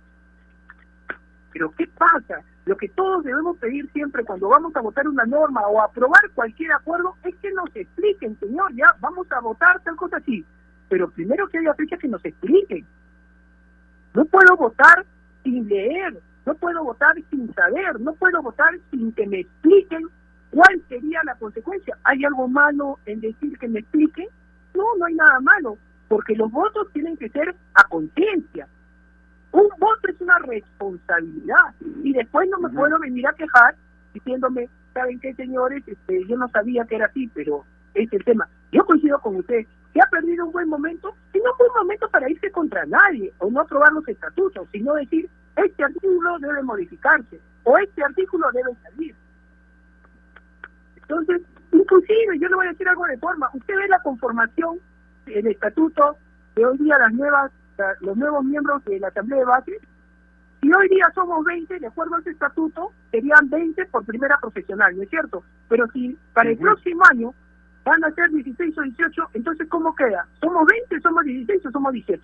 Pero 1.52 1.70
¿qué 1.72 1.86
pasa? 1.86 2.42
Lo 2.68 2.76
que 2.76 2.90
todos 2.90 3.24
debemos 3.24 3.56
pedir 3.56 3.90
siempre 3.92 4.26
cuando 4.26 4.46
vamos 4.46 4.76
a 4.76 4.82
votar 4.82 5.08
una 5.08 5.24
norma 5.24 5.66
o 5.68 5.80
aprobar 5.80 6.20
cualquier 6.34 6.70
acuerdo 6.72 7.14
es 7.24 7.34
que 7.36 7.50
nos 7.52 7.74
expliquen, 7.74 8.38
señor, 8.38 8.74
ya 8.74 8.94
vamos 9.00 9.26
a 9.32 9.40
votar 9.40 9.80
tal 9.84 9.96
cosa 9.96 10.18
así. 10.18 10.44
Pero 10.90 11.08
primero 11.08 11.48
que 11.48 11.56
haya 11.56 11.72
fecha 11.72 11.96
que 11.96 12.08
nos 12.08 12.22
expliquen. 12.22 12.84
No 14.12 14.26
puedo 14.26 14.54
votar 14.58 15.06
sin 15.42 15.66
leer, 15.66 16.20
no 16.44 16.54
puedo 16.56 16.84
votar 16.84 17.14
sin 17.30 17.50
saber, 17.54 17.98
no 18.00 18.12
puedo 18.12 18.42
votar 18.42 18.78
sin 18.90 19.12
que 19.12 19.26
me 19.26 19.40
expliquen 19.40 20.02
cuál 20.50 20.82
sería 20.90 21.22
la 21.24 21.36
consecuencia. 21.36 21.96
¿Hay 22.04 22.22
algo 22.22 22.48
malo 22.48 22.98
en 23.06 23.22
decir 23.22 23.56
que 23.58 23.68
me 23.68 23.78
expliquen? 23.78 24.28
No, 24.74 24.84
no 24.98 25.06
hay 25.06 25.14
nada 25.14 25.40
malo, 25.40 25.78
porque 26.06 26.36
los 26.36 26.52
votos 26.52 26.92
tienen 26.92 27.16
que 27.16 27.30
ser 27.30 27.56
a 27.72 27.84
conciencia 27.84 28.68
un 29.52 29.68
voto 29.78 30.08
es 30.08 30.20
una 30.20 30.38
responsabilidad 30.40 31.74
y 32.02 32.12
después 32.12 32.48
no 32.50 32.58
me 32.58 32.68
puedo 32.70 32.98
venir 32.98 33.26
a 33.26 33.32
quejar 33.32 33.74
diciéndome, 34.12 34.68
¿saben 34.94 35.18
qué, 35.20 35.34
señores? 35.34 35.82
Este, 35.86 36.26
yo 36.26 36.36
no 36.36 36.48
sabía 36.48 36.84
que 36.84 36.96
era 36.96 37.06
así, 37.06 37.30
pero 37.34 37.64
es 37.94 38.12
el 38.12 38.24
tema. 38.24 38.48
Yo 38.72 38.84
coincido 38.84 39.18
con 39.20 39.36
usted, 39.36 39.66
que 39.92 40.00
ha 40.00 40.06
perdido 40.10 40.46
un 40.46 40.52
buen 40.52 40.68
momento 40.68 41.14
y 41.32 41.38
no 41.38 41.54
fue 41.56 41.66
un 41.68 41.74
momento 41.76 42.08
para 42.10 42.30
irse 42.30 42.50
contra 42.50 42.84
nadie 42.86 43.32
o 43.38 43.50
no 43.50 43.60
aprobar 43.60 43.92
los 43.92 44.06
estatutos, 44.06 44.68
sino 44.70 44.94
decir, 44.94 45.28
este 45.56 45.84
artículo 45.84 46.38
debe 46.40 46.62
modificarse 46.62 47.40
o 47.64 47.78
este 47.78 48.02
artículo 48.04 48.46
debe 48.52 48.74
salir. 48.82 49.14
Entonces, 50.96 51.42
inclusive, 51.72 52.38
yo 52.38 52.48
le 52.48 52.54
voy 52.54 52.66
a 52.66 52.70
decir 52.70 52.88
algo 52.88 53.06
de 53.06 53.18
forma, 53.18 53.50
usted 53.54 53.74
ve 53.76 53.88
la 53.88 54.02
conformación 54.02 54.78
del 55.24 55.46
estatuto 55.46 56.16
de 56.54 56.66
hoy 56.66 56.78
día 56.78 56.98
las 56.98 57.12
nuevas 57.12 57.50
los 58.00 58.16
nuevos 58.16 58.44
miembros 58.44 58.84
de 58.84 58.98
la 59.00 59.08
Asamblea 59.08 59.38
de 59.40 59.44
Base, 59.44 59.80
si 60.60 60.72
hoy 60.72 60.88
día 60.88 61.06
somos 61.14 61.44
20, 61.44 61.78
de 61.78 61.86
acuerdo 61.86 62.16
a 62.16 62.20
ese 62.20 62.30
estatuto, 62.30 62.92
serían 63.10 63.48
20 63.48 63.86
por 63.86 64.04
primera 64.04 64.38
profesional, 64.38 64.96
¿no 64.96 65.02
es 65.02 65.10
cierto? 65.10 65.44
Pero 65.68 65.86
si 65.92 66.18
para 66.32 66.50
el 66.50 66.58
próximo 66.58 67.02
año 67.10 67.34
van 67.84 68.02
a 68.04 68.10
ser 68.12 68.30
16 68.30 68.76
o 68.78 68.82
18, 68.82 69.30
entonces 69.34 69.68
¿cómo 69.68 69.94
queda? 69.94 70.26
¿Somos 70.40 70.66
20, 70.66 71.00
somos 71.00 71.24
16 71.24 71.66
o 71.66 71.70
somos 71.70 71.92
18? 71.92 72.22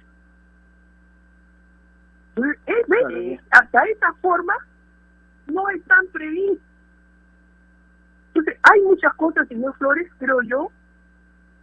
¿Eh? 2.67 3.41
Hasta 3.51 3.83
esa 3.85 4.13
forma 4.15 4.55
no 5.47 5.69
están 5.71 6.07
previstos. 6.09 6.59
Entonces, 8.35 8.61
hay 8.65 8.83
muchas 8.83 9.15
cosas, 9.15 9.47
señor 9.47 9.77
Flores, 9.77 10.11
creo 10.19 10.43
yo, 10.43 10.73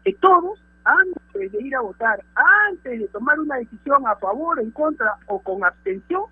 que 0.06 0.14
todos 0.14 0.64
antes 0.84 1.52
de 1.52 1.62
ir 1.62 1.76
a 1.76 1.82
votar, 1.82 2.24
antes 2.70 3.00
de 3.00 3.08
tomar 3.10 3.40
una 3.40 3.58
decisión 3.58 4.06
a 4.08 4.16
favor, 4.16 4.60
en 4.60 4.72
contra 4.72 5.16
o 5.28 5.42
con 5.42 5.64
abstención, 5.64 6.24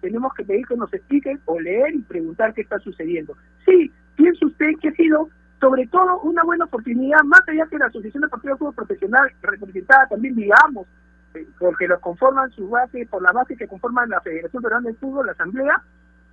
tenemos 0.00 0.32
que 0.34 0.44
pedir 0.44 0.66
que 0.66 0.76
nos 0.76 0.92
expliquen 0.92 1.40
o 1.46 1.58
leer 1.58 1.94
y 1.94 2.02
preguntar 2.02 2.52
qué 2.54 2.62
está 2.62 2.78
sucediendo. 2.78 3.36
Sí, 3.64 3.90
piensa 4.16 4.46
usted 4.46 4.72
que 4.80 4.88
ha 4.88 4.92
sido 4.92 5.28
sobre 5.60 5.86
todo 5.86 6.20
una 6.20 6.42
buena 6.44 6.66
oportunidad, 6.66 7.22
más 7.24 7.40
allá 7.48 7.66
que 7.66 7.78
la 7.78 7.86
Asociación 7.86 8.20
de 8.20 8.28
Partidos 8.28 8.56
de 8.56 8.58
Fútbol 8.58 8.74
Profesional, 8.74 9.32
representada 9.40 10.06
también, 10.08 10.34
digamos, 10.34 10.86
eh, 11.34 11.46
porque 11.58 11.88
lo 11.88 11.98
conforman 12.00 12.50
sus 12.50 12.68
bases, 12.68 13.08
por 13.08 13.22
la 13.22 13.32
base 13.32 13.56
que 13.56 13.66
conforman 13.66 14.10
la 14.10 14.20
Federación 14.20 14.62
Peruana 14.62 14.90
de 14.90 14.94
Fútbol, 14.96 15.26
la 15.26 15.32
Asamblea, 15.32 15.82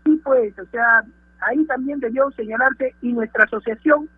y 0.03 0.17
pues, 0.17 0.57
o 0.59 0.65
sea, 0.65 1.03
ahí 1.47 1.63
también 1.65 2.01
debió 2.01 2.30
señalarse 2.32 2.93
y 3.01 3.13
nuestra 3.13 3.45
asociación 3.45 4.09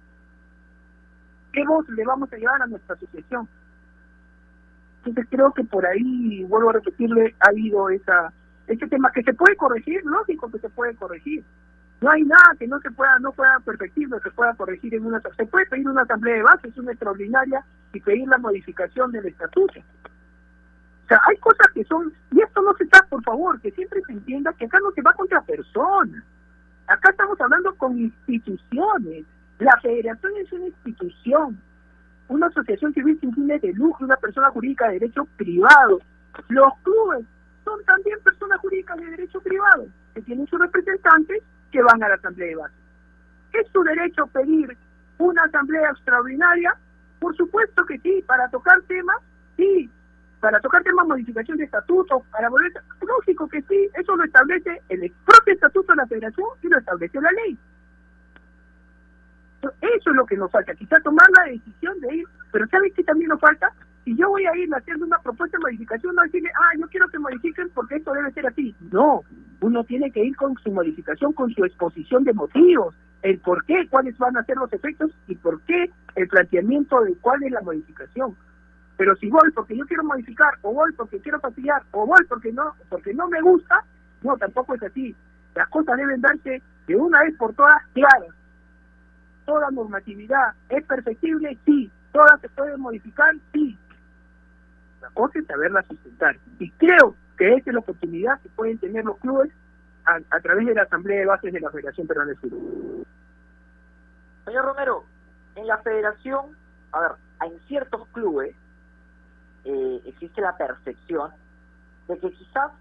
¿Qué 1.54 1.64
voz 1.66 1.88
le 1.90 2.04
vamos 2.04 2.32
a 2.34 2.38
llevar 2.38 2.62
a 2.62 2.68
nuestra 2.68 2.96
asociación? 2.96 3.48
Entonces 5.06 5.28
creo 5.30 5.54
que 5.54 5.64
por 5.64 5.86
ahí, 5.86 6.44
vuelvo 6.46 6.72
a 6.72 6.74
repetirle, 6.74 7.36
ha 7.40 7.50
habido 7.50 7.90
esa 7.90 8.34
ese 8.68 8.88
tema 8.88 9.12
que 9.12 9.24
se 9.24 9.34
puede 9.34 9.56
corregir, 9.56 10.02
lógico 10.06 10.50
que 10.50 10.60
se 10.60 10.70
puede 10.70 10.96
corregir, 10.96 11.44
No 12.02 12.12
hay 12.12 12.24
nada 12.24 12.56
que 12.60 12.68
no 12.68 12.80
se 12.82 12.92
pueda, 12.92 13.18
no 13.20 13.32
pueda 13.32 13.60
perfectible, 13.60 14.18
se 14.22 14.32
pueda 14.32 14.54
corregir 14.56 14.94
en 14.94 15.06
una 15.06 15.22
se 15.38 15.46
puede 15.46 15.66
pedir 15.68 15.88
una 15.88 16.02
asamblea 16.02 16.36
de 16.36 16.44
base, 16.44 16.68
es 16.68 16.78
una 16.78 16.92
extraordinaria, 16.92 17.64
y 17.94 18.00
pedir 18.00 18.28
la 18.28 18.38
modificación 18.38 19.12
del 19.12 19.26
estatuto. 19.28 19.80
O 19.80 21.08
sea, 21.08 21.20
hay 21.30 21.38
cosas 21.38 21.68
que 21.74 21.84
son, 21.86 22.12
y 22.32 22.42
esto 22.42 22.62
no 22.62 22.74
se 22.76 22.84
está, 22.86 23.06
por 23.10 23.24
favor, 23.24 23.60
que 23.62 23.72
siempre 23.72 24.02
se 24.06 24.14
entienda 24.14 24.54
que 24.54 24.66
acá 24.66 24.80
no 24.80 24.92
se 24.92 25.02
va 25.02 25.14
contra 25.14 25.42
personas. 25.42 26.24
Acá 26.88 27.12
estamos 27.12 27.40
hablando 27.40 27.74
con 27.76 27.98
instituciones. 27.98 29.26
La 29.60 29.80
federación 29.82 30.34
es 30.38 30.52
una 30.52 30.66
institución, 30.68 31.62
una 32.28 32.48
asociación 32.48 32.94
civil 32.94 33.18
sin 33.20 33.34
fines 33.34 33.62
de 33.62 33.74
lucro, 33.74 34.06
una 34.06 34.18
persona 34.18 34.50
jurídica 34.50 34.88
de 34.88 35.00
derecho 35.00 35.26
privado. 35.38 36.00
Los 36.50 36.74
clubes 36.84 37.26
son 37.64 37.84
también 37.86 38.20
personas 38.24 38.60
jurídicas 38.60 38.98
de 38.98 39.06
derecho 39.06 39.40
privado, 39.42 39.88
que 40.16 40.22
tienen 40.22 40.48
sus 40.48 40.60
representantes 40.60 41.44
que 41.72 41.82
van 41.82 42.02
a 42.04 42.10
la 42.10 42.16
asamblea 42.16 42.50
de 42.50 42.56
base. 42.56 42.76
¿Es 43.54 43.68
su 43.72 43.84
derecho 43.84 44.28
pedir 44.28 44.76
una 45.20 45.44
asamblea 45.44 45.92
extraordinaria? 45.92 46.76
Por 47.20 47.36
supuesto 47.38 47.86
que 47.86 48.00
sí, 48.00 48.24
para 48.28 48.50
tocar 48.50 48.82
temas, 48.84 49.18
sí, 49.56 49.90
para 50.40 50.60
tocar 50.60 50.84
temas 50.84 51.08
modificación 51.08 51.58
de 51.58 51.66
estatutos, 51.66 52.24
para 52.32 52.50
volver, 52.50 52.72
lógico 53.08 53.48
que 53.48 53.62
sí, 53.62 53.90
eso 53.94 54.16
lo 54.16 54.24
establece 54.26 54.82
el 54.90 55.12
propio 55.26 55.54
estatuto 55.54 55.94
de 55.94 55.98
la 55.98 56.08
federación 56.08 56.48
y 56.62 56.68
lo 56.68 56.80
establece 56.80 57.22
la 57.22 57.32
ley. 57.32 57.58
Eso 59.82 60.10
es 60.10 60.16
lo 60.16 60.26
que 60.26 60.38
nos 60.38 60.52
falta, 60.52 60.74
quizá 60.76 61.00
tomar 61.02 61.28
la 61.38 61.52
decisión 61.52 62.00
de 62.02 62.16
ir, 62.16 62.26
pero 62.52 62.68
¿sabes 62.68 62.94
qué 62.96 63.04
también 63.04 63.30
nos 63.30 63.40
falta? 63.40 63.72
Si 64.04 64.16
yo 64.18 64.30
voy 64.30 64.46
a 64.46 64.56
ir 64.58 64.70
haciendo 64.74 65.06
una 65.06 65.18
propuesta 65.20 65.58
de 65.58 65.62
modificación, 65.62 66.16
no 66.16 66.24
decirle, 66.24 66.52
ah, 66.56 66.78
yo 66.78 66.88
quiero 66.88 67.08
que 67.08 67.20
modifiquen 67.20 67.70
porque 67.74 67.96
esto 67.96 68.12
debe 68.12 68.32
ser 68.34 68.48
así. 68.48 68.76
No, 68.92 69.22
uno 69.62 69.84
tiene 69.86 70.12
que 70.12 70.26
ir 70.26 70.36
con 70.36 70.56
su 70.58 70.72
modificación, 70.72 71.32
con 71.34 71.52
su 71.54 71.64
exposición 71.64 72.26
de 72.26 72.34
motivos, 72.34 72.94
el 73.22 73.40
por 73.40 73.64
qué, 73.66 73.88
cuáles 73.90 74.18
van 74.18 74.36
a 74.36 74.44
ser 74.44 74.58
los 74.58 74.72
efectos 74.74 75.12
y 75.28 75.36
por 75.36 75.62
qué 75.62 75.90
el 76.16 76.28
planteamiento 76.28 77.02
de 77.02 77.16
cuál 77.16 77.42
es 77.44 77.52
la 77.52 77.62
modificación. 77.62 78.36
Pero 78.98 79.16
si 79.16 79.30
voy 79.30 79.50
porque 79.56 79.78
yo 79.78 79.86
quiero 79.86 80.04
modificar, 80.04 80.54
o 80.62 80.74
voy 80.74 80.92
porque 80.94 81.20
quiero 81.20 81.40
fastidiar, 81.40 81.82
o 81.92 82.06
voy 82.06 82.24
porque 82.28 82.52
no, 82.52 82.74
porque 82.90 83.14
no 83.14 83.28
me 83.30 83.42
gusta, 83.42 83.84
no, 84.22 84.38
tampoco 84.38 84.76
es 84.76 84.84
así. 84.84 85.16
Las 85.56 85.70
cosas 85.70 85.98
deben 85.98 86.22
darse 86.22 86.62
de 86.88 86.96
una 86.96 87.22
vez 87.24 87.36
por 87.38 87.54
todas 87.54 87.82
claras. 87.94 88.36
Toda 89.46 89.72
normatividad 89.72 90.54
es 90.70 90.84
perfectible, 90.86 91.58
sí. 91.66 91.92
Toda 92.12 92.38
se 92.38 92.50
puede 92.50 92.78
modificar, 92.78 93.34
sí. 93.52 93.78
La 95.02 95.10
cosa 95.10 95.40
es 95.40 95.48
saberla 95.48 95.84
sustentar. 95.84 96.38
Y 96.60 96.70
creo 96.72 97.16
que 97.38 97.56
esa 97.56 97.70
es 97.70 97.74
la 97.74 97.80
oportunidad 97.80 98.40
que 98.42 98.50
pueden 98.50 98.78
tener 98.78 99.04
los 99.04 99.18
clubes 99.18 99.52
a, 100.06 100.20
a 100.36 100.40
través 100.40 100.66
de 100.68 100.76
la 100.76 100.84
Asamblea 100.84 101.20
de 101.20 101.26
Bases 101.26 101.54
de 101.54 101.60
la 101.60 101.72
Federación 101.72 102.08
Peruana 102.08 102.32
de 102.32 102.38
Fútbol. 102.38 103.06
Señor 104.46 104.66
Romero, 104.66 105.04
en 105.56 105.68
la 105.68 105.78
federación, 105.80 106.58
a 106.92 107.00
ver, 107.00 107.12
en 107.44 107.60
ciertos 107.68 108.08
clubes 108.10 108.56
eh, 109.66 110.02
existe 110.06 110.42
la 110.42 110.56
percepción 110.58 111.32
de 112.08 112.18
que 112.20 112.32
quizás 112.32 112.72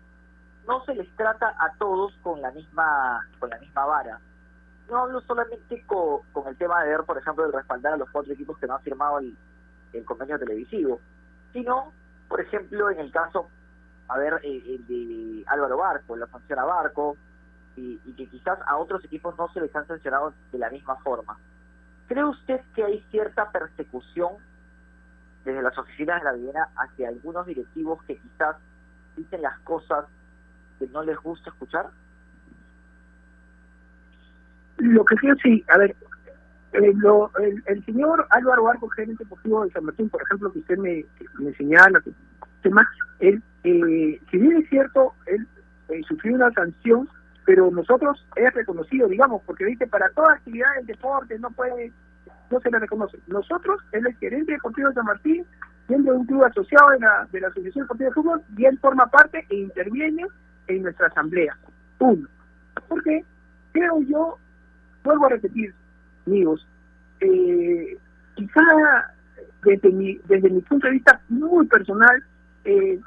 no 0.67 0.85
se 0.85 0.95
les 0.95 1.09
trata 1.17 1.55
a 1.59 1.73
todos 1.79 2.13
con 2.23 2.41
la 2.41 2.51
misma 2.51 3.21
con 3.39 3.51
la 3.51 3.59
misma 3.59 3.85
vara. 3.85 4.21
No 4.89 4.99
hablo 5.05 5.21
solamente 5.23 5.83
con, 5.87 6.21
con 6.33 6.49
el 6.49 6.57
tema 6.57 6.83
de 6.83 6.91
ver, 6.91 7.05
por 7.05 7.17
ejemplo, 7.17 7.47
el 7.47 7.53
respaldar 7.53 7.95
a 7.95 7.97
los 7.97 8.11
cuatro 8.11 8.33
equipos 8.33 8.59
que 8.59 8.67
no 8.67 8.75
han 8.75 8.83
firmado 8.83 9.19
el, 9.21 9.37
el 9.93 10.05
convenio 10.05 10.39
televisivo, 10.39 11.01
sino, 11.53 11.93
por 12.29 12.41
ejemplo, 12.41 12.91
en 12.91 13.01
el 13.01 13.11
caso, 13.11 13.49
a 14.09 14.19
ver, 14.19 14.41
el, 14.43 14.63
el 14.67 14.87
de 14.87 15.45
Álvaro 15.47 15.79
Barco, 15.79 16.17
la 16.17 16.27
sanción 16.27 16.59
a 16.59 16.65
Barco, 16.65 17.17
y, 17.77 17.99
y 18.05 18.13
que 18.13 18.27
quizás 18.29 18.59
a 18.67 18.77
otros 18.77 19.03
equipos 19.05 19.37
no 19.39 19.51
se 19.53 19.61
les 19.61 19.75
han 19.75 19.87
sancionado 19.87 20.35
de 20.51 20.59
la 20.59 20.69
misma 20.69 20.97
forma. 20.97 21.39
¿Cree 22.07 22.25
usted 22.25 22.61
que 22.75 22.85
hay 22.85 23.01
cierta 23.11 23.51
persecución 23.51 24.33
desde 25.45 25.63
las 25.63 25.77
oficinas 25.79 26.21
de 26.21 26.25
la 26.25 26.33
Vivienda 26.33 26.69
hacia 26.77 27.09
algunos 27.09 27.47
directivos 27.47 28.03
que 28.05 28.19
quizás 28.19 28.57
dicen 29.17 29.41
las 29.41 29.59
cosas 29.61 30.05
que 30.79 30.87
no 30.89 31.03
les 31.03 31.17
gusta 31.19 31.49
escuchar? 31.49 31.89
Lo 34.83 35.05
que 35.05 35.15
creo 35.15 35.37
sí, 35.37 35.65
a 35.69 35.79
ver, 35.79 35.95
eh, 36.73 36.93
lo, 36.97 37.31
el, 37.39 37.63
el, 37.67 37.85
señor 37.85 38.27
Álvaro 38.31 38.69
Arco, 38.69 38.89
gerente 38.89 39.23
deportivo 39.23 39.65
de 39.65 39.71
San 39.71 39.85
Martín, 39.85 40.09
por 40.09 40.21
ejemplo, 40.23 40.53
que 40.53 40.59
usted 40.59 40.77
me, 40.77 41.05
me 41.39 41.55
señala, 41.55 42.01
que 42.01 42.11
temas, 42.63 42.87
él, 43.21 43.41
eh, 43.63 44.21
si 44.29 44.39
bien 44.39 44.57
es 44.57 44.69
cierto, 44.69 45.15
él 45.27 45.47
eh, 45.91 46.01
sufrió 46.09 46.35
una 46.35 46.51
sanción, 46.51 47.09
pero 47.47 47.71
nosotros 47.71 48.27
es 48.35 48.53
reconocido, 48.55 49.07
digamos, 49.07 49.43
porque 49.47 49.67
dice, 49.67 49.87
para 49.87 50.11
toda 50.11 50.33
actividad 50.33 50.75
del 50.75 50.87
deporte 50.87 51.39
no 51.39 51.51
puede, 51.53 51.93
no 52.51 52.59
se 52.59 52.71
le 52.71 52.81
reconoce. 52.81 53.21
Nosotros, 53.29 53.81
él 53.93 54.05
es 54.09 54.19
gerente 54.19 54.51
deportivo 54.51 54.89
de 54.89 54.95
San 54.95 55.05
Martín, 55.05 55.47
miembro 55.87 56.15
de 56.15 56.19
un 56.19 56.27
club 56.27 56.43
asociado 56.43 56.91
de 56.91 56.99
la, 56.99 57.29
de 57.31 57.41
la 57.41 57.49
Asociación 57.49 57.85
Deportiva 57.85 58.09
de 58.09 58.15
Fútbol, 58.15 58.43
y 58.57 58.65
él 58.65 58.79
forma 58.81 59.07
parte 59.07 59.47
e 59.49 59.55
interviene 59.55 60.27
en 60.67 60.83
nuestra 60.83 61.07
asamblea. 61.07 61.57
Uno. 62.01 62.27
Porque 62.89 63.25
creo 63.73 64.01
yo, 64.03 64.39
vuelvo 65.03 65.27
a 65.27 65.31
repetir, 65.31 65.75
amigos, 66.27 66.67
eh, 67.21 67.97
quizá 68.35 68.63
desde 69.65 69.91
mi, 69.91 70.19
desde 70.27 70.51
mi 70.51 70.61
punto 70.63 70.87
de 70.87 70.95
vista 70.95 71.21
muy 71.29 71.67
personal, 71.67 72.23
eh, 72.65 73.01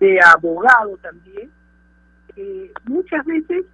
de 0.00 0.20
abogado 0.20 0.96
también, 0.98 1.50
eh, 2.36 2.70
muchas 2.84 3.24
veces 3.24 3.64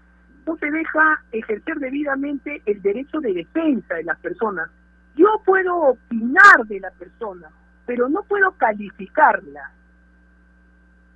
no 0.46 0.56
se 0.56 0.70
deja 0.70 1.22
ejercer 1.32 1.78
debidamente 1.78 2.62
el 2.66 2.80
derecho 2.82 3.20
de 3.20 3.32
defensa 3.32 3.94
de 3.94 4.04
las 4.04 4.18
personas. 4.20 4.70
Yo 5.16 5.26
puedo 5.44 5.76
opinar 5.76 6.66
de 6.66 6.80
la 6.80 6.90
persona, 6.92 7.48
pero 7.86 8.08
no 8.08 8.22
puedo 8.22 8.52
calificarla. 8.52 9.70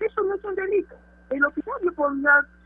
Eso 0.01 0.23
no 0.23 0.35
es 0.35 0.45
un 0.45 0.55
delito. 0.55 0.97
En 1.31 1.45
opinar, 1.45 1.77
yo 1.83 1.93
puedo, 1.93 2.15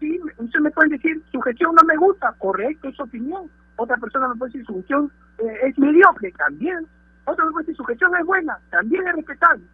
sí, 0.01 0.21
usted 0.39 0.61
me 0.61 0.71
puede 0.71 0.91
decir, 0.91 1.23
su 1.31 1.41
gestión 1.41 1.75
no 1.75 1.83
me 1.87 1.97
gusta, 1.97 2.35
correcto, 2.39 2.89
es 2.89 3.01
opinión. 3.01 3.51
Otra 3.81 3.97
persona 3.97 4.29
me 4.29 4.35
puede 4.35 4.53
decir, 4.53 4.67
su 4.67 4.75
gestión 4.75 5.11
eh, 5.39 5.59
es 5.63 5.79
mediocre, 5.79 6.31
también. 6.33 6.87
Otra 7.25 7.47
me 7.47 7.53
puede 7.53 7.65
decir, 7.65 7.77
su 7.77 7.85
gestión 7.85 8.15
es 8.15 8.27
buena, 8.27 8.59
también 8.71 9.09
es 9.09 9.15
respetable. 9.15 9.65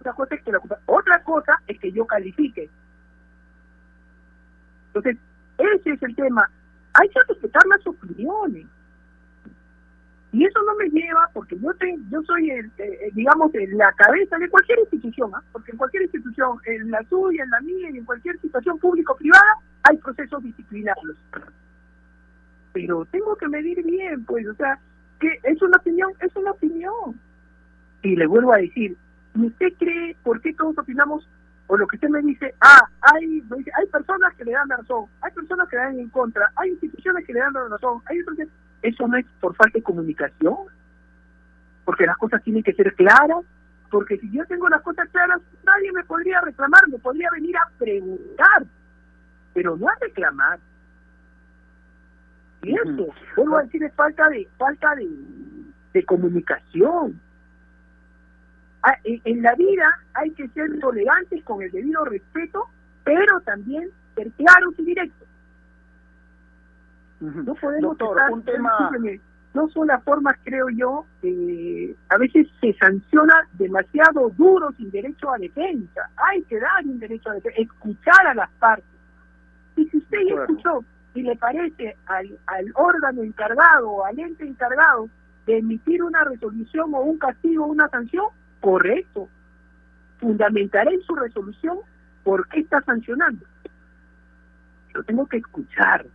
Otra 0.00 0.12
cosa 0.12 0.34
es 0.34 0.42
que, 0.42 0.50
la, 0.50 0.60
otra 0.86 1.22
cosa 1.22 1.52
es 1.68 1.78
que 1.78 1.92
yo 1.92 2.04
califique. 2.04 2.68
Entonces, 4.88 5.18
ese 5.58 5.92
es 5.92 6.02
el 6.02 6.16
tema. 6.16 6.50
Hay 6.94 7.08
que 7.10 7.20
respetar 7.28 7.64
las 7.68 7.86
opiniones. 7.86 8.66
Y 10.32 10.44
eso 10.44 10.60
no 10.64 10.74
me 10.74 10.88
lleva, 10.88 11.30
porque 11.32 11.56
yo 11.60 11.72
tengo, 11.74 12.02
yo 12.10 12.22
soy, 12.22 12.50
el, 12.50 12.72
eh, 12.78 13.10
digamos, 13.12 13.54
en 13.54 13.78
la 13.78 13.92
cabeza 13.92 14.36
de 14.36 14.50
cualquier 14.50 14.80
institución, 14.80 15.30
¿ah? 15.32 15.42
porque 15.52 15.70
en 15.70 15.78
cualquier 15.78 16.02
institución, 16.02 16.58
en 16.66 16.90
la 16.90 17.04
suya, 17.04 17.44
en 17.44 17.50
la 17.50 17.60
mía 17.60 17.90
y 17.92 17.98
en 17.98 18.04
cualquier 18.04 18.40
situación 18.40 18.80
público-privada, 18.80 19.54
hay 19.84 19.96
procesos 19.98 20.42
disciplinarios. 20.42 21.16
Pero 22.72 23.04
tengo 23.06 23.36
que 23.36 23.48
medir 23.48 23.82
bien, 23.84 24.24
pues, 24.24 24.46
o 24.46 24.54
sea, 24.54 24.78
que 25.18 25.38
es 25.42 25.60
una 25.62 25.76
opinión, 25.76 26.12
es 26.20 26.34
una 26.36 26.52
opinión. 26.52 27.20
Y 28.02 28.16
le 28.16 28.26
vuelvo 28.26 28.52
a 28.52 28.58
decir, 28.58 28.96
¿y 29.34 29.46
usted 29.46 29.72
cree 29.78 30.16
por 30.22 30.40
qué 30.40 30.54
todos 30.54 30.78
opinamos? 30.78 31.28
O 31.66 31.76
lo 31.76 31.86
que 31.86 31.96
usted 31.96 32.08
me 32.08 32.22
dice, 32.22 32.54
ah, 32.60 32.80
hay, 33.00 33.42
hay 33.78 33.86
personas 33.86 34.34
que 34.34 34.44
le 34.44 34.52
dan 34.52 34.68
la 34.68 34.78
razón, 34.78 35.04
hay 35.20 35.32
personas 35.32 35.68
que 35.68 35.76
le 35.76 35.82
dan 35.82 36.00
en 36.00 36.08
contra, 36.08 36.50
hay 36.56 36.70
instituciones 36.70 37.24
que 37.26 37.32
le 37.32 37.40
dan 37.40 37.52
la 37.52 37.68
razón, 37.68 38.02
hay 38.06 38.20
otros 38.20 38.38
que 38.38 38.48
eso 38.82 39.06
no 39.06 39.16
es 39.16 39.26
por 39.40 39.54
falta 39.54 39.78
de 39.78 39.82
comunicación, 39.82 40.56
porque 41.84 42.06
las 42.06 42.16
cosas 42.16 42.42
tienen 42.42 42.62
que 42.62 42.72
ser 42.72 42.94
claras, 42.94 43.44
porque 43.90 44.18
si 44.18 44.30
yo 44.30 44.44
tengo 44.46 44.68
las 44.68 44.82
cosas 44.82 45.08
claras, 45.10 45.40
nadie 45.64 45.92
me 45.92 46.04
podría 46.04 46.40
reclamar, 46.40 46.88
me 46.88 46.98
podría 46.98 47.28
venir 47.30 47.56
a 47.56 47.68
preguntar, 47.78 48.64
pero 49.52 49.76
no 49.76 49.88
a 49.88 49.94
reclamar. 50.00 50.58
Y 52.62 52.74
eso, 52.74 53.06
vuelvo 53.36 53.56
a 53.56 53.62
decir, 53.62 53.82
es 53.82 53.94
falta 53.94 54.28
de, 54.28 54.46
falta 54.58 54.94
de, 54.96 55.08
de 55.94 56.04
comunicación. 56.04 57.20
Ah, 58.82 58.96
en 59.04 59.42
la 59.42 59.54
vida 59.54 59.88
hay 60.14 60.30
que 60.32 60.48
ser 60.48 60.78
tolerantes 60.80 61.42
con 61.44 61.62
el 61.62 61.70
debido 61.70 62.04
respeto, 62.04 62.66
pero 63.04 63.40
también 63.40 63.90
ser 64.14 64.30
claros 64.32 64.74
y 64.78 64.84
directos. 64.84 65.28
No 67.20 67.54
podemos 67.54 67.98
Doctor, 67.98 68.30
un 68.30 68.42
tema... 68.42 68.90
No 69.52 69.68
son 69.70 69.88
las 69.88 70.02
formas, 70.04 70.36
creo 70.44 70.68
yo, 70.68 71.06
eh, 71.24 71.92
a 72.08 72.18
veces 72.18 72.46
se 72.60 72.72
sanciona 72.74 73.34
demasiado 73.54 74.30
duro 74.36 74.70
sin 74.76 74.92
derecho 74.92 75.28
a 75.32 75.38
defensa. 75.38 76.08
Hay 76.16 76.42
que 76.42 76.60
dar 76.60 76.84
un 76.84 77.00
derecho 77.00 77.30
a 77.30 77.34
defensa, 77.34 77.60
escuchar 77.60 78.28
a 78.28 78.34
las 78.34 78.48
partes. 78.60 78.84
Y 79.74 79.86
si 79.88 79.98
usted 79.98 80.18
ya 80.28 80.42
escuchó 80.42 80.84
y 81.14 81.22
le 81.22 81.36
parece 81.36 81.96
al, 82.06 82.38
al 82.46 82.66
órgano 82.74 83.22
encargado 83.22 83.90
o 83.90 84.04
al 84.04 84.18
ente 84.18 84.46
encargado 84.46 85.08
de 85.46 85.58
emitir 85.58 86.02
una 86.02 86.24
resolución 86.24 86.94
o 86.94 87.00
un 87.00 87.18
castigo 87.18 87.64
o 87.64 87.68
una 87.68 87.88
sanción, 87.88 88.26
correcto. 88.60 89.28
Fundamentaré 90.18 90.94
en 90.94 91.02
su 91.02 91.14
resolución 91.14 91.78
por 92.22 92.46
qué 92.48 92.60
está 92.60 92.80
sancionando. 92.82 93.44
Yo 94.94 95.02
tengo 95.04 95.26
que 95.26 95.38
escuchar. 95.38 96.06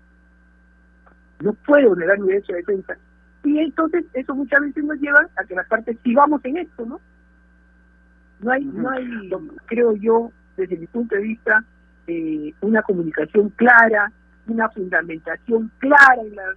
No 1.41 1.53
puedo 1.53 1.95
negar 1.95 2.19
mi 2.19 2.27
derecho 2.27 2.53
de 2.53 2.59
defensa. 2.59 2.97
Y 3.43 3.59
entonces 3.59 4.05
eso 4.13 4.33
muchas 4.33 4.61
veces 4.61 4.83
nos 4.83 4.99
lleva 4.99 5.27
a 5.35 5.43
que 5.43 5.55
las 5.55 5.67
partes 5.67 5.97
sigamos 6.03 6.43
en 6.45 6.57
esto, 6.57 6.85
¿no? 6.85 6.99
No 8.39 8.51
hay, 8.51 8.65
no 8.65 8.89
hay, 8.89 9.31
creo 9.65 9.95
yo, 9.95 10.31
desde 10.57 10.77
mi 10.77 10.87
punto 10.87 11.15
de 11.15 11.21
vista, 11.21 11.63
eh, 12.07 12.53
una 12.61 12.81
comunicación 12.81 13.49
clara, 13.49 14.11
una 14.47 14.69
fundamentación 14.69 15.71
clara 15.79 16.21
en, 16.21 16.35
las, 16.35 16.55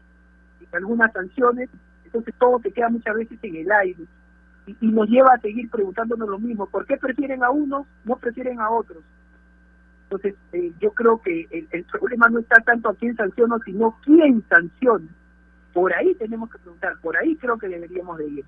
algunas 0.73 1.13
sanciones, 1.13 1.71
entonces 2.05 2.35
todo 2.39 2.61
se 2.61 2.73
queda 2.73 2.89
muchas 2.89 3.15
veces 3.15 3.39
en 3.43 3.57
el 3.57 3.71
aire 3.71 4.05
y, 4.67 4.77
y 4.81 4.89
nos 4.89 5.09
lleva 5.09 5.35
a 5.35 5.41
seguir 5.41 5.71
preguntándonos 5.71 6.29
lo 6.29 6.39
mismo, 6.39 6.67
¿por 6.67 6.87
qué 6.87 6.97
prefieren 6.97 7.43
a 7.43 7.51
unos, 7.51 7.87
no 8.05 8.17
prefieren 8.17 8.61
a 8.61 8.71
otros? 8.71 9.03
Entonces, 10.05 10.37
eh, 10.53 10.73
yo 10.81 10.91
creo 10.93 11.21
que 11.21 11.47
el, 11.51 11.69
el 11.71 11.85
problema 11.85 12.29
no 12.29 12.39
está 12.39 12.63
tanto 12.63 12.89
a 12.89 12.95
quién 12.95 13.15
sanciona, 13.15 13.59
sino 13.65 13.99
quién 14.05 14.43
sanciona. 14.49 15.07
Por 15.75 15.93
ahí 15.93 16.15
tenemos 16.15 16.51
que 16.51 16.59
preguntar, 16.59 16.95
por 17.03 17.17
ahí 17.17 17.37
creo 17.37 17.59
que 17.59 17.69
deberíamos 17.69 18.17
de 18.17 18.27
ir. 18.27 18.45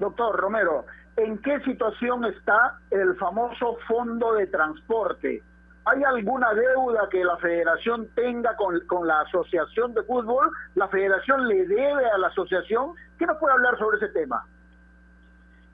Doctor 0.00 0.36
Romero, 0.36 0.84
¿en 1.16 1.38
qué 1.38 1.60
situación 1.60 2.24
está 2.24 2.78
el 2.90 3.14
famoso 3.16 3.78
fondo 3.86 4.34
de 4.34 4.48
transporte? 4.48 5.42
¿Hay 5.86 6.02
alguna 6.04 6.52
deuda 6.52 7.08
que 7.10 7.24
la 7.24 7.36
federación 7.38 8.08
tenga 8.14 8.54
con, 8.56 8.78
con 8.86 9.06
la 9.06 9.22
asociación 9.22 9.94
de 9.94 10.02
fútbol? 10.02 10.50
¿La 10.74 10.88
federación 10.88 11.48
le 11.48 11.66
debe 11.66 12.10
a 12.10 12.18
la 12.18 12.28
asociación? 12.28 12.92
¿Qué 13.18 13.26
nos 13.26 13.38
puede 13.38 13.54
hablar 13.54 13.78
sobre 13.78 13.96
ese 13.96 14.08
tema? 14.08 14.44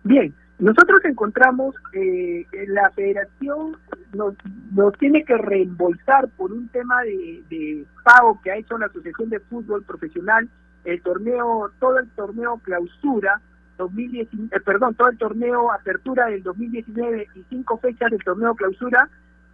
Bien, 0.04 0.32
nosotros 0.58 1.04
encontramos 1.04 1.74
eh, 1.92 2.46
la 2.68 2.90
federación 2.90 3.76
nos, 4.12 4.34
nos 4.72 4.92
tiene 4.94 5.24
que 5.24 5.36
reembolsar 5.36 6.28
por 6.36 6.52
un 6.52 6.68
tema 6.68 7.02
de, 7.02 7.42
de 7.50 7.84
pago 8.04 8.40
que 8.42 8.52
ha 8.52 8.56
hecho 8.56 8.78
la 8.78 8.86
Asociación 8.86 9.28
de 9.30 9.40
Fútbol 9.40 9.82
Profesional, 9.82 10.48
el 10.84 11.02
torneo, 11.02 11.70
todo 11.80 11.98
el 11.98 12.08
torneo 12.10 12.60
clausura 12.62 13.40
2019, 13.76 14.56
eh, 14.56 14.60
perdón, 14.60 14.94
todo 14.94 15.08
el 15.08 15.18
torneo 15.18 15.70
apertura 15.72 16.26
del 16.26 16.42
2019 16.42 17.28
y 17.34 17.44
cinco 17.50 17.78
fechas 17.78 18.10
del 18.10 18.22
torneo 18.24 18.54
clausura, 18.54 19.08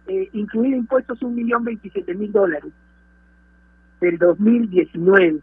eh, 0.07 0.29
incluido 0.33 0.77
impuestos 0.77 1.21
un 1.21 1.35
millón 1.35 1.63
veintisiete 1.63 2.13
mil 2.13 2.31
dólares 2.31 2.71
del 4.01 4.17
2019. 4.17 5.39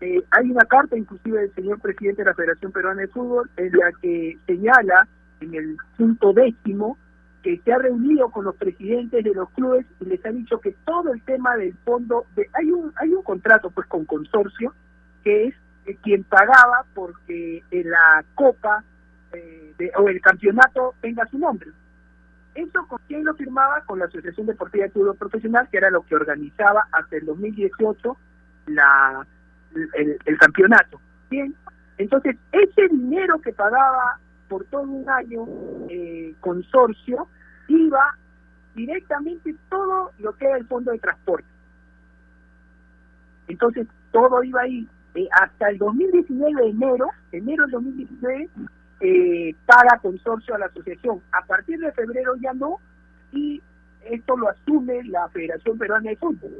Eh, 0.00 0.22
hay 0.30 0.50
una 0.50 0.64
carta 0.64 0.96
inclusive 0.96 1.40
del 1.40 1.54
señor 1.54 1.80
presidente 1.80 2.22
de 2.22 2.30
la 2.30 2.34
Federación 2.34 2.72
Peruana 2.72 3.02
de 3.02 3.08
Fútbol 3.08 3.50
en 3.56 3.72
la 3.72 3.92
que 4.00 4.38
señala 4.46 5.06
en 5.40 5.54
el 5.54 5.76
punto 5.96 6.32
décimo 6.32 6.96
que 7.42 7.60
se 7.64 7.72
ha 7.72 7.78
reunido 7.78 8.30
con 8.30 8.44
los 8.44 8.56
presidentes 8.56 9.22
de 9.22 9.34
los 9.34 9.50
clubes 9.50 9.86
y 10.00 10.06
les 10.06 10.24
ha 10.24 10.30
dicho 10.30 10.60
que 10.60 10.74
todo 10.84 11.12
el 11.12 11.22
tema 11.22 11.56
del 11.56 11.74
fondo 11.84 12.26
de 12.36 12.48
hay 12.54 12.70
un 12.70 12.92
hay 12.96 13.12
un 13.12 13.22
contrato 13.22 13.70
pues 13.70 13.86
con 13.86 14.04
consorcio 14.04 14.72
que 15.22 15.48
es 15.48 15.54
eh, 15.86 15.96
quien 16.02 16.24
pagaba 16.24 16.84
porque 16.94 17.62
la 17.70 18.24
copa 18.34 18.82
eh, 19.32 19.74
o 19.96 20.08
el 20.08 20.20
campeonato 20.20 20.94
tenga 21.00 21.26
su 21.26 21.38
nombre 21.38 21.70
eso 22.62 22.86
con 22.86 22.98
quién 23.06 23.24
lo 23.24 23.34
firmaba 23.34 23.82
con 23.82 23.98
la 23.98 24.06
Asociación 24.06 24.46
Deportiva 24.46 24.84
de 24.84 24.90
Fútbol 24.90 25.16
Profesional 25.16 25.68
que 25.70 25.78
era 25.78 25.90
lo 25.90 26.02
que 26.02 26.16
organizaba 26.16 26.86
hasta 26.92 27.16
el 27.16 27.26
2018 27.26 28.16
la 28.66 29.26
el, 29.74 30.38
campeonato. 30.38 31.00
Bien, 31.30 31.54
entonces 31.98 32.36
ese 32.52 32.88
dinero 32.88 33.40
que 33.40 33.52
pagaba 33.52 34.18
por 34.48 34.64
todo 34.64 34.82
un 34.82 35.08
año 35.08 35.46
eh, 35.90 36.34
consorcio 36.40 37.28
iba 37.68 38.16
directamente 38.74 39.54
todo 39.68 40.12
lo 40.18 40.32
que 40.34 40.46
era 40.46 40.56
el 40.56 40.66
fondo 40.66 40.90
de 40.92 40.98
transporte. 40.98 41.48
Entonces 43.48 43.86
todo 44.12 44.42
iba 44.42 44.62
ahí. 44.62 44.88
Eh, 45.14 45.28
hasta 45.32 45.70
el 45.70 45.78
2019, 45.78 46.70
enero, 46.70 47.08
enero 47.32 47.64
del 47.64 47.72
2019, 47.72 48.48
eh, 49.00 49.54
paga 49.66 49.98
consorcio 50.00 50.54
a 50.54 50.58
la 50.58 50.66
asociación. 50.66 51.20
A 51.32 51.44
partir 51.46 51.78
de 51.78 51.92
febrero 51.92 52.34
ya 52.36 52.52
no, 52.52 52.78
y 53.32 53.62
esto 54.04 54.36
lo 54.36 54.48
asume 54.48 55.04
la 55.04 55.28
Federación 55.28 55.78
Peruana 55.78 56.10
de 56.10 56.16
Fútbol. 56.16 56.50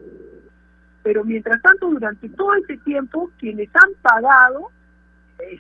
Pero 1.03 1.24
mientras 1.24 1.61
tanto, 1.62 1.89
durante 1.89 2.28
todo 2.30 2.55
ese 2.55 2.76
tiempo, 2.78 3.30
quienes 3.39 3.68
han 3.74 3.93
pagado, 4.03 4.70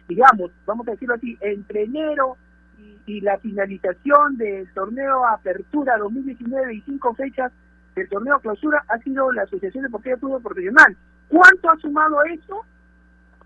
digamos, 0.08 0.50
vamos 0.66 0.86
a 0.88 0.92
decirlo 0.92 1.14
así, 1.14 1.38
entre 1.40 1.84
enero 1.84 2.36
y, 2.78 2.98
y 3.06 3.20
la 3.20 3.38
finalización 3.38 4.36
del 4.36 4.72
torneo 4.74 5.26
Apertura 5.26 5.96
2019 5.98 6.74
y 6.74 6.80
cinco 6.82 7.14
fechas 7.14 7.52
del 7.94 8.08
torneo 8.08 8.38
Clausura, 8.40 8.84
ha 8.88 8.98
sido 8.98 9.32
la 9.32 9.42
Asociación 9.42 9.84
Deportiva 9.84 10.14
de 10.14 10.20
Fútbol 10.20 10.42
Profesional. 10.42 10.96
¿Cuánto 11.28 11.70
ha 11.70 11.76
sumado 11.76 12.22
eso? 12.24 12.64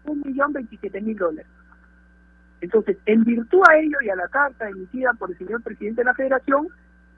Un 0.04 0.20
millón 0.24 0.52
veintisiete 0.52 1.00
mil 1.00 1.16
dólares. 1.16 1.46
Entonces, 2.62 2.96
en 3.06 3.24
virtud 3.24 3.60
a 3.68 3.76
ello 3.76 3.98
y 4.02 4.08
a 4.08 4.14
la 4.14 4.28
carta 4.28 4.68
emitida 4.68 5.12
por 5.14 5.30
el 5.30 5.36
señor 5.36 5.62
presidente 5.62 6.02
de 6.02 6.04
la 6.04 6.14
Federación, 6.14 6.68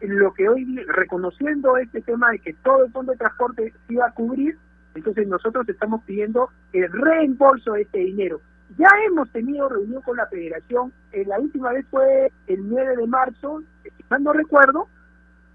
lo 0.01 0.33
que 0.33 0.49
hoy, 0.49 0.65
reconociendo 0.89 1.77
este 1.77 2.01
tema 2.01 2.31
de 2.31 2.39
que 2.39 2.55
todo 2.55 2.85
el 2.85 2.93
fondo 2.93 3.13
de 3.13 3.19
transporte 3.19 3.75
se 3.87 3.93
iba 3.93 4.07
a 4.07 4.13
cubrir, 4.13 4.57
entonces 4.95 5.29
nosotros 5.29 5.69
estamos 5.69 6.03
pidiendo 6.05 6.49
el 6.73 6.91
reembolso 6.91 7.75
de 7.75 7.83
este 7.83 7.99
dinero. 7.99 8.41
Ya 8.79 8.89
hemos 9.07 9.31
tenido 9.33 9.69
reunión 9.69 10.01
con 10.01 10.17
la 10.17 10.27
federación, 10.27 10.95
eh, 11.13 11.25
la 11.27 11.39
última 11.39 11.73
vez 11.73 11.87
fue 11.91 12.33
el 12.47 12.67
9 12.67 12.97
de 12.97 13.07
marzo, 13.07 13.63
si 13.83 14.05
mal 14.09 14.23
no 14.23 14.33
recuerdo, 14.33 14.89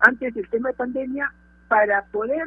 antes 0.02 0.36
del 0.36 0.48
tema 0.50 0.70
de 0.70 0.76
pandemia, 0.76 1.34
para 1.68 2.04
poder 2.12 2.46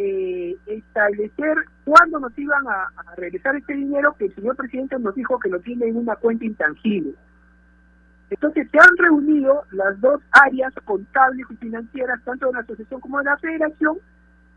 eh, 0.00 0.56
establecer 0.66 1.56
cuándo 1.84 2.20
nos 2.20 2.38
iban 2.38 2.64
a, 2.68 2.92
a 2.96 3.14
regresar 3.16 3.56
este 3.56 3.74
dinero 3.74 4.14
que 4.16 4.26
el 4.26 4.34
señor 4.36 4.54
presidente 4.54 4.96
nos 4.98 5.14
dijo 5.16 5.40
que 5.40 5.48
lo 5.48 5.58
tiene 5.58 5.86
en 5.88 5.96
una 5.96 6.14
cuenta 6.14 6.44
intangible. 6.44 7.14
Entonces 8.30 8.68
se 8.70 8.78
han 8.78 8.96
reunido 8.96 9.64
las 9.72 10.00
dos 10.00 10.20
áreas 10.30 10.72
contables 10.84 11.46
y 11.50 11.56
financieras, 11.56 12.22
tanto 12.24 12.46
de 12.46 12.52
la 12.52 12.60
asociación 12.60 13.00
como 13.00 13.18
de 13.18 13.24
la 13.24 13.38
federación, 13.38 13.98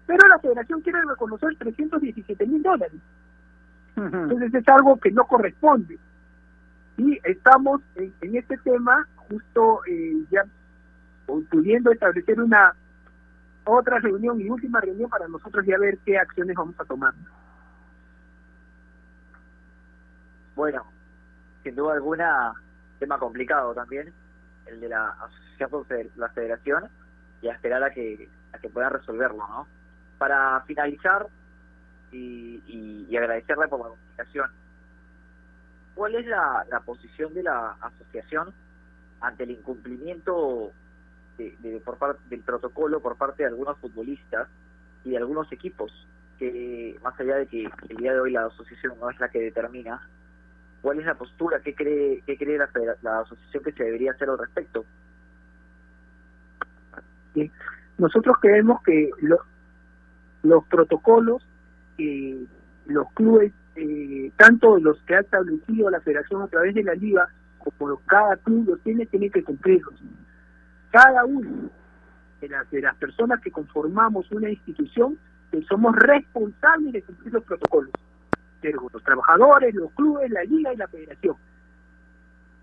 pero 0.05 0.27
la 0.27 0.37
federación 0.39 0.81
quiere 0.81 0.99
reconocer 1.09 1.55
317 1.57 2.45
mil 2.45 2.61
dólares. 2.61 3.01
Entonces 3.95 4.53
es 4.53 4.67
algo 4.67 4.97
que 4.97 5.11
no 5.11 5.25
corresponde. 5.25 5.97
Y 6.97 7.19
estamos 7.23 7.81
en, 7.95 8.13
en 8.21 8.35
este 8.35 8.57
tema 8.57 9.07
justo 9.15 9.79
eh, 9.87 10.17
ya 10.29 10.43
pudiendo 11.49 11.91
establecer 11.91 12.39
una 12.39 12.75
otra 13.65 13.99
reunión 13.99 14.39
y 14.41 14.49
última 14.49 14.81
reunión 14.81 15.09
para 15.09 15.27
nosotros 15.27 15.65
ya 15.65 15.77
ver 15.77 15.97
qué 15.99 16.17
acciones 16.17 16.55
vamos 16.55 16.79
a 16.79 16.85
tomar. 16.85 17.13
Bueno, 20.55 20.85
sin 21.63 21.75
duda 21.75 21.93
alguna, 21.93 22.53
tema 22.99 23.17
complicado 23.17 23.73
también, 23.73 24.13
el 24.65 24.79
de 24.79 24.89
la 24.89 25.09
asociación 25.09 25.69
con 25.69 25.85
la 26.15 26.29
federación, 26.29 26.89
y 27.41 27.47
a 27.47 27.53
esperar 27.53 27.83
a 27.83 27.91
que, 27.91 28.29
a 28.53 28.57
que 28.59 28.69
puedan 28.69 28.93
resolverlo, 28.93 29.47
¿no? 29.47 29.67
Para 30.17 30.61
finalizar 30.61 31.27
y, 32.11 32.61
y, 32.67 33.07
y 33.09 33.17
agradecerle 33.17 33.67
por 33.67 33.79
la 33.79 33.87
comunicación, 33.89 34.51
¿cuál 35.95 36.15
es 36.15 36.25
la, 36.27 36.65
la 36.69 36.79
posición 36.81 37.33
de 37.33 37.43
la 37.43 37.75
asociación 37.81 38.53
ante 39.21 39.43
el 39.43 39.51
incumplimiento 39.51 40.71
de, 41.37 41.81
por 41.83 41.97
parte 41.97 42.21
del 42.29 42.41
protocolo 42.41 42.99
por 42.99 43.17
parte 43.17 43.43
de 43.43 43.49
algunos 43.49 43.77
futbolistas 43.79 44.47
y 45.03 45.11
de 45.11 45.17
algunos 45.17 45.51
equipos? 45.51 45.91
Que 46.39 46.97
más 47.03 47.19
allá 47.19 47.35
de 47.37 47.47
que 47.47 47.69
el 47.89 47.97
día 47.97 48.13
de 48.13 48.19
hoy 48.19 48.31
la 48.31 48.45
asociación 48.45 48.93
no 48.99 49.09
es 49.09 49.19
la 49.19 49.29
que 49.29 49.39
determina, 49.41 50.01
¿Cuál 50.81 50.99
es 50.99 51.05
la 51.05 51.13
postura? 51.13 51.59
¿Qué 51.59 51.75
cree, 51.75 52.23
qué 52.25 52.35
cree 52.35 52.57
la, 52.57 52.67
la 53.03 53.19
asociación 53.19 53.63
que 53.63 53.71
se 53.71 53.83
debería 53.83 54.13
hacer 54.13 54.27
al 54.29 54.39
respecto? 54.39 54.83
Nosotros 57.97 58.35
creemos 58.41 58.81
que 58.83 59.09
lo- 59.21 59.43
los 60.43 60.65
protocolos 60.65 61.45
que 61.97 62.45
los 62.87 63.11
clubes, 63.13 63.53
eh, 63.75 64.31
tanto 64.37 64.77
los 64.79 64.99
que 65.03 65.15
ha 65.15 65.19
establecido 65.19 65.89
la 65.91 66.01
federación 66.01 66.41
a 66.41 66.47
través 66.47 66.73
de 66.73 66.83
la 66.83 66.95
liga, 66.95 67.27
como 67.59 67.95
cada 68.07 68.35
club 68.37 68.69
los 68.69 68.81
tiene, 68.81 69.05
tiene 69.05 69.29
que 69.29 69.43
cumplirlos. 69.43 69.93
Cada 70.91 71.25
uno 71.25 71.69
de 72.41 72.49
las, 72.49 72.69
de 72.69 72.81
las 72.81 72.95
personas 72.97 73.39
que 73.41 73.51
conformamos 73.51 74.29
una 74.31 74.49
institución, 74.49 75.17
que 75.51 75.61
somos 75.63 75.95
responsables 75.95 76.93
de 76.93 77.01
cumplir 77.03 77.33
los 77.33 77.43
protocolos. 77.43 77.91
Los 78.61 79.03
trabajadores, 79.03 79.73
los 79.73 79.91
clubes, 79.93 80.29
la 80.29 80.43
liga 80.43 80.71
y 80.71 80.77
la 80.77 80.87
federación. 80.87 81.35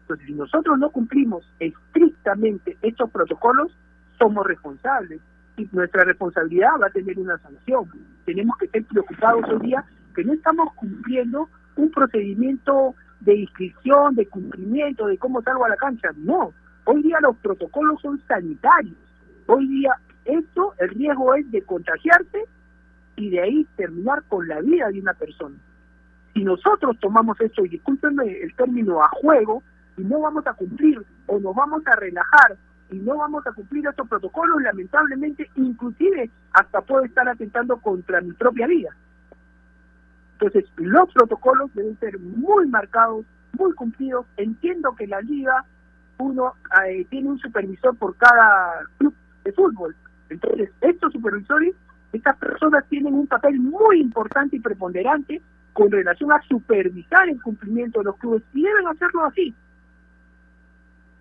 Entonces, 0.02 0.26
si 0.26 0.32
nosotros 0.32 0.78
no 0.78 0.90
cumplimos 0.90 1.44
estrictamente 1.58 2.78
estos 2.82 3.10
protocolos, 3.10 3.76
somos 4.16 4.46
responsables 4.46 5.20
y 5.56 5.68
nuestra 5.72 6.04
responsabilidad 6.04 6.70
va 6.80 6.86
a 6.86 6.90
tener 6.90 7.18
una 7.18 7.36
sanción. 7.38 7.90
Tenemos 8.24 8.56
que 8.58 8.66
estar 8.66 8.82
preocupados 8.84 9.44
hoy 9.48 9.66
día 9.66 9.84
que 10.14 10.24
no 10.24 10.32
estamos 10.32 10.72
cumpliendo 10.74 11.48
un 11.76 11.90
procedimiento 11.90 12.94
de 13.20 13.36
inscripción, 13.36 14.14
de 14.14 14.26
cumplimiento, 14.26 15.06
de 15.06 15.18
cómo 15.18 15.42
salgo 15.42 15.64
a 15.64 15.68
la 15.68 15.76
cancha. 15.76 16.10
No, 16.16 16.52
hoy 16.90 17.02
día 17.02 17.18
los 17.20 17.36
protocolos 17.36 18.00
son 18.00 18.20
sanitarios. 18.26 18.96
Hoy 19.46 19.66
día 19.68 19.92
esto, 20.24 20.74
el 20.78 20.88
riesgo 20.90 21.34
es 21.34 21.50
de 21.50 21.62
contagiarse 21.62 22.44
y 23.16 23.30
de 23.30 23.40
ahí 23.40 23.66
terminar 23.76 24.22
con 24.28 24.48
la 24.48 24.60
vida 24.60 24.88
de 24.88 25.00
una 25.00 25.12
persona. 25.12 25.56
Si 26.32 26.44
nosotros 26.44 26.96
tomamos 27.00 27.38
esto, 27.40 27.64
y 27.64 27.68
discúlpenme 27.68 28.40
el 28.40 28.54
término 28.54 29.02
a 29.02 29.08
juego, 29.08 29.62
y 29.96 30.02
no 30.02 30.20
vamos 30.20 30.46
a 30.46 30.54
cumplir 30.54 31.02
o 31.26 31.38
nos 31.38 31.54
vamos 31.54 31.82
a 31.86 31.96
relajar 31.96 32.56
y 32.90 32.96
no 32.96 33.18
vamos 33.18 33.46
a 33.46 33.52
cumplir 33.52 33.86
estos 33.86 34.08
protocolos, 34.08 34.62
lamentablemente, 34.62 35.50
inclusive 35.56 36.30
hasta 36.52 36.80
puede 36.80 37.06
estar 37.06 37.28
atentando 37.28 37.76
contra 37.78 38.20
mi 38.22 38.32
propia 38.32 38.66
vida. 38.66 38.96
Entonces, 40.34 40.64
los 40.76 41.12
protocolos 41.12 41.74
deben 41.74 41.98
ser 41.98 42.18
muy 42.18 42.66
marcados, 42.68 43.26
muy 43.58 43.72
cumplidos. 43.72 44.24
Entiendo 44.36 44.94
que 44.94 45.06
la 45.06 45.20
liga, 45.20 45.64
uno 46.18 46.54
eh, 46.86 47.06
tiene 47.10 47.30
un 47.30 47.38
supervisor 47.38 47.96
por 47.96 48.16
cada 48.16 48.84
club 48.98 49.14
de 49.44 49.52
fútbol. 49.52 49.94
Entonces, 50.28 50.70
estos 50.80 51.12
supervisores, 51.12 51.74
estas 52.12 52.36
personas 52.36 52.84
tienen 52.88 53.14
un 53.14 53.26
papel 53.26 53.58
muy 53.60 54.00
importante 54.00 54.56
y 54.56 54.60
preponderante 54.60 55.40
con 55.72 55.90
relación 55.90 56.32
a 56.32 56.42
supervisar 56.42 57.28
el 57.28 57.40
cumplimiento 57.40 58.00
de 58.00 58.06
los 58.06 58.16
clubes 58.16 58.42
y 58.52 58.62
deben 58.62 58.88
hacerlo 58.88 59.24
así. 59.24 59.54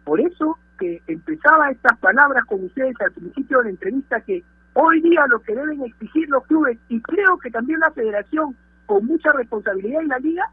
Por 0.04 0.20
eso 0.20 0.58
que 0.80 1.02
empezaba 1.08 1.72
estas 1.72 1.98
palabras 2.00 2.45
con 2.45 2.64
ustedes 2.64 2.95
al 3.02 3.12
principio 3.12 3.60
de 3.60 3.64
la 3.66 3.70
entrevista 3.72 4.22
que 4.22 4.43
hoy 4.74 5.02
día 5.02 5.26
lo 5.28 5.39
que 5.41 5.56
deben 5.56 5.84
exigir 5.84 6.30
los 6.30 6.45
clubes 6.45 6.78
y 6.88 7.02
creo 7.02 7.38
que 7.39 7.50
también 7.50 7.80
la 7.80 7.91
federación 7.91 8.56
con 8.86 9.06
mucha 9.06 9.32
responsabilidad 9.34 10.02
en 10.02 10.08
la 10.08 10.20
liga 10.20 10.50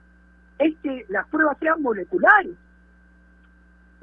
es 0.59 0.75
que 0.83 1.05
las 1.09 1.27
pruebas 1.29 1.59
sean 1.59 1.83
moleculares 1.83 2.55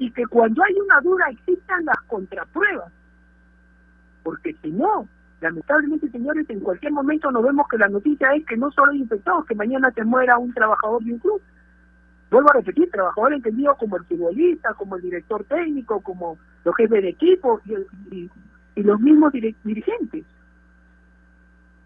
y 0.02 0.10
que 0.10 0.26
cuando 0.26 0.62
hay 0.62 0.74
una 0.74 1.00
duda 1.00 1.26
existan 1.30 1.84
las 1.84 2.00
contrapruebas 2.06 2.92
porque 4.22 4.54
si 4.62 4.70
no 4.70 5.08
lamentablemente 5.40 6.10
señores 6.10 6.48
en 6.50 6.60
cualquier 6.60 6.92
momento 6.92 7.30
nos 7.30 7.42
vemos 7.42 7.66
que 7.68 7.78
la 7.78 7.88
noticia 7.88 8.34
es 8.34 8.44
que 8.46 8.56
no 8.56 8.70
solo 8.72 8.92
hay 8.92 8.98
infectados 8.98 9.46
que 9.46 9.54
mañana 9.54 9.90
se 9.92 10.04
muera 10.04 10.38
un 10.38 10.52
trabajador 10.52 11.02
de 11.04 11.12
un 11.12 11.18
club 11.18 11.42
vuelvo 12.32 12.50
a 12.50 12.54
repetir, 12.54 12.90
trabajador 12.90 13.34
entendido 13.34 13.76
como 13.76 13.98
el 13.98 14.04
futbolista, 14.04 14.72
como 14.74 14.96
el 14.96 15.02
director 15.02 15.44
técnico, 15.44 16.00
como 16.00 16.38
los 16.64 16.74
jefes 16.76 17.02
de 17.02 17.10
equipo 17.10 17.60
y, 18.10 18.30
los 18.74 18.98
mismos 19.00 19.32
dirigentes. 19.32 20.24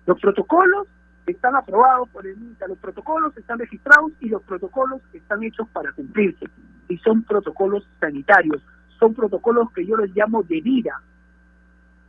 Los 0.07 0.21
protocolos 0.21 0.87
están 1.27 1.57
aprobados 1.57 2.09
por 2.11 2.27
el 2.27 2.37
MINSA, 2.37 2.68
los 2.68 2.79
protocolos 2.79 3.37
están 3.37 3.59
registrados 3.59 4.12
y 4.20 4.29
los 4.29 4.43
protocolos 4.43 5.01
están 5.12 5.43
hechos 5.43 5.68
para 5.72 5.93
cumplirse. 5.93 6.47
Y 6.89 6.99
son 6.99 7.22
protocolos 7.24 7.87
sanitarios, 8.01 8.62
son 8.99 9.14
protocolos 9.14 9.70
que 9.72 9.85
yo 9.85 9.97
les 9.97 10.14
llamo 10.14 10.43
de 10.45 10.61
vida. 10.61 11.01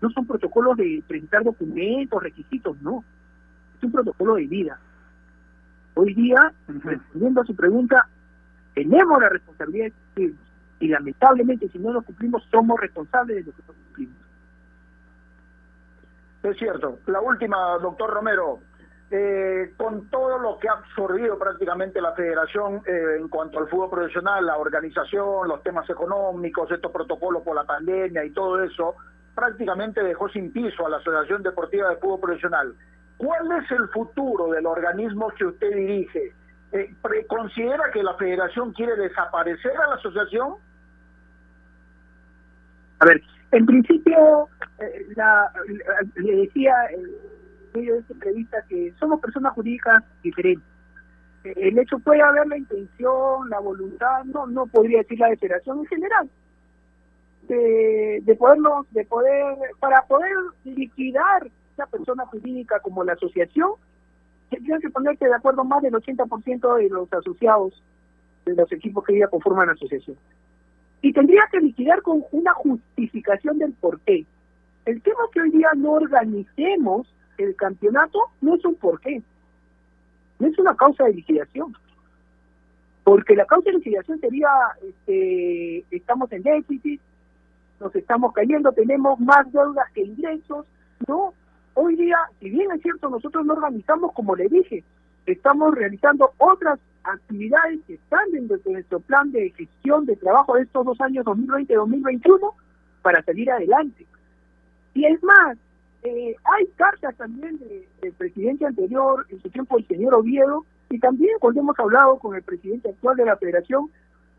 No 0.01 0.09
son 0.11 0.27
protocolos 0.27 0.77
de 0.77 1.03
presentar 1.07 1.43
documentos, 1.43 2.21
requisitos, 2.21 2.79
no. 2.81 3.03
Es 3.75 3.83
un 3.83 3.91
protocolo 3.91 4.35
de 4.35 4.45
vida. 4.45 4.79
Hoy 5.95 6.13
día, 6.13 6.53
respondiendo 6.67 7.41
a 7.41 7.45
su 7.45 7.55
pregunta, 7.55 8.07
tenemos 8.75 9.19
la 9.19 9.29
responsabilidad 9.29 9.85
de 9.85 9.91
cumplir 9.91 10.35
y 10.79 10.87
lamentablemente 10.89 11.67
si 11.69 11.79
no 11.79 11.91
lo 11.91 12.03
cumplimos 12.03 12.43
somos 12.51 12.79
responsables 12.79 13.37
de 13.37 13.43
lo 13.43 13.51
que 13.51 13.63
no 13.67 13.73
cumplimos. 13.73 14.17
Es 16.43 16.57
cierto. 16.57 16.99
La 17.07 17.19
última, 17.19 17.57
doctor 17.81 18.11
Romero, 18.11 18.59
eh, 19.09 19.71
con 19.77 20.09
todo 20.09 20.37
lo 20.37 20.59
que 20.59 20.67
ha 20.67 20.73
absorbido 20.73 21.39
prácticamente 21.39 22.01
la 22.01 22.13
federación 22.13 22.81
eh, 22.85 23.17
en 23.19 23.29
cuanto 23.29 23.59
al 23.59 23.69
fútbol 23.69 23.89
profesional, 23.89 24.45
la 24.45 24.57
organización, 24.57 25.47
los 25.47 25.63
temas 25.63 25.89
económicos, 25.89 26.69
estos 26.71 26.91
protocolos 26.91 27.41
por 27.43 27.55
la 27.55 27.63
pandemia 27.63 28.25
y 28.25 28.31
todo 28.31 28.61
eso, 28.61 28.95
prácticamente 29.33 30.03
dejó 30.03 30.27
sin 30.29 30.51
piso 30.51 30.85
a 30.85 30.89
la 30.89 30.97
Asociación 30.97 31.41
Deportiva 31.41 31.89
de 31.89 31.95
Fútbol 31.97 32.19
Profesional. 32.19 32.73
¿Cuál 33.17 33.49
es 33.63 33.71
el 33.71 33.87
futuro 33.89 34.51
del 34.51 34.65
organismo 34.65 35.29
que 35.29 35.45
usted 35.45 35.69
dirige? 35.73 36.33
Eh, 36.73 36.93
¿Considera 37.27 37.89
que 37.93 38.03
la 38.03 38.13
federación 38.15 38.73
quiere 38.73 38.95
desaparecer 38.97 39.71
a 39.77 39.87
la 39.87 39.95
asociación? 39.95 40.55
A 42.99 43.05
ver, 43.05 43.21
en 43.51 43.65
principio, 43.65 44.49
eh, 44.79 45.07
le 46.15 46.35
decía 46.35 46.73
en 46.91 47.26
medio 47.77 47.93
de 47.93 47.99
esta 48.01 48.13
entrevista 48.13 48.57
que 48.69 48.93
somos 48.99 49.19
personas 49.19 49.53
jurídicas 49.53 50.03
diferentes. 50.23 50.65
El 51.43 51.77
hecho 51.79 51.99
puede 51.99 52.21
haber 52.21 52.47
la 52.47 52.57
intención, 52.57 53.49
la 53.49 53.59
voluntad, 53.59 54.23
no 54.25 54.47
no 54.47 54.65
podría 54.67 54.99
decir 54.99 55.19
la 55.19 55.35
federación 55.37 55.79
en 55.79 55.85
general, 55.85 56.29
de, 57.47 58.21
de 58.23 58.35
podernos, 58.35 58.91
de 58.91 59.05
poder, 59.05 59.55
para 59.79 60.01
poder 60.07 60.33
liquidar 60.65 61.47
esa 61.73 61.85
persona 61.85 62.25
jurídica 62.25 62.79
como 62.81 63.03
la 63.03 63.13
asociación, 63.13 63.71
tendrían 64.49 64.81
que 64.81 64.89
ponerte 64.89 65.25
de 65.25 65.35
acuerdo 65.35 65.63
más 65.63 65.81
del 65.81 65.93
80% 65.93 66.77
de 66.77 66.89
los 66.89 67.11
asociados 67.13 67.81
de 68.45 68.55
los 68.55 68.71
equipos 68.71 69.03
que 69.05 69.19
ya 69.19 69.27
conforman 69.27 69.67
la 69.67 69.73
asociación. 69.73 70.17
Y 71.01 71.13
tendría 71.13 71.43
que 71.51 71.59
liquidar 71.59 72.01
con 72.01 72.23
una 72.31 72.53
justificación 72.53 73.59
del 73.59 73.73
porqué. 73.73 74.25
El 74.85 75.01
tema 75.01 75.19
que 75.31 75.41
hoy 75.41 75.51
día 75.51 75.69
no 75.75 75.91
organicemos 75.91 77.07
el 77.43 77.55
campeonato 77.55 78.19
no 78.41 78.55
es 78.55 78.65
un 78.65 78.75
porqué, 78.75 79.21
no 80.39 80.47
es 80.47 80.57
una 80.59 80.75
causa 80.75 81.05
de 81.05 81.13
liquidación. 81.13 81.75
Porque 83.03 83.35
la 83.35 83.45
causa 83.45 83.69
de 83.69 83.77
liquidación 83.77 84.19
sería, 84.19 84.49
este, 84.81 85.85
estamos 85.95 86.31
en 86.31 86.43
déficit, 86.43 87.01
nos 87.79 87.95
estamos 87.95 88.33
cayendo, 88.33 88.71
tenemos 88.71 89.19
más 89.19 89.51
deudas 89.51 89.89
que 89.93 90.01
ingresos, 90.01 90.65
no, 91.07 91.33
Hoy 91.79 91.95
día, 91.95 92.17
si 92.39 92.49
bien 92.49 92.71
es 92.71 92.81
cierto, 92.81 93.07
nosotros 93.07 93.45
no 93.45 93.53
organizamos, 93.53 94.11
como 94.13 94.35
le 94.35 94.47
dije, 94.47 94.83
estamos 95.27 95.75
realizando 95.75 96.31
otras 96.39 96.79
actividades 97.03 97.81
que 97.85 97.93
están 97.93 98.31
dentro 98.31 98.57
de 98.57 98.71
nuestro 98.71 98.99
plan 98.99 99.31
de 99.31 99.51
gestión 99.51 100.07
de 100.07 100.15
trabajo 100.15 100.55
de 100.55 100.63
estos 100.63 100.83
dos 100.83 100.99
años 101.01 101.23
2020-2021 101.25 102.51
para 103.03 103.21
salir 103.21 103.51
adelante. 103.51 104.07
Y 104.95 105.05
es 105.05 105.21
más, 105.21 105.55
eh, 106.03 106.35
hay 106.43 106.67
cartas 106.75 107.15
también 107.15 107.59
del 108.01 108.13
presidente 108.13 108.65
anterior, 108.65 109.25
en 109.29 109.41
su 109.41 109.49
tiempo 109.49 109.77
el 109.77 109.87
señor 109.87 110.15
Oviedo, 110.15 110.65
y 110.89 110.99
también 110.99 111.37
cuando 111.39 111.61
hemos 111.61 111.77
hablado 111.79 112.17
con 112.19 112.35
el 112.35 112.43
presidente 112.43 112.89
actual 112.89 113.17
de 113.17 113.25
la 113.25 113.37
federación, 113.37 113.89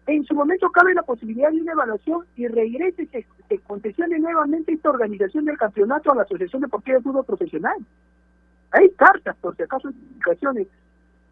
en 0.07 0.25
su 0.25 0.35
momento 0.35 0.71
cabe 0.71 0.95
la 0.95 1.03
posibilidad 1.03 1.51
de 1.51 1.61
una 1.61 1.73
evaluación 1.73 2.25
y 2.35 2.47
regrese, 2.49 3.07
se, 3.07 3.27
se 3.49 3.59
concesione 3.59 4.19
nuevamente 4.19 4.73
esta 4.73 4.89
organización 4.89 5.45
del 5.45 5.59
campeonato 5.59 6.11
a 6.11 6.15
la 6.15 6.23
Asociación 6.23 6.63
Deportiva 6.63 6.97
de 6.97 7.03
Fútbol 7.03 7.27
Profesional. 7.27 7.77
Hay 8.71 8.89
cartas, 8.91 9.37
por 9.37 9.55
si 9.57 9.63
acaso, 9.63 9.91
indicaciones. 9.91 10.67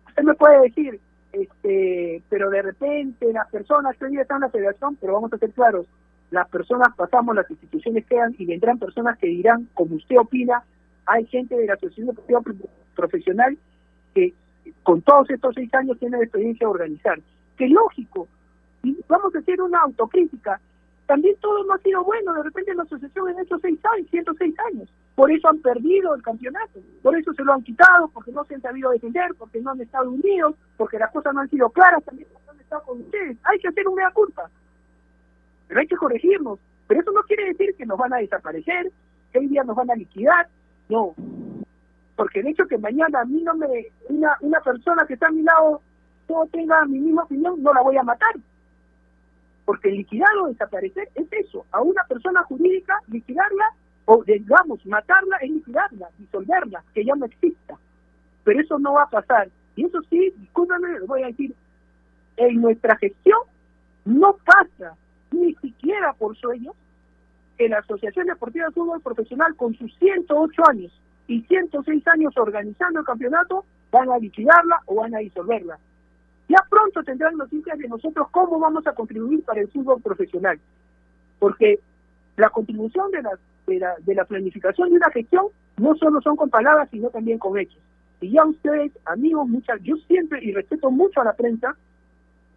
Usted 0.08 0.22
me 0.22 0.34
puede 0.34 0.60
decir, 0.62 1.00
este, 1.32 2.22
pero 2.28 2.50
de 2.50 2.62
repente 2.62 3.32
las 3.32 3.50
personas 3.50 3.96
que 3.96 4.06
hoy 4.06 4.18
están 4.18 4.36
en 4.36 4.42
la 4.42 4.50
federación, 4.50 4.96
pero 4.96 5.14
vamos 5.14 5.32
a 5.32 5.38
ser 5.38 5.50
claros, 5.52 5.86
las 6.30 6.48
personas 6.48 6.88
pasamos, 6.96 7.34
las 7.34 7.50
instituciones 7.50 8.04
quedan 8.06 8.34
y 8.38 8.46
vendrán 8.46 8.78
personas 8.78 9.18
que 9.18 9.28
dirán, 9.28 9.68
como 9.74 9.96
usted 9.96 10.18
opina, 10.18 10.62
hay 11.06 11.24
gente 11.26 11.56
de 11.56 11.66
la 11.66 11.74
Asociación 11.74 12.08
Deportiva 12.08 12.40
Profesional 12.94 13.56
que 14.14 14.34
con 14.82 15.02
todos 15.02 15.30
estos 15.30 15.54
seis 15.54 15.72
años 15.74 15.98
tiene 15.98 16.18
experiencia 16.18 16.66
de 16.66 16.70
organizar. 16.72 17.20
Que 17.56 17.68
lógico, 17.68 18.28
vamos 19.08 19.34
a 19.34 19.38
hacer 19.38 19.60
una 19.60 19.80
autocrítica. 19.80 20.60
También 21.06 21.36
todo 21.40 21.62
no 21.64 21.74
ha 21.74 21.78
sido 21.78 22.02
bueno, 22.02 22.34
de 22.34 22.42
repente 22.42 22.74
la 22.74 22.82
asociación 22.82 23.28
en 23.28 23.38
estos 23.38 23.60
seis 23.60 23.78
años, 23.84 24.10
106 24.10 24.54
años. 24.72 24.88
Por 25.14 25.30
eso 25.30 25.48
han 25.48 25.58
perdido 25.60 26.14
el 26.14 26.22
campeonato, 26.22 26.80
por 27.00 27.16
eso 27.16 27.32
se 27.32 27.44
lo 27.44 27.52
han 27.52 27.62
quitado, 27.62 28.08
porque 28.08 28.32
no 28.32 28.44
se 28.44 28.56
han 28.56 28.60
sabido 28.60 28.90
defender, 28.90 29.30
porque 29.38 29.60
no 29.60 29.70
han 29.70 29.80
estado 29.80 30.10
unidos, 30.10 30.56
porque 30.76 30.98
las 30.98 31.10
cosas 31.12 31.32
no 31.32 31.40
han 31.40 31.48
sido 31.48 31.70
claras, 31.70 32.04
también 32.04 32.28
porque 32.32 32.50
han 32.50 32.60
estado 32.60 32.82
con 32.82 33.00
ustedes. 33.00 33.38
Hay 33.44 33.58
que 33.60 33.68
hacer 33.68 33.88
una 33.88 34.10
culpa, 34.10 34.50
pero 35.68 35.80
hay 35.80 35.86
que 35.86 35.96
corregirnos. 35.96 36.58
Pero 36.86 37.00
eso 37.00 37.10
no 37.12 37.22
quiere 37.22 37.46
decir 37.46 37.74
que 37.76 37.86
nos 37.86 37.98
van 37.98 38.12
a 38.12 38.18
desaparecer, 38.18 38.90
que 39.32 39.38
hoy 39.38 39.48
día 39.48 39.64
nos 39.64 39.76
van 39.76 39.90
a 39.90 39.96
liquidar, 39.96 40.48
no. 40.88 41.14
Porque 42.14 42.40
el 42.40 42.48
hecho 42.48 42.66
que 42.66 42.78
mañana 42.78 43.20
a 43.20 43.24
mí 43.24 43.42
no 43.42 43.54
me, 43.54 43.86
una, 44.08 44.36
una 44.40 44.60
persona 44.60 45.04
que 45.06 45.14
está 45.14 45.26
a 45.26 45.32
mi 45.32 45.42
lado 45.42 45.80
no 46.28 46.46
tenga 46.46 46.84
mi 46.86 46.98
misma 46.98 47.24
opinión, 47.24 47.62
no 47.62 47.72
la 47.72 47.82
voy 47.82 47.96
a 47.96 48.02
matar 48.02 48.34
porque 49.66 49.90
liquidar 49.90 50.34
o 50.38 50.46
desaparecer 50.46 51.10
es 51.16 51.26
eso, 51.32 51.66
a 51.72 51.82
una 51.82 52.04
persona 52.04 52.42
jurídica 52.44 52.98
liquidarla 53.08 53.64
o 54.06 54.22
digamos 54.22 54.86
matarla 54.86 55.36
es 55.38 55.50
liquidarla, 55.50 56.08
disolverla, 56.16 56.84
que 56.94 57.04
ya 57.04 57.14
no 57.16 57.26
exista. 57.26 57.74
Pero 58.44 58.60
eso 58.60 58.78
no 58.78 58.94
va 58.94 59.02
a 59.02 59.10
pasar. 59.10 59.48
Y 59.74 59.84
eso 59.84 60.00
sí, 60.08 60.32
discúlpame, 60.36 61.00
les 61.00 61.06
voy 61.06 61.24
a 61.24 61.26
decir, 61.26 61.52
en 62.36 62.60
nuestra 62.60 62.96
gestión 62.96 63.40
no 64.04 64.36
pasa 64.44 64.94
ni 65.40 65.54
siquiera 65.54 66.12
por 66.14 66.36
sueños 66.36 66.74
que 67.56 67.68
la 67.68 67.78
Asociación 67.78 68.26
Deportiva 68.26 68.66
de 68.66 68.72
Fútbol 68.72 69.00
Profesional 69.00 69.54
con 69.56 69.74
sus 69.74 69.94
108 69.98 70.62
años 70.68 70.92
y 71.26 71.42
106 71.42 72.06
años 72.08 72.36
organizando 72.36 73.00
el 73.00 73.06
campeonato 73.06 73.64
van 73.90 74.10
a 74.10 74.18
liquidarla 74.18 74.80
o 74.86 74.96
van 74.96 75.14
a 75.14 75.18
disolverla. 75.18 75.78
Ya 76.48 76.58
pronto 76.68 77.02
tendrán 77.02 77.36
noticias 77.36 77.78
de 77.78 77.88
nosotros 77.88 78.28
cómo 78.30 78.58
vamos 78.58 78.86
a 78.86 78.92
contribuir 78.92 79.42
para 79.44 79.60
el 79.60 79.68
fútbol 79.68 80.00
profesional, 80.00 80.58
porque 81.38 81.80
la 82.36 82.50
contribución 82.50 83.10
de 83.10 83.22
la, 83.22 83.96
de 83.98 84.14
la, 84.14 84.24
planificación 84.24 84.90
de 84.90 84.96
una 84.96 85.10
gestión 85.10 85.46
no 85.78 85.96
solo 85.96 86.20
son 86.20 86.36
con 86.36 86.50
palabras, 86.50 86.88
sino 86.90 87.08
también 87.10 87.38
con 87.38 87.58
hechos. 87.58 87.80
Y 88.20 88.30
ya 88.30 88.44
ustedes, 88.44 88.92
amigos, 89.06 89.48
muchas, 89.48 89.82
yo 89.82 89.96
siempre 90.06 90.42
y 90.42 90.52
respeto 90.52 90.90
mucho 90.90 91.20
a 91.20 91.24
la 91.24 91.34
prensa, 91.34 91.76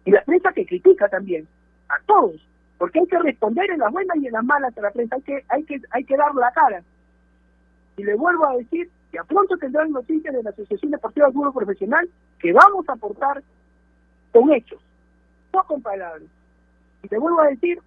y 0.04 0.12
la 0.12 0.22
prensa 0.22 0.52
que 0.52 0.66
critica 0.66 1.08
también, 1.08 1.46
a 1.88 1.98
todos, 2.06 2.40
porque 2.80 2.98
hay 2.98 3.06
que 3.06 3.18
responder 3.18 3.70
en 3.70 3.78
las 3.78 3.92
buenas 3.92 4.16
y 4.16 4.26
en 4.26 4.32
las 4.32 4.42
malas 4.42 4.76
a 4.78 4.80
la 4.80 4.90
prensa, 4.90 5.16
hay 5.16 5.22
que, 5.22 5.44
hay 5.50 5.64
que, 5.64 5.82
hay 5.90 6.02
que 6.02 6.16
dar 6.16 6.34
la 6.34 6.50
cara. 6.50 6.82
Y 7.98 8.04
le 8.04 8.14
vuelvo 8.14 8.48
a 8.48 8.56
decir, 8.56 8.88
que 9.12 9.18
a 9.18 9.24
pronto 9.24 9.54
tendrán 9.58 9.92
noticias 9.92 10.34
de 10.34 10.42
la 10.42 10.48
Asociación 10.48 10.90
Deportiva 10.90 11.26
del 11.26 11.34
Fútbol 11.34 11.52
Profesional 11.52 12.08
que 12.38 12.54
vamos 12.54 12.88
a 12.88 12.94
aportar 12.94 13.42
con 14.32 14.50
hechos, 14.50 14.80
no 15.52 15.62
con 15.64 15.82
palabras. 15.82 16.22
Y 17.02 17.08
te 17.08 17.18
vuelvo 17.18 17.42
a 17.42 17.48
decir, 17.48 17.78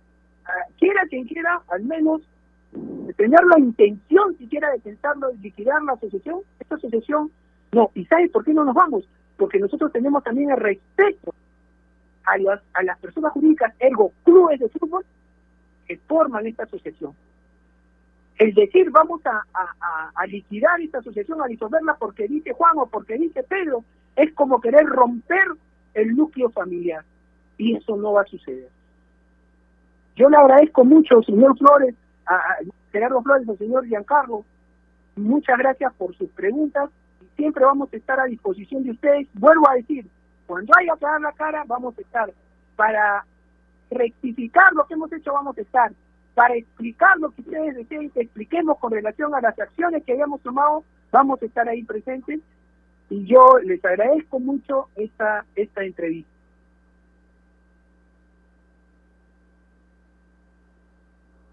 quiera 0.77 1.07
quien 1.09 1.25
quiera, 1.25 1.59
al 1.69 1.81
menos 1.85 2.21
tener 3.17 3.43
la 3.45 3.57
intención 3.57 4.37
siquiera 4.37 4.69
de 4.73 4.79
pensarlo, 4.79 5.29
de 5.29 5.37
liquidar 5.39 5.81
la 5.81 5.93
asociación, 5.93 6.41
esta 6.59 6.75
asociación 6.75 7.31
no. 7.71 7.89
¿Y 7.95 8.05
sabes 8.05 8.29
por 8.29 8.45
qué 8.45 8.53
no 8.53 8.63
nos 8.63 8.75
vamos? 8.75 9.09
Porque 9.37 9.57
nosotros 9.57 9.91
tenemos 9.91 10.23
también 10.23 10.51
el 10.51 10.57
respeto 10.57 11.33
a 12.25 12.33
a 12.73 12.83
las 12.83 12.99
personas 12.99 13.31
jurídicas, 13.33 13.73
ergo 13.79 14.11
clubes 14.23 14.59
de 14.59 14.69
fútbol, 14.69 15.05
que 15.87 15.97
forman 15.97 16.47
esta 16.47 16.63
asociación. 16.63 17.13
El 18.37 18.53
decir 18.53 18.89
vamos 18.89 19.21
a, 19.25 19.43
a, 20.15 20.25
liquidar 20.25 20.81
esta 20.81 20.99
asociación, 20.99 21.41
a 21.41 21.47
disolverla 21.47 21.95
porque 21.95 22.27
dice 22.27 22.53
Juan 22.53 22.73
o 22.77 22.87
porque 22.87 23.17
dice 23.17 23.43
Pedro, 23.43 23.83
es 24.15 24.33
como 24.33 24.59
querer 24.59 24.85
romper 24.85 25.45
el 25.93 26.15
núcleo 26.15 26.49
familiar. 26.49 27.03
Y 27.57 27.75
eso 27.75 27.95
no 27.95 28.13
va 28.13 28.21
a 28.21 28.25
suceder. 28.25 28.69
Yo 30.15 30.29
le 30.29 30.37
agradezco 30.37 30.83
mucho, 30.83 31.21
señor 31.23 31.57
Flores, 31.57 31.95
a, 32.25 32.57
Gerardo 32.91 33.21
Flores, 33.21 33.47
al 33.47 33.57
señor 33.57 33.85
Giancarlo. 33.85 34.43
Muchas 35.15 35.57
gracias 35.57 35.93
por 35.93 36.15
sus 36.15 36.29
preguntas. 36.31 36.89
Siempre 37.35 37.63
vamos 37.63 37.93
a 37.93 37.97
estar 37.97 38.19
a 38.19 38.25
disposición 38.25 38.83
de 38.83 38.91
ustedes. 38.91 39.27
Vuelvo 39.33 39.69
a 39.69 39.75
decir, 39.75 40.05
cuando 40.53 40.71
haya 40.77 40.95
que 40.95 41.05
dar 41.05 41.19
la 41.19 41.31
cara, 41.31 41.63
vamos 41.65 41.97
a 41.97 42.01
estar. 42.01 42.31
Para 42.75 43.25
rectificar 43.89 44.71
lo 44.73 44.85
que 44.85 44.93
hemos 44.93 45.11
hecho, 45.11 45.33
vamos 45.33 45.57
a 45.57 45.61
estar. 45.61 45.91
Para 46.35 46.53
explicar 46.53 47.17
lo 47.17 47.31
que 47.31 47.41
ustedes 47.41 47.75
deseen 47.75 48.11
que 48.11 48.21
expliquemos 48.21 48.77
con 48.77 48.91
relación 48.91 49.33
a 49.33 49.41
las 49.41 49.57
acciones 49.57 50.03
que 50.03 50.13
hayamos 50.13 50.41
tomado, 50.41 50.83
vamos 51.11 51.41
a 51.41 51.45
estar 51.47 51.67
ahí 51.67 51.83
presentes. 51.83 52.39
Y 53.09 53.25
yo 53.25 53.57
les 53.63 53.83
agradezco 53.83 54.39
mucho 54.39 54.89
esta, 54.95 55.43
esta 55.55 55.83
entrevista. 55.83 56.29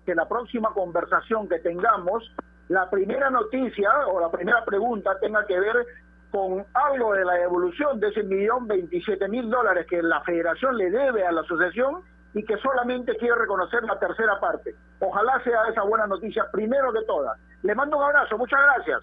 que 0.05 0.15
la 0.15 0.29
próxima 0.29 0.75
conversación 0.75 1.49
que 1.49 1.59
tengamos, 1.61 2.35
la 2.69 2.91
primera 2.91 3.31
noticia 3.31 3.91
o 4.09 4.21
la 4.21 4.31
primera 4.31 4.65
pregunta 4.65 5.19
tenga 5.21 5.47
que 5.47 5.59
ver 5.59 5.87
con 6.31 6.65
algo 6.75 7.13
de 7.15 7.25
la 7.25 7.41
evolución 7.41 7.99
de 7.99 8.09
ese 8.09 8.23
millón 8.23 8.67
veintisiete 8.67 9.29
mil 9.29 9.51
dólares 9.51 9.87
que 9.89 10.03
la 10.03 10.21
federación 10.23 10.77
le 10.77 10.91
debe 10.91 11.25
a 11.25 11.33
la 11.33 11.41
asociación 11.41 12.03
y 12.35 12.45
que 12.45 12.57
solamente 12.59 13.17
quiere 13.17 13.35
reconocer 13.35 13.83
la 13.83 13.99
tercera 13.99 14.39
parte. 14.39 14.75
Ojalá 15.01 15.43
sea 15.43 15.69
esa 15.69 15.83
buena 15.83 16.07
noticia 16.07 16.45
primero 16.53 16.93
que 16.93 17.03
todas. 17.07 17.39
Le 17.63 17.75
mando 17.75 17.99
un 17.99 18.05
abrazo, 18.05 18.39
muchas 18.39 18.61
gracias. 18.63 19.03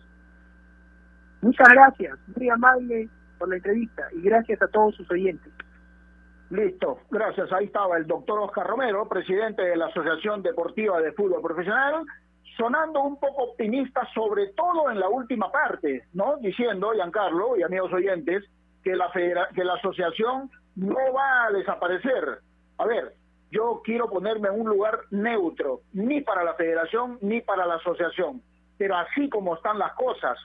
Muchas 1.42 1.68
gracias, 1.70 2.18
muy 2.36 2.50
amable 2.50 3.10
por 3.38 3.50
la 3.50 3.58
entrevista 3.58 4.08
y 4.14 4.22
gracias 4.22 4.62
a 4.62 4.68
todos 4.68 4.96
sus 4.96 5.10
oyentes. 5.12 5.52
Listo, 6.50 7.00
gracias. 7.12 7.52
Ahí 7.52 7.66
estaba 7.66 7.98
el 7.98 8.08
doctor 8.08 8.40
Oscar 8.40 8.66
Romero, 8.66 9.08
presidente 9.10 9.62
de 9.62 9.76
la 9.76 9.88
Asociación 9.88 10.42
Deportiva 10.42 11.02
de 11.02 11.12
Fútbol 11.12 11.42
Profesional, 11.42 12.06
sonando 12.56 13.02
un 13.02 13.20
poco 13.20 13.44
optimista, 13.44 14.08
sobre 14.14 14.48
todo 14.50 14.90
en 14.90 15.00
la 15.00 15.10
última 15.10 15.52
parte, 15.52 16.06
¿no? 16.14 16.38
Diciendo, 16.38 16.92
Giancarlo 16.94 17.58
y 17.58 17.64
amigos 17.64 17.92
oyentes, 17.94 18.44
que 18.84 18.96
la, 18.96 19.12
que 19.12 19.64
la 19.64 19.74
asociación 19.74 20.50
no 20.76 21.14
va 21.14 21.46
a 21.46 21.52
desaparecer. 21.52 22.40
A 22.78 22.86
ver, 22.86 23.14
yo 23.52 23.82
quiero 23.84 24.10
ponerme 24.10 24.50
en 24.50 24.62
un 24.62 24.70
lugar 24.70 25.00
neutro, 25.12 25.82
ni 25.94 26.22
para 26.22 26.44
la 26.44 26.54
federación 26.54 27.18
ni 27.22 27.42
para 27.42 27.66
la 27.66 27.76
asociación. 27.76 28.42
Pero 28.78 28.96
así 28.96 29.30
como 29.30 29.56
están 29.56 29.80
las 29.80 29.94
cosas, 29.94 30.38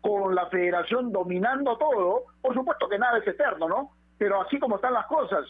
con 0.00 0.34
la 0.34 0.46
federación 0.46 1.12
dominando 1.12 1.76
todo, 1.78 2.24
por 2.42 2.54
supuesto 2.54 2.88
que 2.88 2.98
nada 2.98 3.18
es 3.18 3.26
eterno, 3.26 3.68
¿no? 3.68 3.90
pero 4.18 4.40
así 4.40 4.58
como 4.58 4.76
están 4.76 4.94
las 4.94 5.06
cosas, 5.06 5.44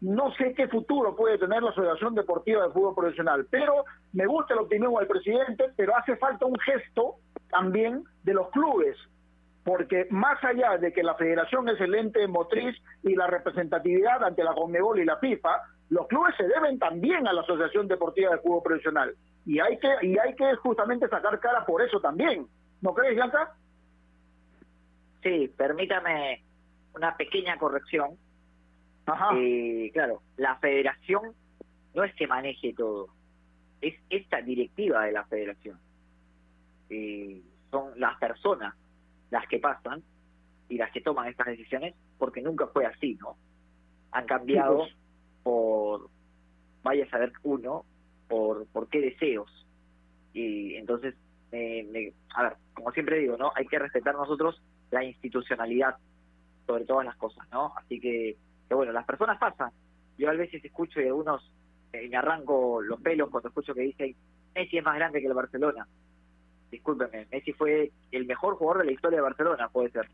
no 0.00 0.32
sé 0.34 0.54
qué 0.54 0.66
futuro 0.68 1.14
puede 1.14 1.38
tener 1.38 1.62
la 1.62 1.70
Asociación 1.70 2.14
Deportiva 2.14 2.64
de 2.64 2.72
Fútbol 2.72 2.94
Profesional, 2.94 3.46
pero 3.50 3.84
me 4.12 4.26
gusta 4.26 4.54
el 4.54 4.60
optimismo 4.60 4.98
del 4.98 5.08
presidente, 5.08 5.66
pero 5.76 5.96
hace 5.96 6.16
falta 6.16 6.46
un 6.46 6.58
gesto 6.58 7.16
también 7.50 8.04
de 8.22 8.34
los 8.34 8.48
clubes, 8.50 8.96
porque 9.64 10.06
más 10.10 10.42
allá 10.42 10.78
de 10.78 10.92
que 10.92 11.02
la 11.02 11.14
federación 11.16 11.68
es 11.68 11.80
el 11.80 11.94
ente 11.94 12.26
motriz 12.26 12.76
y 13.02 13.14
la 13.14 13.26
representatividad 13.26 14.24
ante 14.24 14.42
la 14.42 14.54
Conmebol 14.54 15.00
y 15.00 15.04
la 15.04 15.18
FIFA, 15.18 15.50
los 15.90 16.06
clubes 16.06 16.34
se 16.36 16.46
deben 16.46 16.78
también 16.78 17.26
a 17.28 17.32
la 17.32 17.42
Asociación 17.42 17.86
Deportiva 17.86 18.30
de 18.30 18.38
Fútbol 18.38 18.62
Profesional 18.62 19.14
y 19.44 19.58
hay 19.58 19.78
que 19.78 19.88
y 20.02 20.18
hay 20.18 20.34
que 20.34 20.54
justamente 20.56 21.08
sacar 21.08 21.38
cara 21.40 21.64
por 21.66 21.82
eso 21.82 22.00
también. 22.00 22.46
¿No 22.80 22.94
crees, 22.94 23.16
Yanka? 23.16 23.54
Sí, 25.22 25.52
permítame 25.56 26.42
una 26.94 27.16
pequeña 27.16 27.58
corrección. 27.58 28.16
Eh, 29.36 29.90
claro, 29.92 30.22
la 30.36 30.56
federación 30.56 31.34
no 31.94 32.04
es 32.04 32.14
que 32.14 32.26
maneje 32.26 32.72
todo, 32.74 33.08
es 33.80 33.94
esta 34.10 34.40
directiva 34.42 35.04
de 35.04 35.12
la 35.12 35.24
federación. 35.24 35.78
Eh, 36.88 37.42
son 37.70 37.98
las 37.98 38.18
personas 38.18 38.74
las 39.30 39.46
que 39.46 39.58
pasan 39.58 40.02
y 40.68 40.76
las 40.76 40.90
que 40.92 41.00
toman 41.00 41.28
estas 41.28 41.46
decisiones, 41.46 41.94
porque 42.18 42.42
nunca 42.42 42.66
fue 42.68 42.86
así, 42.86 43.16
¿no? 43.20 43.36
Han 44.12 44.26
cambiado 44.26 44.78
pues. 44.78 44.96
por, 45.42 46.10
vaya 46.82 47.04
a 47.04 47.10
saber 47.10 47.32
uno, 47.42 47.84
por, 48.28 48.66
por 48.66 48.88
qué 48.88 49.00
deseos. 49.00 49.50
Y 50.32 50.74
entonces, 50.74 51.14
a 52.34 52.42
ver, 52.42 52.56
como 52.74 52.92
siempre 52.92 53.18
digo, 53.18 53.36
¿no? 53.36 53.52
Hay 53.54 53.66
que 53.66 53.78
respetar 53.78 54.14
nosotros 54.14 54.60
la 54.90 55.04
institucionalidad 55.04 55.96
sobre 56.66 56.84
todas 56.84 57.04
las 57.04 57.16
cosas, 57.16 57.46
¿no? 57.50 57.72
Así 57.76 58.00
que, 58.00 58.36
que 58.70 58.74
bueno, 58.76 58.92
las 58.92 59.04
personas 59.04 59.36
pasan. 59.36 59.72
Yo 60.16 60.30
a 60.30 60.32
veces 60.32 60.64
escucho 60.64 61.00
y 61.00 61.06
algunos 61.06 61.42
eh, 61.92 62.08
me 62.08 62.16
arranco 62.16 62.80
los 62.80 63.00
pelos 63.00 63.28
cuando 63.28 63.48
escucho 63.48 63.74
que 63.74 63.80
dicen 63.80 64.14
Messi 64.54 64.78
es 64.78 64.84
más 64.84 64.94
grande 64.94 65.20
que 65.20 65.26
el 65.26 65.34
Barcelona. 65.34 65.88
Discúlpeme, 66.70 67.26
Messi 67.32 67.52
fue 67.52 67.90
el 68.12 68.26
mejor 68.26 68.54
jugador 68.54 68.82
de 68.82 68.84
la 68.84 68.92
historia 68.92 69.16
de 69.16 69.22
Barcelona, 69.22 69.68
puede 69.70 69.90
ser, 69.90 70.08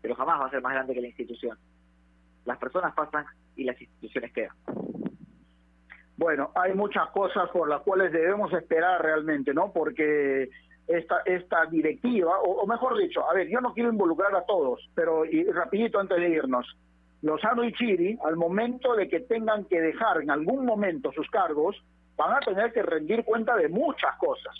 pero 0.00 0.16
jamás 0.16 0.40
va 0.40 0.46
a 0.46 0.50
ser 0.50 0.60
más 0.62 0.72
grande 0.72 0.94
que 0.94 1.00
la 1.00 1.06
institución. 1.06 1.56
Las 2.44 2.58
personas 2.58 2.92
pasan 2.92 3.24
y 3.54 3.62
las 3.62 3.80
instituciones 3.80 4.32
quedan. 4.32 4.56
Bueno, 6.16 6.50
hay 6.56 6.74
muchas 6.74 7.08
cosas 7.10 7.48
por 7.50 7.68
las 7.68 7.82
cuales 7.82 8.10
debemos 8.10 8.52
esperar 8.52 9.00
realmente, 9.00 9.54
¿no? 9.54 9.72
Porque 9.72 10.50
esta, 10.88 11.20
esta 11.24 11.66
directiva, 11.66 12.40
o, 12.40 12.66
mejor 12.66 12.98
dicho, 12.98 13.24
a 13.30 13.32
ver, 13.32 13.48
yo 13.48 13.60
no 13.60 13.72
quiero 13.72 13.92
involucrar 13.92 14.34
a 14.34 14.44
todos, 14.44 14.90
pero 14.92 15.24
y 15.24 15.44
rapidito 15.44 16.00
antes 16.00 16.18
de 16.18 16.30
irnos, 16.30 16.66
Lozano 17.22 17.64
y 17.64 17.72
Chiri, 17.72 18.18
al 18.24 18.36
momento 18.36 18.94
de 18.94 19.08
que 19.08 19.20
tengan 19.20 19.64
que 19.64 19.80
dejar 19.80 20.22
en 20.22 20.30
algún 20.30 20.66
momento 20.66 21.12
sus 21.12 21.28
cargos, 21.30 21.76
van 22.16 22.34
a 22.34 22.40
tener 22.40 22.72
que 22.72 22.82
rendir 22.82 23.24
cuenta 23.24 23.56
de 23.56 23.68
muchas 23.68 24.16
cosas. 24.18 24.54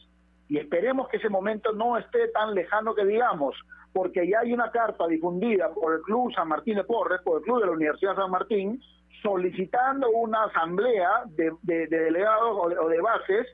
Y 0.49 0.59
esperemos 0.59 1.09
que 1.09 1.17
ese 1.17 1.29
momento 1.29 1.73
no 1.73 1.99
esté 1.99 2.29
tan 2.29 2.55
lejano 2.55 2.95
que 2.95 3.05
digamos, 3.05 3.57
porque 3.93 4.29
ya 4.29 4.41
hay 4.41 4.53
una 4.53 4.71
carta 4.71 5.07
difundida 5.07 5.71
por 5.73 5.95
el 5.95 6.03
Club 6.03 6.33
San 6.35 6.49
Martín 6.49 6.77
de 6.77 6.85
Porres, 6.85 7.21
por 7.23 7.39
el 7.39 7.45
Club 7.45 7.61
de 7.61 7.67
la 7.67 7.73
Universidad 7.73 8.17
San 8.17 8.31
Martín, 8.31 8.81
solicitando 9.23 10.11
una 10.11 10.45
asamblea 10.45 11.25
de, 11.27 11.53
delegados 11.89 12.75
o 12.81 12.89
de 12.89 13.01
bases 13.01 13.47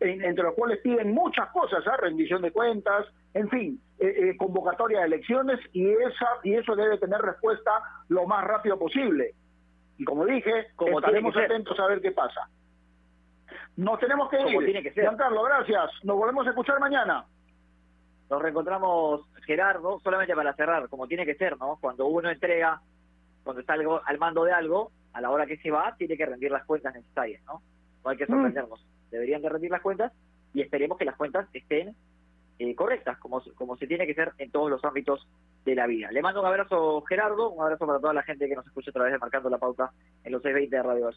entre 0.00 0.44
los 0.44 0.54
cuales 0.54 0.78
piden 0.80 1.12
muchas 1.12 1.50
cosas, 1.50 1.84
¿ah? 1.86 1.96
rendición 1.96 2.42
de 2.42 2.50
cuentas, 2.50 3.06
en 3.34 3.48
fin, 3.48 3.80
eh, 3.98 4.30
eh, 4.30 4.36
convocatoria 4.36 5.00
de 5.00 5.06
elecciones 5.06 5.60
y 5.72 5.90
esa 5.90 6.26
y 6.42 6.54
eso 6.54 6.74
debe 6.74 6.98
tener 6.98 7.20
respuesta 7.20 7.70
lo 8.08 8.26
más 8.26 8.44
rápido 8.44 8.78
posible. 8.78 9.34
Y 9.98 10.04
como 10.04 10.24
dije, 10.24 10.68
como 10.76 10.98
estaremos 10.98 11.36
atentos 11.36 11.78
a 11.78 11.86
ver 11.86 12.00
qué 12.00 12.12
pasa. 12.12 12.48
Nos 13.76 13.98
tenemos 14.00 14.28
que 14.30 14.40
ir. 14.40 14.64
Tiene 14.64 14.82
que 14.82 14.92
ser. 14.92 15.04
Juan 15.04 15.16
Carlos, 15.16 15.44
gracias. 15.46 15.90
Nos 16.04 16.16
volvemos 16.16 16.46
a 16.46 16.50
escuchar 16.50 16.80
mañana. 16.80 17.24
Nos 18.30 18.40
reencontramos, 18.40 19.28
Gerardo, 19.44 20.00
solamente 20.00 20.34
para 20.34 20.54
cerrar, 20.54 20.88
como 20.88 21.06
tiene 21.06 21.26
que 21.26 21.34
ser, 21.34 21.58
¿no? 21.58 21.78
Cuando 21.80 22.06
uno 22.06 22.30
entrega, 22.30 22.80
cuando 23.42 23.60
está 23.60 23.74
al 23.74 24.18
mando 24.18 24.44
de 24.44 24.52
algo, 24.52 24.90
a 25.12 25.20
la 25.20 25.30
hora 25.30 25.46
que 25.46 25.58
se 25.58 25.70
va, 25.70 25.94
tiene 25.96 26.16
que 26.16 26.26
rendir 26.26 26.50
las 26.50 26.64
cuentas 26.64 26.94
necesarias, 26.94 27.42
¿no? 27.44 27.60
No 28.02 28.10
hay 28.10 28.16
que 28.16 28.24
mm. 28.24 28.28
sorprendernos 28.28 28.84
deberían 29.14 29.42
de 29.42 29.48
rendir 29.48 29.70
las 29.70 29.80
cuentas 29.80 30.12
y 30.52 30.60
esperemos 30.60 30.98
que 30.98 31.04
las 31.04 31.16
cuentas 31.16 31.48
estén 31.52 31.94
eh, 32.58 32.74
correctas, 32.74 33.18
como, 33.18 33.42
como 33.54 33.76
se 33.76 33.86
tiene 33.86 34.06
que 34.06 34.14
ser 34.14 34.32
en 34.38 34.50
todos 34.50 34.70
los 34.70 34.84
ámbitos 34.84 35.26
de 35.64 35.74
la 35.74 35.86
vida. 35.86 36.10
Le 36.12 36.22
mando 36.22 36.40
un 36.40 36.46
abrazo, 36.46 37.02
Gerardo, 37.08 37.50
un 37.50 37.62
abrazo 37.62 37.86
para 37.86 37.98
toda 37.98 38.12
la 38.12 38.22
gente 38.22 38.48
que 38.48 38.54
nos 38.54 38.66
escucha 38.66 38.90
a 38.90 38.94
través 38.94 39.12
de 39.12 39.18
Marcando 39.18 39.50
la 39.50 39.58
Pauta 39.58 39.90
en 40.22 40.32
los 40.32 40.42
620 40.42 40.76
de 40.76 40.82
Radio 40.82 41.10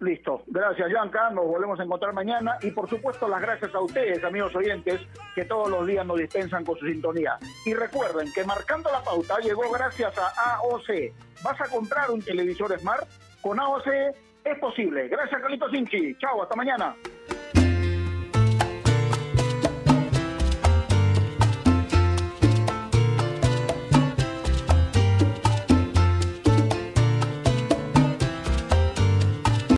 Listo. 0.00 0.42
Gracias, 0.46 0.90
Yanka. 0.92 1.30
Nos 1.30 1.46
volvemos 1.46 1.80
a 1.80 1.84
encontrar 1.84 2.12
mañana. 2.12 2.58
Y 2.60 2.70
por 2.70 2.88
supuesto, 2.88 3.26
las 3.28 3.40
gracias 3.40 3.74
a 3.74 3.80
ustedes, 3.80 4.22
amigos 4.24 4.54
oyentes, 4.54 5.00
que 5.34 5.44
todos 5.46 5.70
los 5.70 5.86
días 5.86 6.06
nos 6.06 6.18
dispensan 6.18 6.64
con 6.64 6.76
su 6.76 6.86
sintonía. 6.86 7.38
Y 7.64 7.72
recuerden 7.72 8.30
que 8.34 8.44
marcando 8.44 8.90
la 8.92 9.02
pauta 9.02 9.38
llegó 9.38 9.70
gracias 9.70 10.12
a 10.18 10.56
AOC. 10.56 11.12
¿Vas 11.42 11.60
a 11.60 11.68
comprar 11.70 12.10
un 12.10 12.20
televisor 12.20 12.78
Smart? 12.78 13.08
Con 13.40 13.58
AOC 13.58 13.86
es 14.44 14.58
posible. 14.60 15.08
Gracias, 15.08 15.40
Carlitos 15.40 15.70
Sinchi. 15.70 16.14
Chao, 16.18 16.42
hasta 16.42 16.56
mañana. 16.56 16.94